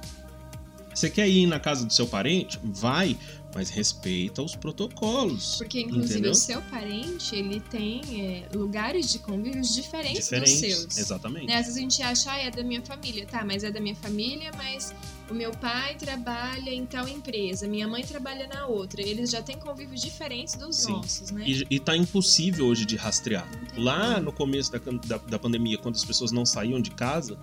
Você 0.93 1.09
quer 1.09 1.27
ir 1.27 1.47
na 1.47 1.59
casa 1.59 1.85
do 1.85 1.91
seu 1.91 2.05
parente? 2.07 2.59
Vai, 2.63 3.17
mas 3.55 3.69
respeita 3.71 4.43
os 4.43 4.55
protocolos. 4.55 5.55
Porque, 5.57 5.81
inclusive, 5.81 6.13
Entendeu? 6.13 6.31
o 6.31 6.35
seu 6.35 6.61
parente, 6.63 7.35
ele 7.35 7.59
tem 7.59 8.01
é, 8.21 8.55
lugares 8.55 9.11
de 9.11 9.17
convívios 9.19 9.73
diferentes, 9.73 10.25
Diferentes, 10.25 10.61
dos 10.61 10.93
seus. 10.93 10.97
exatamente. 10.99 11.47
Né? 11.47 11.55
Às 11.55 11.65
vezes 11.65 11.77
a 11.77 11.81
gente 11.81 12.03
acha, 12.03 12.31
ah, 12.31 12.37
é 12.37 12.51
da 12.51 12.63
minha 12.63 12.81
família. 12.83 13.25
Tá, 13.25 13.43
mas 13.43 13.63
é 13.63 13.71
da 13.71 13.81
minha 13.81 13.95
família, 13.95 14.51
mas 14.55 14.93
o 15.29 15.33
meu 15.33 15.51
pai 15.51 15.95
trabalha 15.95 16.69
em 16.69 16.85
tal 16.85 17.07
empresa, 17.07 17.67
minha 17.67 17.87
mãe 17.87 18.03
trabalha 18.03 18.47
na 18.47 18.67
outra. 18.67 19.01
Eles 19.01 19.31
já 19.31 19.41
têm 19.41 19.57
convívios 19.57 20.01
diferentes 20.01 20.55
dos 20.55 20.75
Sim. 20.75 20.91
nossos, 20.93 21.31
né? 21.31 21.43
E, 21.47 21.65
e 21.69 21.79
tá 21.79 21.95
impossível 21.95 22.65
hoje 22.65 22.85
de 22.85 22.95
rastrear. 22.95 23.47
Lá 23.77 24.19
no 24.19 24.31
começo 24.31 24.71
da, 24.71 24.79
da, 24.79 25.17
da 25.17 25.39
pandemia, 25.39 25.77
quando 25.77 25.95
as 25.95 26.05
pessoas 26.05 26.31
não 26.31 26.45
saíam 26.45 26.81
de 26.81 26.91
casa, 26.91 27.37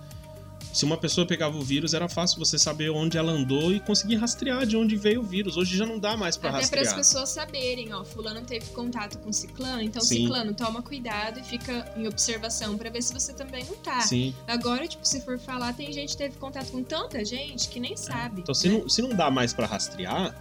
se 0.73 0.85
uma 0.85 0.97
pessoa 0.97 1.27
pegava 1.27 1.57
o 1.57 1.61
vírus, 1.61 1.93
era 1.93 2.07
fácil 2.07 2.39
você 2.39 2.57
saber 2.57 2.89
onde 2.89 3.17
ela 3.17 3.31
andou 3.31 3.73
e 3.73 3.79
conseguir 3.79 4.15
rastrear 4.15 4.65
de 4.65 4.77
onde 4.77 4.95
veio 4.95 5.19
o 5.21 5.23
vírus. 5.23 5.57
Hoje 5.57 5.77
já 5.77 5.85
não 5.85 5.99
dá 5.99 6.15
mais 6.15 6.37
pra 6.37 6.49
Até 6.49 6.67
para 6.67 6.81
rastrear. 6.81 6.87
as 6.87 6.93
pessoas 6.93 7.29
saberem, 7.29 7.93
ó, 7.93 8.03
fulano 8.03 8.41
teve 8.41 8.67
contato 8.67 9.17
com 9.19 9.31
ciclano, 9.33 9.81
então 9.81 10.01
Sim. 10.01 10.23
ciclano 10.23 10.53
toma 10.53 10.81
cuidado 10.81 11.39
e 11.39 11.43
fica 11.43 11.91
em 11.97 12.07
observação 12.07 12.77
pra 12.77 12.89
ver 12.89 13.01
se 13.01 13.13
você 13.13 13.33
também 13.33 13.65
não 13.65 13.75
tá. 13.75 14.01
Sim. 14.01 14.33
Agora, 14.47 14.87
tipo, 14.87 15.05
se 15.05 15.21
for 15.21 15.37
falar, 15.37 15.73
tem 15.73 15.91
gente 15.91 16.11
que 16.11 16.17
teve 16.17 16.37
contato 16.37 16.71
com 16.71 16.83
tanta 16.83 17.23
gente 17.25 17.67
que 17.67 17.79
nem 17.79 17.97
sabe. 17.97 18.41
Então, 18.41 18.55
se 18.55 18.69
né? 18.69 18.77
não, 18.77 18.89
se 18.89 19.01
não 19.01 19.09
dá 19.09 19.29
mais 19.29 19.53
pra 19.53 19.65
rastrear, 19.65 20.33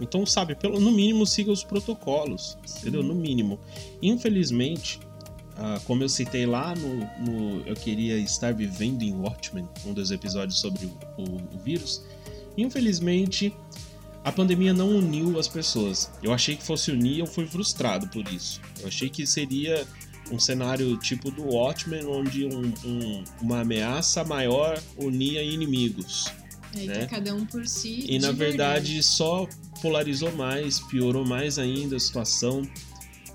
então, 0.00 0.26
sabe, 0.26 0.54
pelo, 0.54 0.78
no 0.80 0.90
mínimo 0.90 1.26
siga 1.26 1.50
os 1.50 1.64
protocolos, 1.64 2.58
Sim. 2.64 2.80
entendeu? 2.80 3.02
No 3.02 3.14
mínimo. 3.14 3.58
Infelizmente, 4.02 5.00
ah, 5.58 5.80
como 5.86 6.02
eu 6.02 6.08
citei 6.08 6.46
lá 6.46 6.74
no, 6.74 6.96
no 7.24 7.66
Eu 7.66 7.74
Queria 7.74 8.16
Estar 8.18 8.52
Vivendo 8.54 9.02
em 9.02 9.12
Watchmen, 9.14 9.68
um 9.84 9.92
dos 9.92 10.10
episódios 10.10 10.58
sobre 10.60 10.86
o, 10.86 11.22
o- 11.22 11.40
o 11.54 11.58
vírus, 11.64 12.02
infelizmente, 12.56 13.52
a 14.24 14.32
pandemia 14.32 14.72
não 14.74 14.88
uniu 14.88 15.38
as 15.38 15.46
pessoas. 15.48 16.10
Eu 16.22 16.32
achei 16.32 16.56
que 16.56 16.62
fosse 16.64 16.90
unir 16.90 17.16
e 17.16 17.18
eu 17.20 17.26
fui 17.26 17.46
frustrado 17.46 18.08
por 18.08 18.26
isso. 18.32 18.60
Eu 18.80 18.88
achei 18.88 19.08
que 19.08 19.26
seria 19.26 19.86
um 20.32 20.38
cenário 20.40 20.96
tipo 20.98 21.30
do 21.30 21.44
Watchmen, 21.44 22.04
onde 22.06 22.44
um- 22.46 22.72
um- 22.84 23.24
uma 23.40 23.60
ameaça 23.60 24.24
maior 24.24 24.82
unia 24.96 25.42
inimigos. 25.42 26.24
Aí 26.74 26.88
né? 26.88 27.06
cada 27.06 27.32
um 27.34 27.46
por 27.46 27.66
si. 27.66 28.04
E 28.08 28.18
na 28.18 28.32
de 28.32 28.34
verdade 28.36 29.02
só 29.02 29.48
polarizou 29.80 30.32
mais, 30.32 30.80
piorou 30.80 31.24
mais 31.24 31.58
ainda 31.58 31.96
a 31.96 32.00
situação. 32.00 32.62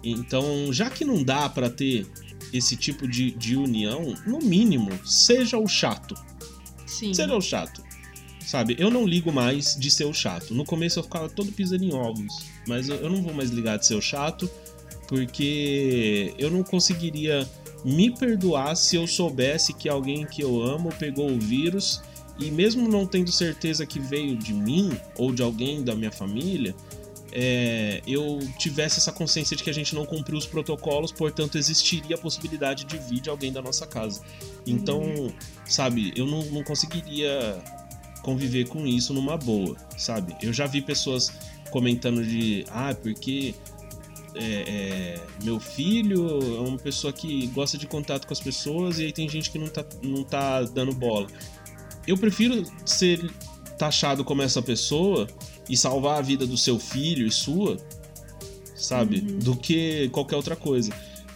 Então, 0.04 0.72
já 0.72 0.90
que 0.90 1.06
não 1.06 1.24
dá 1.24 1.48
pra 1.50 1.70
ter 1.70 2.08
esse 2.52 2.76
tipo 2.76 3.08
de, 3.08 3.32
de 3.32 3.56
união, 3.56 4.16
no 4.26 4.40
mínimo, 4.40 4.92
seja 5.06 5.58
o 5.58 5.68
chato. 5.68 6.16
Sim. 6.86 7.14
Seja 7.14 7.36
o 7.36 7.42
chato. 7.42 7.84
Sabe, 8.46 8.76
eu 8.78 8.92
não 8.92 9.06
ligo 9.06 9.32
mais 9.32 9.78
de 9.80 9.90
ser 9.90 10.06
o 10.06 10.14
chato. 10.14 10.54
No 10.54 10.66
começo 10.66 11.00
eu 11.00 11.04
ficava 11.04 11.30
todo 11.30 11.52
pisando 11.52 11.84
em 11.84 11.94
ovos, 11.94 12.46
mas 12.68 12.90
eu, 12.90 12.96
eu 12.98 13.10
não 13.10 13.22
vou 13.22 13.34
mais 13.34 13.50
ligar 13.50 13.78
de 13.78 13.86
ser 13.86 13.96
o 13.96 14.02
chato, 14.02 14.50
Porque 15.08 16.34
eu 16.38 16.50
não 16.50 16.64
conseguiria 16.64 17.48
me 17.84 18.12
perdoar 18.12 18.76
se 18.76 18.96
eu 18.96 19.08
soubesse 19.08 19.74
que 19.74 19.90
alguém 19.90 20.26
que 20.26 20.42
eu 20.42 20.62
amo 20.62 20.90
pegou 20.98 21.30
o 21.30 21.40
vírus 21.40 22.02
e 22.40 22.50
mesmo 22.50 22.88
não 22.88 23.06
tendo 23.06 23.32
certeza 23.32 23.86
que 23.86 24.00
veio 24.00 24.36
de 24.36 24.54
mim 24.54 24.92
ou 25.18 25.32
de 25.32 25.42
alguém 25.42 25.84
da 25.84 25.96
minha 25.96 26.12
família, 26.12 26.76
é, 27.32 28.02
eu 28.06 28.40
tivesse 28.58 29.00
essa 29.00 29.12
consciência 29.12 29.56
de 29.56 29.64
que 29.64 29.70
a 29.70 29.74
gente 29.74 29.96
não 29.96 30.06
cumpriu 30.06 30.38
os 30.38 30.46
protocolos, 30.46 31.12
portanto 31.12 31.58
existiria 31.58 32.16
a 32.16 32.20
possibilidade 32.20 32.86
de 32.86 32.98
vir 32.98 33.22
de 33.22 33.30
alguém 33.30 33.52
da 33.52 33.62
nossa 33.62 33.88
casa. 33.88 34.22
Então, 34.66 35.02
uhum. 35.02 35.32
sabe, 35.66 36.14
eu 36.16 36.26
não, 36.26 36.44
não 36.46 36.64
conseguiria 36.64 37.62
conviver 38.22 38.68
com 38.68 38.86
isso 38.86 39.14
numa 39.14 39.38
boa, 39.38 39.76
sabe? 39.98 40.36
Eu 40.42 40.54
já 40.54 40.68
vi 40.68 40.82
pessoas 40.82 41.32
comentando 41.72 42.24
de, 42.24 42.66
ah, 42.70 42.94
porque 42.94 43.56
é, 44.36 44.44
é, 44.44 45.20
meu 45.44 45.60
filho 45.60 46.28
é 46.58 46.60
uma 46.60 46.78
pessoa 46.78 47.12
que 47.12 47.48
gosta 47.48 47.78
de 47.78 47.88
contato 47.88 48.28
com 48.28 48.34
as 48.34 48.40
pessoas 48.40 49.00
e 49.00 49.06
aí 49.06 49.12
tem 49.12 49.28
gente 49.28 49.50
que 49.50 49.58
não 49.58 49.68
tá, 49.68 49.86
não 50.04 50.24
tá 50.24 50.64
dando 50.64 50.94
bola. 50.94 51.28
Eu 52.06 52.18
prefiro 52.18 52.64
ser 52.86 53.32
taxado 53.78 54.24
como 54.24 54.42
essa 54.42 54.62
pessoa 54.62 55.28
e 55.72 55.78
salvar 55.78 56.20
a 56.20 56.22
vida 56.22 56.46
do 56.46 56.58
seu 56.58 56.78
filho 56.78 57.26
e 57.26 57.32
sua, 57.32 57.78
sabe? 58.76 59.20
Uhum. 59.20 59.40
Do 59.40 59.56
que 59.56 60.10
qualquer 60.10 60.36
outra 60.36 60.54
coisa. 60.54 60.92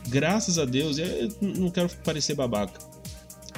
Graças 0.10 0.60
a 0.60 0.66
Deus, 0.66 0.98
eu 0.98 1.34
não 1.42 1.72
quero 1.72 1.90
parecer 2.04 2.36
babaca, 2.36 2.78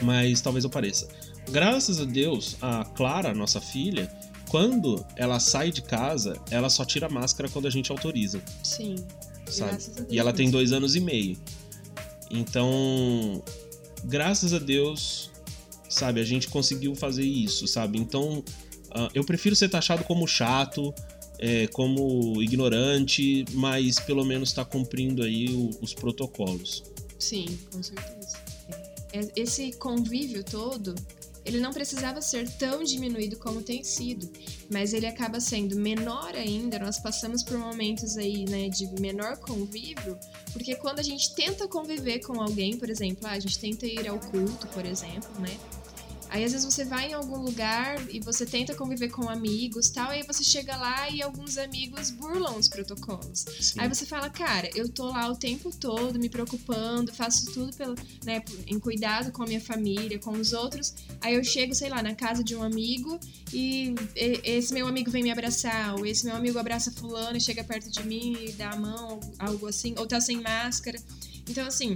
mas 0.03 0.39
talvez 0.39 0.63
eu 0.63 0.69
pareça. 0.69 1.07
Graças 1.49 1.99
a 1.99 2.05
Deus, 2.05 2.57
a 2.61 2.86
Clara, 2.86 3.34
nossa 3.34 3.59
filha, 3.59 4.07
quando 4.49 5.03
ela 5.15 5.39
sai 5.39 5.71
de 5.71 5.82
casa, 5.82 6.39
ela 6.51 6.69
só 6.69 6.86
tira 6.86 7.07
a 7.07 7.09
máscara 7.09 7.49
quando 7.49 7.67
a 7.67 7.71
gente 7.71 7.91
autoriza. 7.91 8.39
Sim. 8.63 8.97
Sabe? 9.47 9.78
E 10.11 10.19
ela 10.19 10.32
tem 10.32 10.51
dois 10.51 10.71
anos 10.71 10.95
e 10.95 10.99
meio. 10.99 11.38
Então, 12.30 13.43
graças 14.03 14.53
a 14.53 14.59
Deus, 14.59 15.32
sabe, 15.89 16.21
a 16.21 16.23
gente 16.23 16.49
conseguiu 16.49 16.93
fazer 16.93 17.25
isso, 17.25 17.67
sabe? 17.67 17.97
Então, 17.97 18.43
uh, 18.95 19.09
eu 19.13 19.23
prefiro 19.23 19.55
ser 19.55 19.69
taxado 19.69 20.03
como 20.03 20.27
chato, 20.27 20.93
é, 21.39 21.67
como 21.67 22.41
ignorante, 22.41 23.45
mas 23.53 23.99
pelo 23.99 24.25
menos 24.25 24.49
está 24.49 24.65
cumprindo 24.65 25.23
aí 25.23 25.49
o, 25.49 25.69
os 25.81 25.93
protocolos. 25.93 26.83
Sim, 27.19 27.57
com 27.71 27.81
certeza. 27.81 28.38
É, 29.13 29.21
esse 29.35 29.71
convívio 29.73 30.43
todo 30.43 30.95
ele 31.47 31.61
não 31.61 31.71
precisava 31.71 32.21
ser 32.21 32.49
tão 32.57 32.83
diminuído 32.83 33.38
como 33.38 33.61
tem 33.61 33.81
sido, 33.81 34.29
mas 34.69 34.91
ele 34.91 35.07
acaba 35.07 35.39
sendo 35.39 35.77
menor 35.77 36.35
ainda. 36.35 36.77
Nós 36.77 36.99
passamos 36.99 37.41
por 37.41 37.57
momentos 37.57 38.17
aí, 38.17 38.43
né, 38.43 38.67
de 38.67 38.85
menor 38.99 39.38
convívio, 39.38 40.19
porque 40.51 40.75
quando 40.75 40.99
a 40.99 41.03
gente 41.03 41.33
tenta 41.33 41.65
conviver 41.65 42.19
com 42.19 42.41
alguém, 42.41 42.75
por 42.75 42.89
exemplo, 42.89 43.25
ah, 43.25 43.31
a 43.31 43.39
gente 43.39 43.57
tenta 43.59 43.85
ir 43.85 44.09
ao 44.09 44.19
culto, 44.19 44.67
por 44.67 44.85
exemplo, 44.85 45.29
né? 45.39 45.57
Aí 46.30 46.43
às 46.43 46.51
vezes 46.51 46.65
você 46.65 46.84
vai 46.84 47.11
em 47.11 47.13
algum 47.13 47.38
lugar 47.38 47.97
e 48.09 48.19
você 48.19 48.45
tenta 48.45 48.75
conviver 48.75 49.09
com 49.09 49.30
amigos 49.30 49.89
tal, 49.89 50.11
aí 50.11 50.23
você 50.23 50.43
chega 50.43 50.75
lá 50.75 51.09
e 51.09 51.21
alguns 51.21 51.57
amigos 51.57 52.11
burlam 52.11 52.57
os 52.57 52.67
protocolos. 52.67 53.45
Sim. 53.59 53.80
Aí 53.80 53.88
você 53.88 54.05
fala, 54.05 54.30
cara, 54.30 54.69
eu 54.75 54.89
tô 54.89 55.05
lá 55.05 55.30
o 55.30 55.36
tempo 55.36 55.71
todo 55.75 56.19
me 56.19 56.30
preocupando, 56.30 57.13
faço 57.13 57.51
tudo 57.51 57.75
pelo, 57.75 57.95
né, 58.25 58.43
em 58.65 58.80
cuidado 58.80 59.32
com 59.32 59.43
a 59.43 59.47
minha 59.47 59.61
família, 59.61 60.19
com 60.19 60.32
os 60.32 60.53
outros. 60.53 60.93
Aí 61.21 61.36
eu 61.36 61.43
chego, 61.43 61.73
sei 61.73 61.89
lá, 61.89 62.01
na 62.03 62.15
casa 62.15 62.43
de 62.43 62.55
um 62.55 62.63
amigo 62.63 63.19
e 63.53 63.95
esse 64.15 64.73
meu 64.73 64.88
amigo 64.88 65.09
vem 65.09 65.23
me 65.23 65.32
abraçar, 65.32 65.95
ou 65.95 66.05
esse 66.05 66.25
meu 66.25 66.36
amigo 66.36 66.59
abraça 66.59 66.91
fulano 66.91 67.38
e 67.38 67.41
chega 67.41 67.63
perto 67.63 67.89
de 67.89 68.05
mim 68.05 68.38
e 68.41 68.51
dá 68.53 68.71
a 68.71 68.75
mão, 68.75 69.19
algo 69.39 69.67
assim, 69.67 69.93
ou 69.97 70.05
tá 70.05 70.19
sem 70.19 70.41
máscara. 70.41 70.99
Então, 71.49 71.65
assim, 71.65 71.95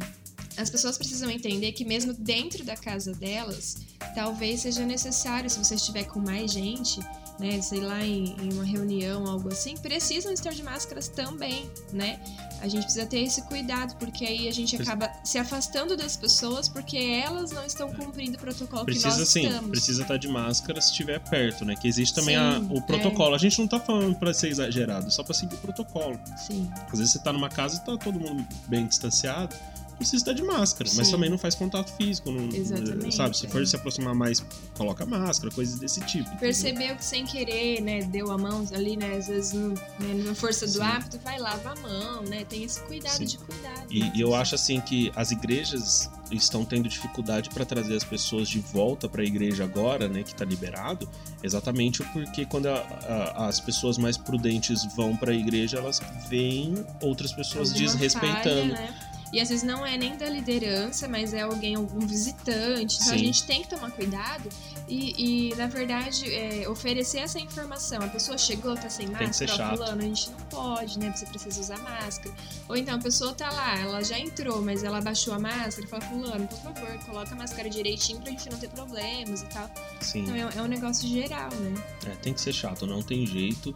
as 0.58 0.70
pessoas 0.70 0.98
precisam 0.98 1.30
entender 1.30 1.72
que 1.72 1.86
mesmo 1.86 2.14
dentro 2.14 2.64
da 2.64 2.76
casa 2.76 3.14
delas, 3.14 3.78
talvez 4.14 4.62
seja 4.62 4.86
necessário, 4.86 5.50
se 5.50 5.58
você 5.58 5.76
estiver 5.76 6.04
com 6.06 6.20
mais 6.20 6.52
gente, 6.52 7.00
né, 7.40 7.60
sei 7.60 7.80
lá, 7.80 8.04
em, 8.04 8.36
em, 8.40 8.54
uma 8.54 8.64
reunião, 8.64 9.26
algo 9.26 9.50
assim, 9.50 9.76
precisam 9.76 10.32
estar 10.32 10.52
de 10.52 10.62
máscaras 10.62 11.08
também, 11.08 11.68
né? 11.92 12.20
A 12.62 12.68
gente 12.68 12.84
precisa 12.84 13.08
ter 13.08 13.20
esse 13.22 13.42
cuidado, 13.44 13.96
porque 13.96 14.24
aí 14.24 14.48
a 14.48 14.52
gente 14.52 14.80
acaba 14.80 15.12
se 15.24 15.40
afastando 15.40 15.98
das 15.98 16.16
pessoas 16.16 16.70
porque 16.70 16.98
elas 16.98 17.52
não 17.52 17.66
estão 17.66 17.92
cumprindo 17.92 18.38
o 18.38 18.40
protocolo 18.40 18.86
precisa, 18.86 19.10
que 19.10 19.20
nós 19.20 19.30
sim, 19.30 19.48
estamos. 19.48 19.72
Precisa 19.72 20.02
estar 20.04 20.18
de 20.18 20.28
máscara 20.28 20.80
se 20.80 20.92
estiver 20.92 21.20
perto, 21.20 21.66
né? 21.66 21.76
Que 21.76 21.88
existe 21.88 22.14
também 22.14 22.36
sim, 22.36 22.42
a, 22.42 22.60
o 22.70 22.80
protocolo. 22.84 23.34
É. 23.34 23.36
A 23.36 23.40
gente 23.40 23.60
não 23.60 23.68
tá 23.68 23.80
falando 23.80 24.16
para 24.16 24.32
ser 24.36 24.50
exagerado, 24.50 25.10
só 25.10 25.24
para 25.24 25.34
seguir 25.34 25.56
o 25.56 25.58
protocolo. 25.58 26.20
Sim. 26.38 26.70
Às 26.92 27.00
vezes 27.00 27.14
você 27.14 27.20
tá 27.20 27.34
numa 27.34 27.50
casa 27.50 27.78
e 27.78 27.86
tá 27.86 27.98
todo 27.98 28.20
mundo 28.20 28.48
bem 28.68 28.86
distanciado 28.86 29.56
precisa 30.02 30.22
estar 30.22 30.34
de 30.34 30.44
máscara, 30.44 30.90
Sim. 30.90 30.98
mas 30.98 31.10
também 31.10 31.30
não 31.30 31.38
faz 31.38 31.56
contato 31.56 31.96
físico. 31.96 32.32
Não, 32.32 32.50
Exatamente. 32.50 33.16
Sabe, 33.16 33.38
se 33.38 33.48
for 33.48 33.66
se 33.66 33.76
aproximar 33.76 34.14
mais, 34.16 34.44
coloca 34.78 35.06
máscara, 35.06 35.54
coisas 35.54 35.80
desse 35.80 36.02
tipo. 36.02 36.30
Percebeu 36.38 36.96
que 36.96 37.06
sem 37.06 37.26
querer, 37.26 37.82
né, 37.82 38.04
deu 38.04 38.32
a 38.32 38.38
mão 38.38 38.66
ali, 38.74 38.98
né, 38.98 39.16
às 39.18 39.28
vezes 39.28 39.54
no, 39.54 39.70
né, 39.70 40.24
na 40.26 40.36
força 40.36 40.66
do 40.66 40.74
Sim. 40.74 40.82
hábito, 40.82 41.20
vai 41.24 41.40
lavar 41.40 41.78
a 41.78 41.82
mão, 41.82 42.24
né, 42.24 42.44
tem 42.46 42.64
esse 42.64 42.82
cuidado 42.82 43.18
Sim. 43.18 43.26
de 43.26 43.38
cuidar. 43.38 43.86
E, 43.90 44.18
e, 44.18 44.22
eu 44.22 44.34
acho 44.34 44.56
assim 44.56 44.82
que 44.82 45.12
as 45.16 45.32
igrejas 45.32 46.10
estão 46.32 46.64
tendo 46.64 46.88
dificuldade 46.88 47.50
para 47.50 47.66
trazer 47.66 47.96
as 47.96 48.04
pessoas 48.04 48.48
de 48.48 48.60
volta 48.60 49.08
para 49.08 49.22
a 49.22 49.26
igreja 49.26 49.64
agora, 49.64 50.08
né, 50.08 50.24
que 50.24 50.32
está 50.32 50.46
liberado, 50.46 51.08
exatamente 51.44 52.04
porque 52.06 52.46
quando 52.46 52.68
a, 52.68 52.76
a, 52.76 53.48
as 53.48 53.60
pessoas 53.60 53.98
mais 53.98 54.18
prudentes 54.18 54.86
vão 54.96 55.16
para 55.16 55.32
a 55.32 55.36
igreja, 55.36 55.78
elas 55.78 56.02
veem 56.30 56.86
outras 57.02 57.32
pessoas 57.32 57.70
Alguma 57.70 57.86
desrespeitando. 57.86 58.74
Falha, 58.74 58.92
né? 58.92 59.11
E 59.32 59.40
às 59.40 59.50
vezes 59.50 59.64
não 59.64 59.86
é 59.86 59.98
nem 59.98 60.18
da 60.18 60.30
liderança, 60.30 61.08
mas 61.08 61.34
é 61.34 61.42
alguém, 61.42 61.76
algum 61.76 62.06
visitante. 62.06 62.96
Então 62.96 63.08
Sim. 63.08 63.16
a 63.16 63.18
gente 63.18 63.44
tem 63.46 63.62
que 63.62 63.70
tomar 63.70 63.92
cuidado 63.92 64.50
e, 64.92 65.52
e 65.52 65.56
na 65.56 65.68
verdade, 65.68 66.34
é, 66.34 66.68
oferecer 66.68 67.20
essa 67.20 67.40
informação. 67.40 68.02
A 68.02 68.08
pessoa 68.08 68.38
chegou, 68.38 68.76
tá 68.76 68.90
sem 68.90 69.08
máscara, 69.08 69.54
ó, 69.54 69.78
fulano, 69.78 70.02
a 70.02 70.06
gente 70.06 70.30
não 70.32 70.40
pode, 70.50 71.00
né? 71.00 71.14
Você 71.16 71.26
precisa 71.26 71.62
usar 71.62 71.78
máscara. 71.80 72.36
Ou 72.68 72.76
então 72.76 72.96
a 72.96 73.00
pessoa 73.00 73.34
tá 73.34 73.50
lá, 73.50 73.80
ela 73.80 74.04
já 74.04 74.20
entrou, 74.20 74.62
mas 74.62 74.84
ela 74.84 75.00
baixou 75.00 75.34
a 75.34 75.40
máscara 75.40 75.88
e 75.88 75.90
fala, 75.90 76.02
fulano, 76.02 76.46
por 76.46 76.58
favor, 76.58 77.06
coloca 77.06 77.34
a 77.34 77.38
máscara 77.38 77.70
direitinho 77.70 78.20
pra 78.20 78.32
gente 78.32 78.50
não 78.50 78.58
ter 78.58 78.70
problemas 78.70 79.44
e 79.44 79.46
tal. 79.46 79.72
Sim. 80.02 80.24
Então 80.24 80.36
é, 80.36 80.58
é 80.58 80.62
um 80.62 80.68
negócio 80.68 81.08
geral, 81.08 81.50
né? 81.54 81.82
É, 82.08 82.10
tem 82.16 82.34
que 82.34 82.42
ser 82.42 82.52
chato, 82.52 82.86
não 82.86 83.02
tem 83.02 83.26
jeito. 83.26 83.74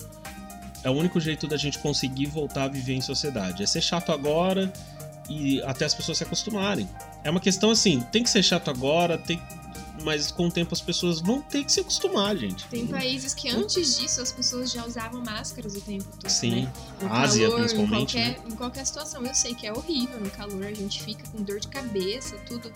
É 0.83 0.89
o 0.89 0.93
único 0.93 1.19
jeito 1.19 1.47
da 1.47 1.55
gente 1.55 1.79
conseguir 1.79 2.25
voltar 2.25 2.65
a 2.65 2.67
viver 2.67 2.93
em 2.93 3.01
sociedade. 3.01 3.63
É 3.63 3.65
ser 3.65 3.81
chato 3.81 4.11
agora, 4.11 4.71
e 5.29 5.61
até 5.63 5.85
as 5.85 5.93
pessoas 5.93 6.17
se 6.17 6.23
acostumarem. 6.23 6.89
É 7.23 7.29
uma 7.29 7.39
questão 7.39 7.71
assim, 7.71 8.01
tem 8.11 8.23
que 8.23 8.29
ser 8.29 8.43
chato 8.43 8.69
agora, 8.69 9.17
tem 9.17 9.41
mas 10.03 10.31
com 10.31 10.47
o 10.47 10.51
tempo 10.51 10.73
as 10.73 10.81
pessoas 10.81 11.19
vão 11.19 11.41
ter 11.41 11.63
que 11.63 11.71
se 11.71 11.79
acostumar, 11.79 12.35
gente. 12.37 12.67
Tem 12.67 12.85
países 12.85 13.33
que 13.33 13.49
antes 13.49 13.97
disso 13.97 14.21
as 14.21 14.31
pessoas 14.31 14.71
já 14.71 14.85
usavam 14.85 15.23
máscaras 15.23 15.75
o 15.75 15.81
tempo 15.81 16.05
todo. 16.19 16.29
Sim, 16.29 16.65
né? 16.65 16.73
no 17.01 17.11
Ásia 17.11 17.47
calor, 17.47 17.59
principalmente. 17.59 18.17
Em 18.17 18.21
qualquer, 18.21 18.39
né? 18.39 18.45
em 18.47 18.55
qualquer 18.55 18.85
situação. 18.85 19.25
Eu 19.25 19.33
sei 19.33 19.55
que 19.55 19.65
é 19.65 19.73
horrível 19.73 20.19
no 20.19 20.29
calor, 20.29 20.63
a 20.63 20.73
gente 20.73 21.01
fica 21.01 21.27
com 21.29 21.41
dor 21.41 21.59
de 21.59 21.67
cabeça, 21.67 22.35
tudo. 22.45 22.71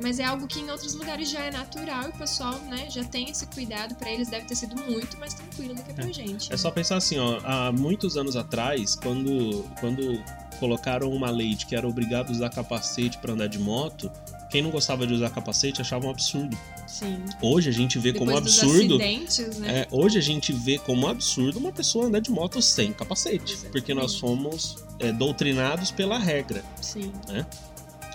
Mas 0.00 0.18
é 0.18 0.24
algo 0.24 0.46
que 0.46 0.60
em 0.60 0.70
outros 0.70 0.94
lugares 0.94 1.30
já 1.30 1.40
é 1.40 1.50
natural 1.50 2.04
e 2.04 2.08
o 2.08 2.12
pessoal, 2.12 2.58
né, 2.60 2.88
já 2.90 3.04
tem 3.04 3.30
esse 3.30 3.46
cuidado. 3.46 3.94
para 3.94 4.10
eles 4.10 4.28
deve 4.28 4.46
ter 4.46 4.54
sido 4.54 4.74
muito 4.90 5.18
mais 5.18 5.34
tranquilo 5.34 5.74
do 5.74 5.82
que 5.82 5.92
pra 5.92 6.08
é. 6.08 6.12
gente. 6.12 6.48
É 6.48 6.52
né? 6.52 6.56
só 6.56 6.70
pensar 6.70 6.96
assim, 6.96 7.18
ó, 7.18 7.40
há 7.44 7.72
muitos 7.72 8.16
anos 8.16 8.36
atrás, 8.36 8.96
quando, 8.96 9.64
quando 9.80 10.22
colocaram 10.58 11.10
uma 11.10 11.30
lei 11.30 11.54
de 11.54 11.66
que 11.66 11.74
era 11.74 11.86
obrigado 11.86 12.28
a 12.28 12.32
usar 12.32 12.50
capacete 12.50 13.18
para 13.18 13.32
andar 13.32 13.48
de 13.48 13.58
moto, 13.58 14.10
quem 14.52 14.60
não 14.60 14.70
gostava 14.70 15.06
de 15.06 15.14
usar 15.14 15.30
capacete 15.30 15.80
achava 15.80 16.06
um 16.06 16.10
absurdo. 16.10 16.56
Sim. 16.86 17.24
Hoje 17.40 17.70
a 17.70 17.72
gente 17.72 17.98
vê 17.98 18.12
Depois 18.12 18.28
como 18.28 18.38
absurdo. 18.38 18.98
Né? 18.98 19.24
É, 19.66 19.88
hoje 19.90 20.18
a 20.18 20.20
gente 20.20 20.52
vê 20.52 20.78
como 20.78 21.08
absurdo 21.08 21.58
uma 21.58 21.72
pessoa 21.72 22.04
andar 22.04 22.20
de 22.20 22.30
moto 22.30 22.60
sem 22.60 22.92
capacete. 22.92 23.54
Exatamente. 23.54 23.72
Porque 23.72 23.94
nós 23.94 24.12
somos 24.12 24.76
é, 24.98 25.10
doutrinados 25.10 25.90
pela 25.90 26.18
regra. 26.18 26.62
Sim. 26.82 27.10
Né? 27.26 27.46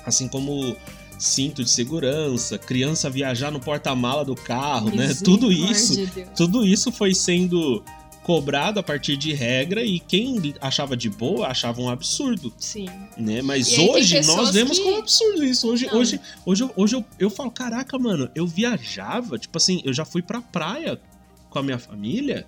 Assim 0.06 0.28
como 0.28 0.78
cinto 1.18 1.64
de 1.64 1.70
segurança, 1.70 2.58
criança 2.58 3.10
viajar 3.10 3.52
no 3.52 3.60
porta-mala 3.60 4.24
do 4.24 4.36
carro, 4.36 4.90
né? 4.90 5.14
Tudo 5.24 5.52
isso, 5.52 6.06
de 6.06 6.26
tudo 6.36 6.66
isso 6.66 6.92
foi 6.92 7.14
sendo 7.14 7.84
cobrado 8.28 8.78
a 8.78 8.84
partir 8.84 9.16
de 9.16 9.34
regra 9.34 9.82
e 9.82 10.02
quem 10.02 10.54
achava 10.60 10.98
de 10.98 11.10
boa 11.10 11.48
achava 11.48 11.82
um 11.82 11.90
absurdo. 11.90 12.54
Sim. 12.60 12.90
Né? 13.18 13.42
Mas 13.42 13.78
hoje 13.78 14.20
nós 14.26 14.52
vemos 14.52 14.78
que... 14.78 14.84
como 14.84 14.98
absurdo 14.98 15.46
isso. 15.46 15.66
Hoje, 15.70 15.88
hoje, 15.94 16.20
hoje, 16.46 16.64
eu, 16.64 16.72
hoje 16.76 16.96
eu, 16.98 17.06
eu 17.18 17.30
falo, 17.30 17.50
caraca, 17.50 17.98
mano, 17.98 18.30
eu 18.36 18.46
viajava, 18.46 19.40
tipo 19.40 19.58
assim, 19.58 19.82
eu 19.86 19.94
já 19.94 20.04
fui 20.04 20.22
pra 20.22 20.42
praia 20.42 21.00
com 21.50 21.58
a 21.58 21.64
minha 21.64 21.80
família 21.80 22.46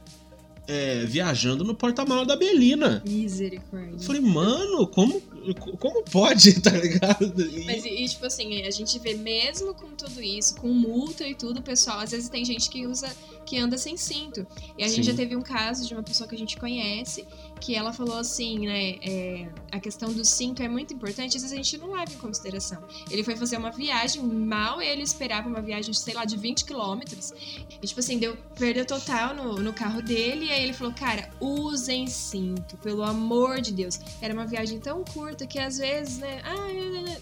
é, 0.70 1.04
viajando 1.04 1.64
no 1.64 1.74
porta-malas 1.74 2.28
da 2.28 2.36
Belina. 2.36 3.02
Misericórdia. 3.06 3.94
Eu 3.94 4.00
falei, 4.00 4.22
mano, 4.22 4.86
como, 4.86 5.20
como 5.80 6.04
pode, 6.04 6.62
tá 6.62 6.70
ligado? 6.70 7.42
E... 7.42 7.66
Mas, 7.66 7.84
e, 7.84 8.06
tipo 8.08 8.26
assim, 8.28 8.62
a 8.62 8.70
gente 8.70 9.00
vê 9.00 9.16
mesmo 9.16 9.74
com 9.74 9.88
tudo 9.90 10.22
isso, 10.22 10.56
com 10.58 10.68
multa 10.68 11.28
e 11.28 11.34
tudo, 11.34 11.62
pessoal, 11.62 12.00
às 12.00 12.12
vezes 12.12 12.30
tem 12.30 12.46
gente 12.46 12.70
que 12.70 12.86
usa, 12.86 13.10
que 13.48 13.58
anda 13.58 13.80
sem 13.80 13.98
cinto. 13.98 14.46
E 14.78 14.84
a 14.84 14.88
gente 14.88 15.06
Sim. 15.06 15.12
já 15.12 15.14
teve 15.16 15.36
um 15.36 15.42
caso 15.42 15.88
de 15.88 15.94
uma 15.96 16.04
pessoa 16.04 16.30
que 16.30 16.36
a 16.36 16.38
gente 16.38 16.56
conhece, 16.56 17.26
que 17.60 17.76
ela 17.76 17.92
falou 17.92 18.18
assim, 18.18 18.68
né, 18.68 18.96
é, 19.02 19.50
a 19.72 19.80
questão 19.80 20.12
do 20.12 20.24
cinto 20.24 20.64
é 20.64 20.68
muito 20.68 20.94
importante, 20.94 21.36
às 21.36 21.44
vezes 21.44 21.52
a 21.52 21.56
gente 21.56 21.78
não 21.78 21.92
leva 21.92 22.12
em 22.12 22.18
consideração. 22.18 22.82
Ele 23.10 23.24
foi 23.24 23.36
fazer 23.36 23.58
uma 23.58 23.72
viagem, 23.72 24.24
mal 24.24 24.82
ele 24.82 25.02
esperava 25.02 25.48
uma 25.48 25.62
viagem, 25.62 25.94
sei 25.94 26.14
lá, 26.14 26.26
de 26.26 26.38
20 26.38 26.66
quilômetros, 26.66 27.34
e 27.82 27.86
tipo 27.86 28.00
assim, 28.00 28.18
deu 28.18 28.38
perda 28.58 28.86
total 28.86 29.34
no, 29.36 29.56
no 29.56 29.74
carro 29.74 30.02
dele, 30.02 30.46
e 30.46 30.52
aí 30.52 30.64
ele 30.64 30.74
falou, 30.74 30.94
cara, 30.94 31.30
usem 31.40 32.08
cinto, 32.08 32.78
pelo 32.78 33.04
amor 33.04 33.62
de 33.62 33.74
Deus. 33.74 34.00
Era 34.22 34.34
uma 34.34 34.46
viagem 34.46 34.80
tão 34.80 35.04
curta 35.04 35.46
que 35.46 35.60
às 35.60 35.78
vezes, 35.78 36.20
né, 36.20 36.42
ah, 36.44 36.56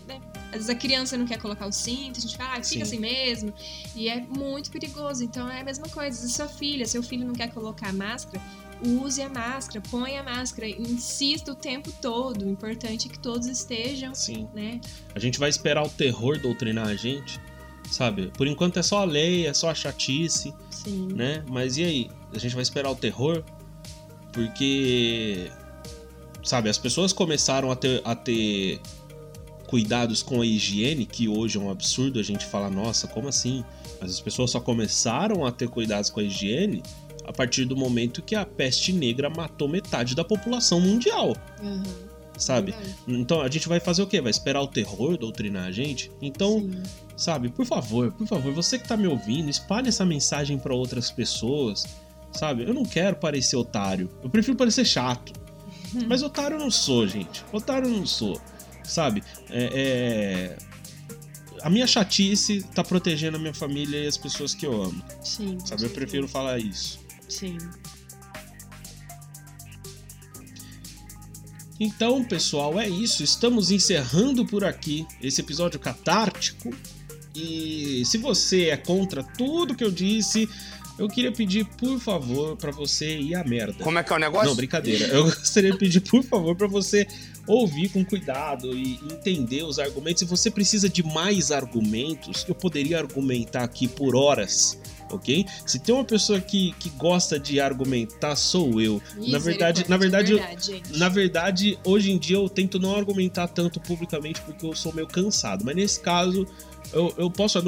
né, 0.07 0.21
às 0.47 0.51
vezes 0.53 0.69
a 0.69 0.75
criança 0.75 1.17
não 1.17 1.25
quer 1.25 1.39
colocar 1.39 1.65
o 1.65 1.71
cinto, 1.71 2.19
a 2.19 2.21
gente 2.21 2.37
fala, 2.37 2.51
ah, 2.51 2.63
fica 2.63 2.63
Sim. 2.63 2.81
assim 2.81 2.99
mesmo, 2.99 3.53
e 3.95 4.07
é 4.07 4.21
muito 4.21 4.71
perigoso, 4.71 5.23
então 5.23 5.49
é 5.49 5.61
a 5.61 5.63
mesma 5.63 5.89
coisa, 5.89 6.15
se 6.17 6.29
sua 6.33 6.47
filha, 6.47 6.85
seu 6.85 7.01
filho 7.01 7.25
não 7.25 7.33
quer 7.33 7.51
colocar 7.51 7.89
a 7.89 7.93
máscara, 7.93 8.41
use 8.85 9.21
a 9.21 9.29
máscara, 9.29 9.83
põe 9.89 10.17
a 10.17 10.23
máscara, 10.23 10.67
insista 10.67 11.51
o 11.51 11.55
tempo 11.55 11.91
todo, 12.01 12.45
o 12.45 12.49
importante 12.49 13.07
é 13.07 13.11
que 13.11 13.19
todos 13.19 13.47
estejam, 13.47 14.13
Sim. 14.13 14.47
né, 14.53 14.79
A 15.15 15.19
gente 15.19 15.39
vai 15.39 15.49
esperar 15.49 15.83
o 15.85 15.89
terror 15.89 16.39
doutrinar 16.39 16.87
a 16.87 16.95
gente, 16.95 17.39
sabe? 17.89 18.31
Por 18.37 18.47
enquanto 18.47 18.77
é 18.77 18.83
só 18.83 18.99
a 18.99 19.05
lei, 19.05 19.47
é 19.47 19.53
só 19.53 19.69
a 19.69 19.75
chatice, 19.75 20.53
sim, 20.69 21.07
né? 21.13 21.43
Mas 21.47 21.77
e 21.77 21.83
aí? 21.83 22.09
A 22.33 22.39
gente 22.39 22.53
vai 22.53 22.61
esperar 22.61 22.91
o 22.91 22.95
terror? 22.95 23.43
Porque, 24.31 25.49
sabe, 26.43 26.69
as 26.69 26.77
pessoas 26.77 27.11
começaram 27.13 27.71
a 27.71 27.75
ter, 27.75 28.01
a 28.03 28.15
ter 28.15 28.79
cuidados 29.67 30.21
com 30.21 30.41
a 30.41 30.45
higiene, 30.45 31.05
que 31.05 31.27
hoje 31.27 31.57
é 31.57 31.61
um 31.61 31.69
absurdo 31.69 32.19
a 32.19 32.23
gente 32.23 32.45
falar, 32.45 32.69
nossa, 32.69 33.07
como 33.07 33.27
assim? 33.27 33.63
Mas 33.99 34.11
as 34.11 34.21
pessoas 34.21 34.51
só 34.51 34.59
começaram 34.59 35.45
a 35.45 35.51
ter 35.51 35.67
cuidados 35.69 36.09
com 36.09 36.19
a 36.19 36.23
higiene 36.23 36.83
a 37.27 37.33
partir 37.33 37.65
do 37.65 37.75
momento 37.75 38.21
que 38.21 38.35
a 38.35 38.45
peste 38.45 38.91
negra 38.93 39.29
matou 39.29 39.67
metade 39.67 40.15
da 40.15 40.23
população 40.23 40.79
mundial, 40.79 41.35
Aham, 41.61 41.83
sabe? 42.37 42.71
verdade. 42.71 42.95
Então 43.07 43.41
a 43.41 43.49
gente 43.49 43.67
vai 43.67 43.79
fazer 43.79 44.01
o 44.01 44.07
quê? 44.07 44.21
Vai 44.21 44.31
esperar 44.31 44.61
o 44.61 44.67
terror 44.67 45.17
doutrinar 45.17 45.65
a 45.65 45.71
gente? 45.71 46.09
Então, 46.21 46.61
Sim. 46.61 46.81
sabe, 47.17 47.49
por 47.49 47.65
favor, 47.65 48.11
por 48.13 48.25
favor, 48.25 48.53
você 48.53 48.79
que 48.79 48.87
tá 48.87 48.95
me 48.95 49.07
ouvindo, 49.07 49.49
espalhe 49.49 49.89
essa 49.89 50.05
mensagem 50.05 50.57
pra 50.57 50.73
outras 50.73 51.11
pessoas, 51.11 51.85
sabe? 52.31 52.63
Eu 52.63 52.73
não 52.73 52.83
quero 52.83 53.17
parecer 53.17 53.55
otário, 53.57 54.09
eu 54.23 54.29
prefiro 54.29 54.55
parecer 54.57 54.85
chato. 54.85 55.33
Mas 56.07 56.21
otário 56.23 56.55
eu 56.55 56.59
não 56.59 56.71
sou, 56.71 57.07
gente. 57.07 57.43
Otário 57.51 57.87
eu 57.89 57.93
não 57.97 58.05
sou, 58.05 58.39
sabe? 58.83 59.23
É, 59.49 60.55
é, 60.55 60.57
A 61.63 61.69
minha 61.69 61.87
chatice 61.87 62.61
tá 62.75 62.83
protegendo 62.83 63.37
a 63.37 63.39
minha 63.39 63.53
família 63.53 63.97
e 63.97 64.07
as 64.07 64.17
pessoas 64.17 64.53
que 64.53 64.65
eu 64.65 64.81
amo, 64.83 65.01
Sim, 65.23 65.57
sabe? 65.65 65.83
Eu 65.83 65.89
prefiro 65.89 66.27
falar 66.27 66.59
isso. 66.59 66.99
Sim. 67.27 67.57
Então, 71.79 72.23
pessoal, 72.23 72.79
é 72.79 72.87
isso. 72.87 73.23
Estamos 73.23 73.69
encerrando 73.69 74.45
por 74.45 74.63
aqui 74.63 75.05
esse 75.21 75.41
episódio 75.41 75.79
catártico. 75.79 76.73
E 77.35 78.03
se 78.05 78.17
você 78.17 78.69
é 78.69 78.77
contra 78.77 79.21
tudo 79.23 79.75
que 79.75 79.83
eu 79.83 79.91
disse, 79.91 80.49
eu 80.97 81.07
queria 81.07 81.31
pedir, 81.31 81.65
por 81.65 81.99
favor, 81.99 82.57
pra 82.57 82.71
você 82.71 83.19
ir 83.19 83.35
à 83.35 83.43
merda. 83.43 83.83
Como 83.83 83.99
é 83.99 84.03
que 84.03 84.11
é 84.11 84.15
o 84.15 84.19
negócio? 84.19 84.47
Não, 84.47 84.55
brincadeira. 84.55 85.05
Eu 85.07 85.25
gostaria 85.29 85.71
de 85.71 85.77
pedir, 85.77 85.99
por 86.01 86.23
favor, 86.23 86.55
pra 86.55 86.67
você 86.67 87.05
ouvir 87.45 87.89
com 87.89 88.03
cuidado 88.03 88.75
e 88.75 88.99
entender 89.11 89.63
os 89.63 89.77
argumentos. 89.77 90.21
Se 90.21 90.25
você 90.25 90.49
precisa 90.49 90.89
de 90.89 91.03
mais 91.03 91.51
argumentos, 91.51 92.43
eu 92.47 92.55
poderia 92.55 92.97
argumentar 92.97 93.63
aqui 93.63 93.87
por 93.87 94.15
horas. 94.15 94.79
Ok? 95.11 95.45
Se 95.65 95.79
tem 95.79 95.93
uma 95.93 96.03
pessoa 96.03 96.39
que, 96.39 96.73
que 96.79 96.89
gosta 96.91 97.39
de 97.39 97.59
argumentar, 97.59 98.35
sou 98.35 98.81
eu. 98.81 99.01
Na 99.15 99.39
verdade, 99.39 99.85
na 99.87 99.97
verdade, 99.97 100.33
verdade, 100.33 100.83
na 100.97 101.09
verdade, 101.09 101.79
hoje 101.83 102.11
em 102.11 102.17
dia 102.17 102.37
eu 102.37 102.49
tento 102.49 102.79
não 102.79 102.95
argumentar 102.95 103.47
tanto 103.47 103.79
publicamente 103.79 104.41
porque 104.41 104.65
eu 104.65 104.75
sou 104.75 104.93
meio 104.93 105.07
cansado. 105.07 105.63
Mas 105.63 105.75
nesse 105.75 105.99
caso, 105.99 106.47
eu, 106.93 107.13
eu 107.17 107.29
posso 107.29 107.59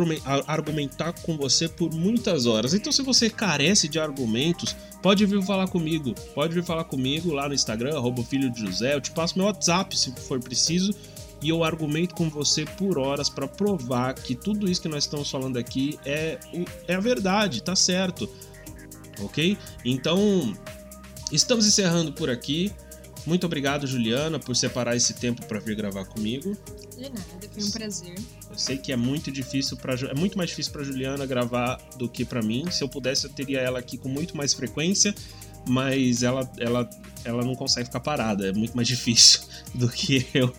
argumentar 0.48 1.14
com 1.14 1.38
você 1.38 1.68
por 1.68 1.94
muitas 1.94 2.46
horas. 2.46 2.74
Então, 2.74 2.92
se 2.92 3.02
você 3.02 3.30
carece 3.30 3.88
de 3.88 4.00
argumentos, 4.00 4.76
pode 5.02 5.26
vir 5.26 5.44
falar 5.44 5.68
comigo. 5.68 6.14
Pode 6.34 6.54
vir 6.54 6.64
falar 6.64 6.84
comigo 6.86 7.34
lá 7.34 7.48
no 7.48 7.54
Instagram, 7.54 7.98
arroba 7.98 8.24
filho 8.24 8.50
de 8.50 8.62
José. 8.62 8.96
Eu 8.96 9.02
te 9.02 9.12
passo 9.12 9.38
meu 9.38 9.48
WhatsApp 9.48 9.98
se 9.98 10.12
for 10.28 10.40
preciso. 10.40 10.94
E 11.42 11.50
eu 11.50 11.64
argumento 11.64 12.16
com 12.16 12.30
você 12.30 12.66
por 12.66 12.98
horas 12.98 13.30
para 13.30 13.48
provar 13.48 14.14
que 14.14 14.36
tudo 14.36 14.70
isso 14.70 14.82
que 14.82 14.90
nós 14.90 15.06
estamos 15.06 15.30
falando 15.30 15.58
aqui 15.58 15.98
é, 16.06 16.38
é 16.88 16.96
a 16.96 17.00
verdade, 17.00 17.64
tá 17.64 17.76
certo. 17.76 18.30
Ok? 19.22 19.58
Então, 19.86 20.54
estamos 21.32 21.66
encerrando 21.66 22.12
por 22.12 22.30
aqui. 22.30 22.72
Muito 23.26 23.46
obrigado, 23.46 23.86
Juliana, 23.86 24.40
por 24.40 24.56
separar 24.56 24.96
esse 24.96 25.14
tempo 25.14 25.46
para 25.46 25.60
vir 25.60 25.76
gravar 25.76 26.06
comigo. 26.06 26.58
De 26.98 27.04
nada, 27.04 27.22
foi 27.52 27.64
um 27.64 27.72
prazer. 27.72 28.16
Eu 28.50 28.58
sei 28.58 28.78
que 28.78 28.92
é 28.92 28.96
muito 28.96 29.32
difícil 29.32 29.78
para 29.78 29.94
é 29.94 30.14
muito 30.16 30.38
mais 30.38 30.50
difícil 30.50 30.72
para 30.72 30.84
Juliana 30.84 31.26
gravar 31.26 31.78
do 31.98 32.10
que 32.10 32.26
para 32.26 32.42
mim. 32.42 32.70
Se 32.72 32.84
eu 32.84 32.90
pudesse, 32.90 33.26
eu 33.26 33.30
teria 33.30 33.60
ela 33.60 33.80
aqui 33.80 33.98
com 33.98 34.10
muito 34.10 34.36
mais 34.36 34.54
frequência, 34.54 35.14
mas 35.68 36.24
ela 36.24 36.50
ela 36.60 36.90
ela 37.26 37.44
não 37.44 37.56
consegue 37.56 37.86
ficar 37.86 38.00
parada, 38.00 38.48
é 38.48 38.54
muito 38.54 38.76
mais 38.76 38.88
difícil 38.88 39.42
do 39.74 39.90
que 39.90 40.26
eu. 40.34 40.54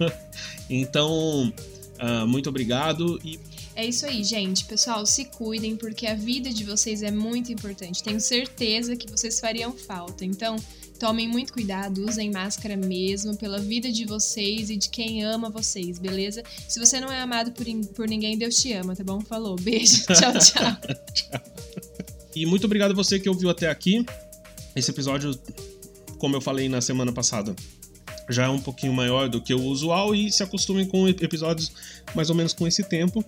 Então, 0.68 1.52
ah, 1.98 2.26
muito 2.26 2.48
obrigado 2.48 3.20
e 3.24 3.38
É 3.74 3.86
isso 3.86 4.04
aí, 4.06 4.22
gente. 4.24 4.64
Pessoal, 4.64 5.04
se 5.06 5.24
cuidem 5.26 5.76
porque 5.76 6.06
a 6.06 6.14
vida 6.14 6.50
de 6.50 6.64
vocês 6.64 7.02
é 7.02 7.10
muito 7.10 7.52
importante. 7.52 8.02
Tenho 8.02 8.20
certeza 8.20 8.96
que 8.96 9.10
vocês 9.10 9.40
fariam 9.40 9.72
falta. 9.72 10.24
Então, 10.24 10.56
tomem 11.00 11.26
muito 11.26 11.52
cuidado, 11.54 12.06
usem 12.06 12.30
máscara 12.30 12.76
mesmo, 12.76 13.34
pela 13.34 13.58
vida 13.58 13.90
de 13.90 14.04
vocês 14.04 14.68
e 14.68 14.76
de 14.76 14.90
quem 14.90 15.24
ama 15.24 15.48
vocês, 15.48 15.98
beleza? 15.98 16.42
Se 16.68 16.78
você 16.78 17.00
não 17.00 17.10
é 17.10 17.22
amado 17.22 17.52
por, 17.52 17.64
por 17.94 18.06
ninguém, 18.06 18.36
Deus 18.36 18.56
te 18.56 18.72
ama, 18.74 18.94
tá 18.94 19.02
bom? 19.02 19.20
Falou, 19.22 19.56
beijo, 19.56 20.04
tchau, 20.12 20.38
tchau. 20.38 21.40
E 22.36 22.44
muito 22.44 22.64
obrigado 22.64 22.90
a 22.90 22.94
você 22.94 23.18
que 23.18 23.28
ouviu 23.28 23.48
até 23.48 23.68
aqui. 23.68 24.04
Esse 24.74 24.90
episódio, 24.90 25.38
como 26.18 26.36
eu 26.36 26.40
falei 26.40 26.68
na 26.68 26.80
semana 26.80 27.12
passada, 27.12 27.54
já 28.28 28.44
é 28.44 28.48
um 28.48 28.60
pouquinho 28.60 28.92
maior 28.92 29.28
do 29.28 29.40
que 29.40 29.52
o 29.52 29.62
usual 29.62 30.14
e 30.14 30.30
se 30.30 30.42
acostumem 30.42 30.86
com 30.86 31.08
episódios 31.08 31.72
mais 32.14 32.30
ou 32.30 32.36
menos 32.36 32.52
com 32.52 32.66
esse 32.66 32.82
tempo. 32.84 33.24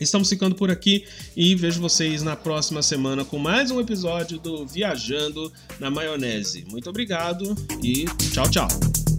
Estamos 0.00 0.28
ficando 0.28 0.54
por 0.56 0.70
aqui 0.70 1.04
e 1.36 1.54
vejo 1.54 1.80
vocês 1.80 2.22
na 2.22 2.34
próxima 2.34 2.82
semana 2.82 3.24
com 3.24 3.38
mais 3.38 3.70
um 3.70 3.80
episódio 3.80 4.38
do 4.38 4.66
Viajando 4.66 5.52
na 5.78 5.90
Maionese. 5.90 6.64
Muito 6.68 6.90
obrigado 6.90 7.54
e 7.82 8.06
tchau, 8.32 8.50
tchau. 8.50 9.11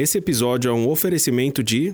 Esse 0.00 0.16
episódio 0.16 0.68
é 0.70 0.72
um 0.72 0.88
oferecimento 0.88 1.60
de 1.60 1.92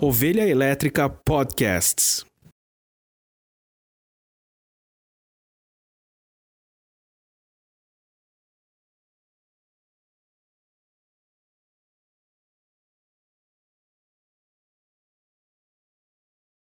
Ovelha 0.00 0.48
Elétrica 0.48 1.10
Podcasts. 1.10 2.24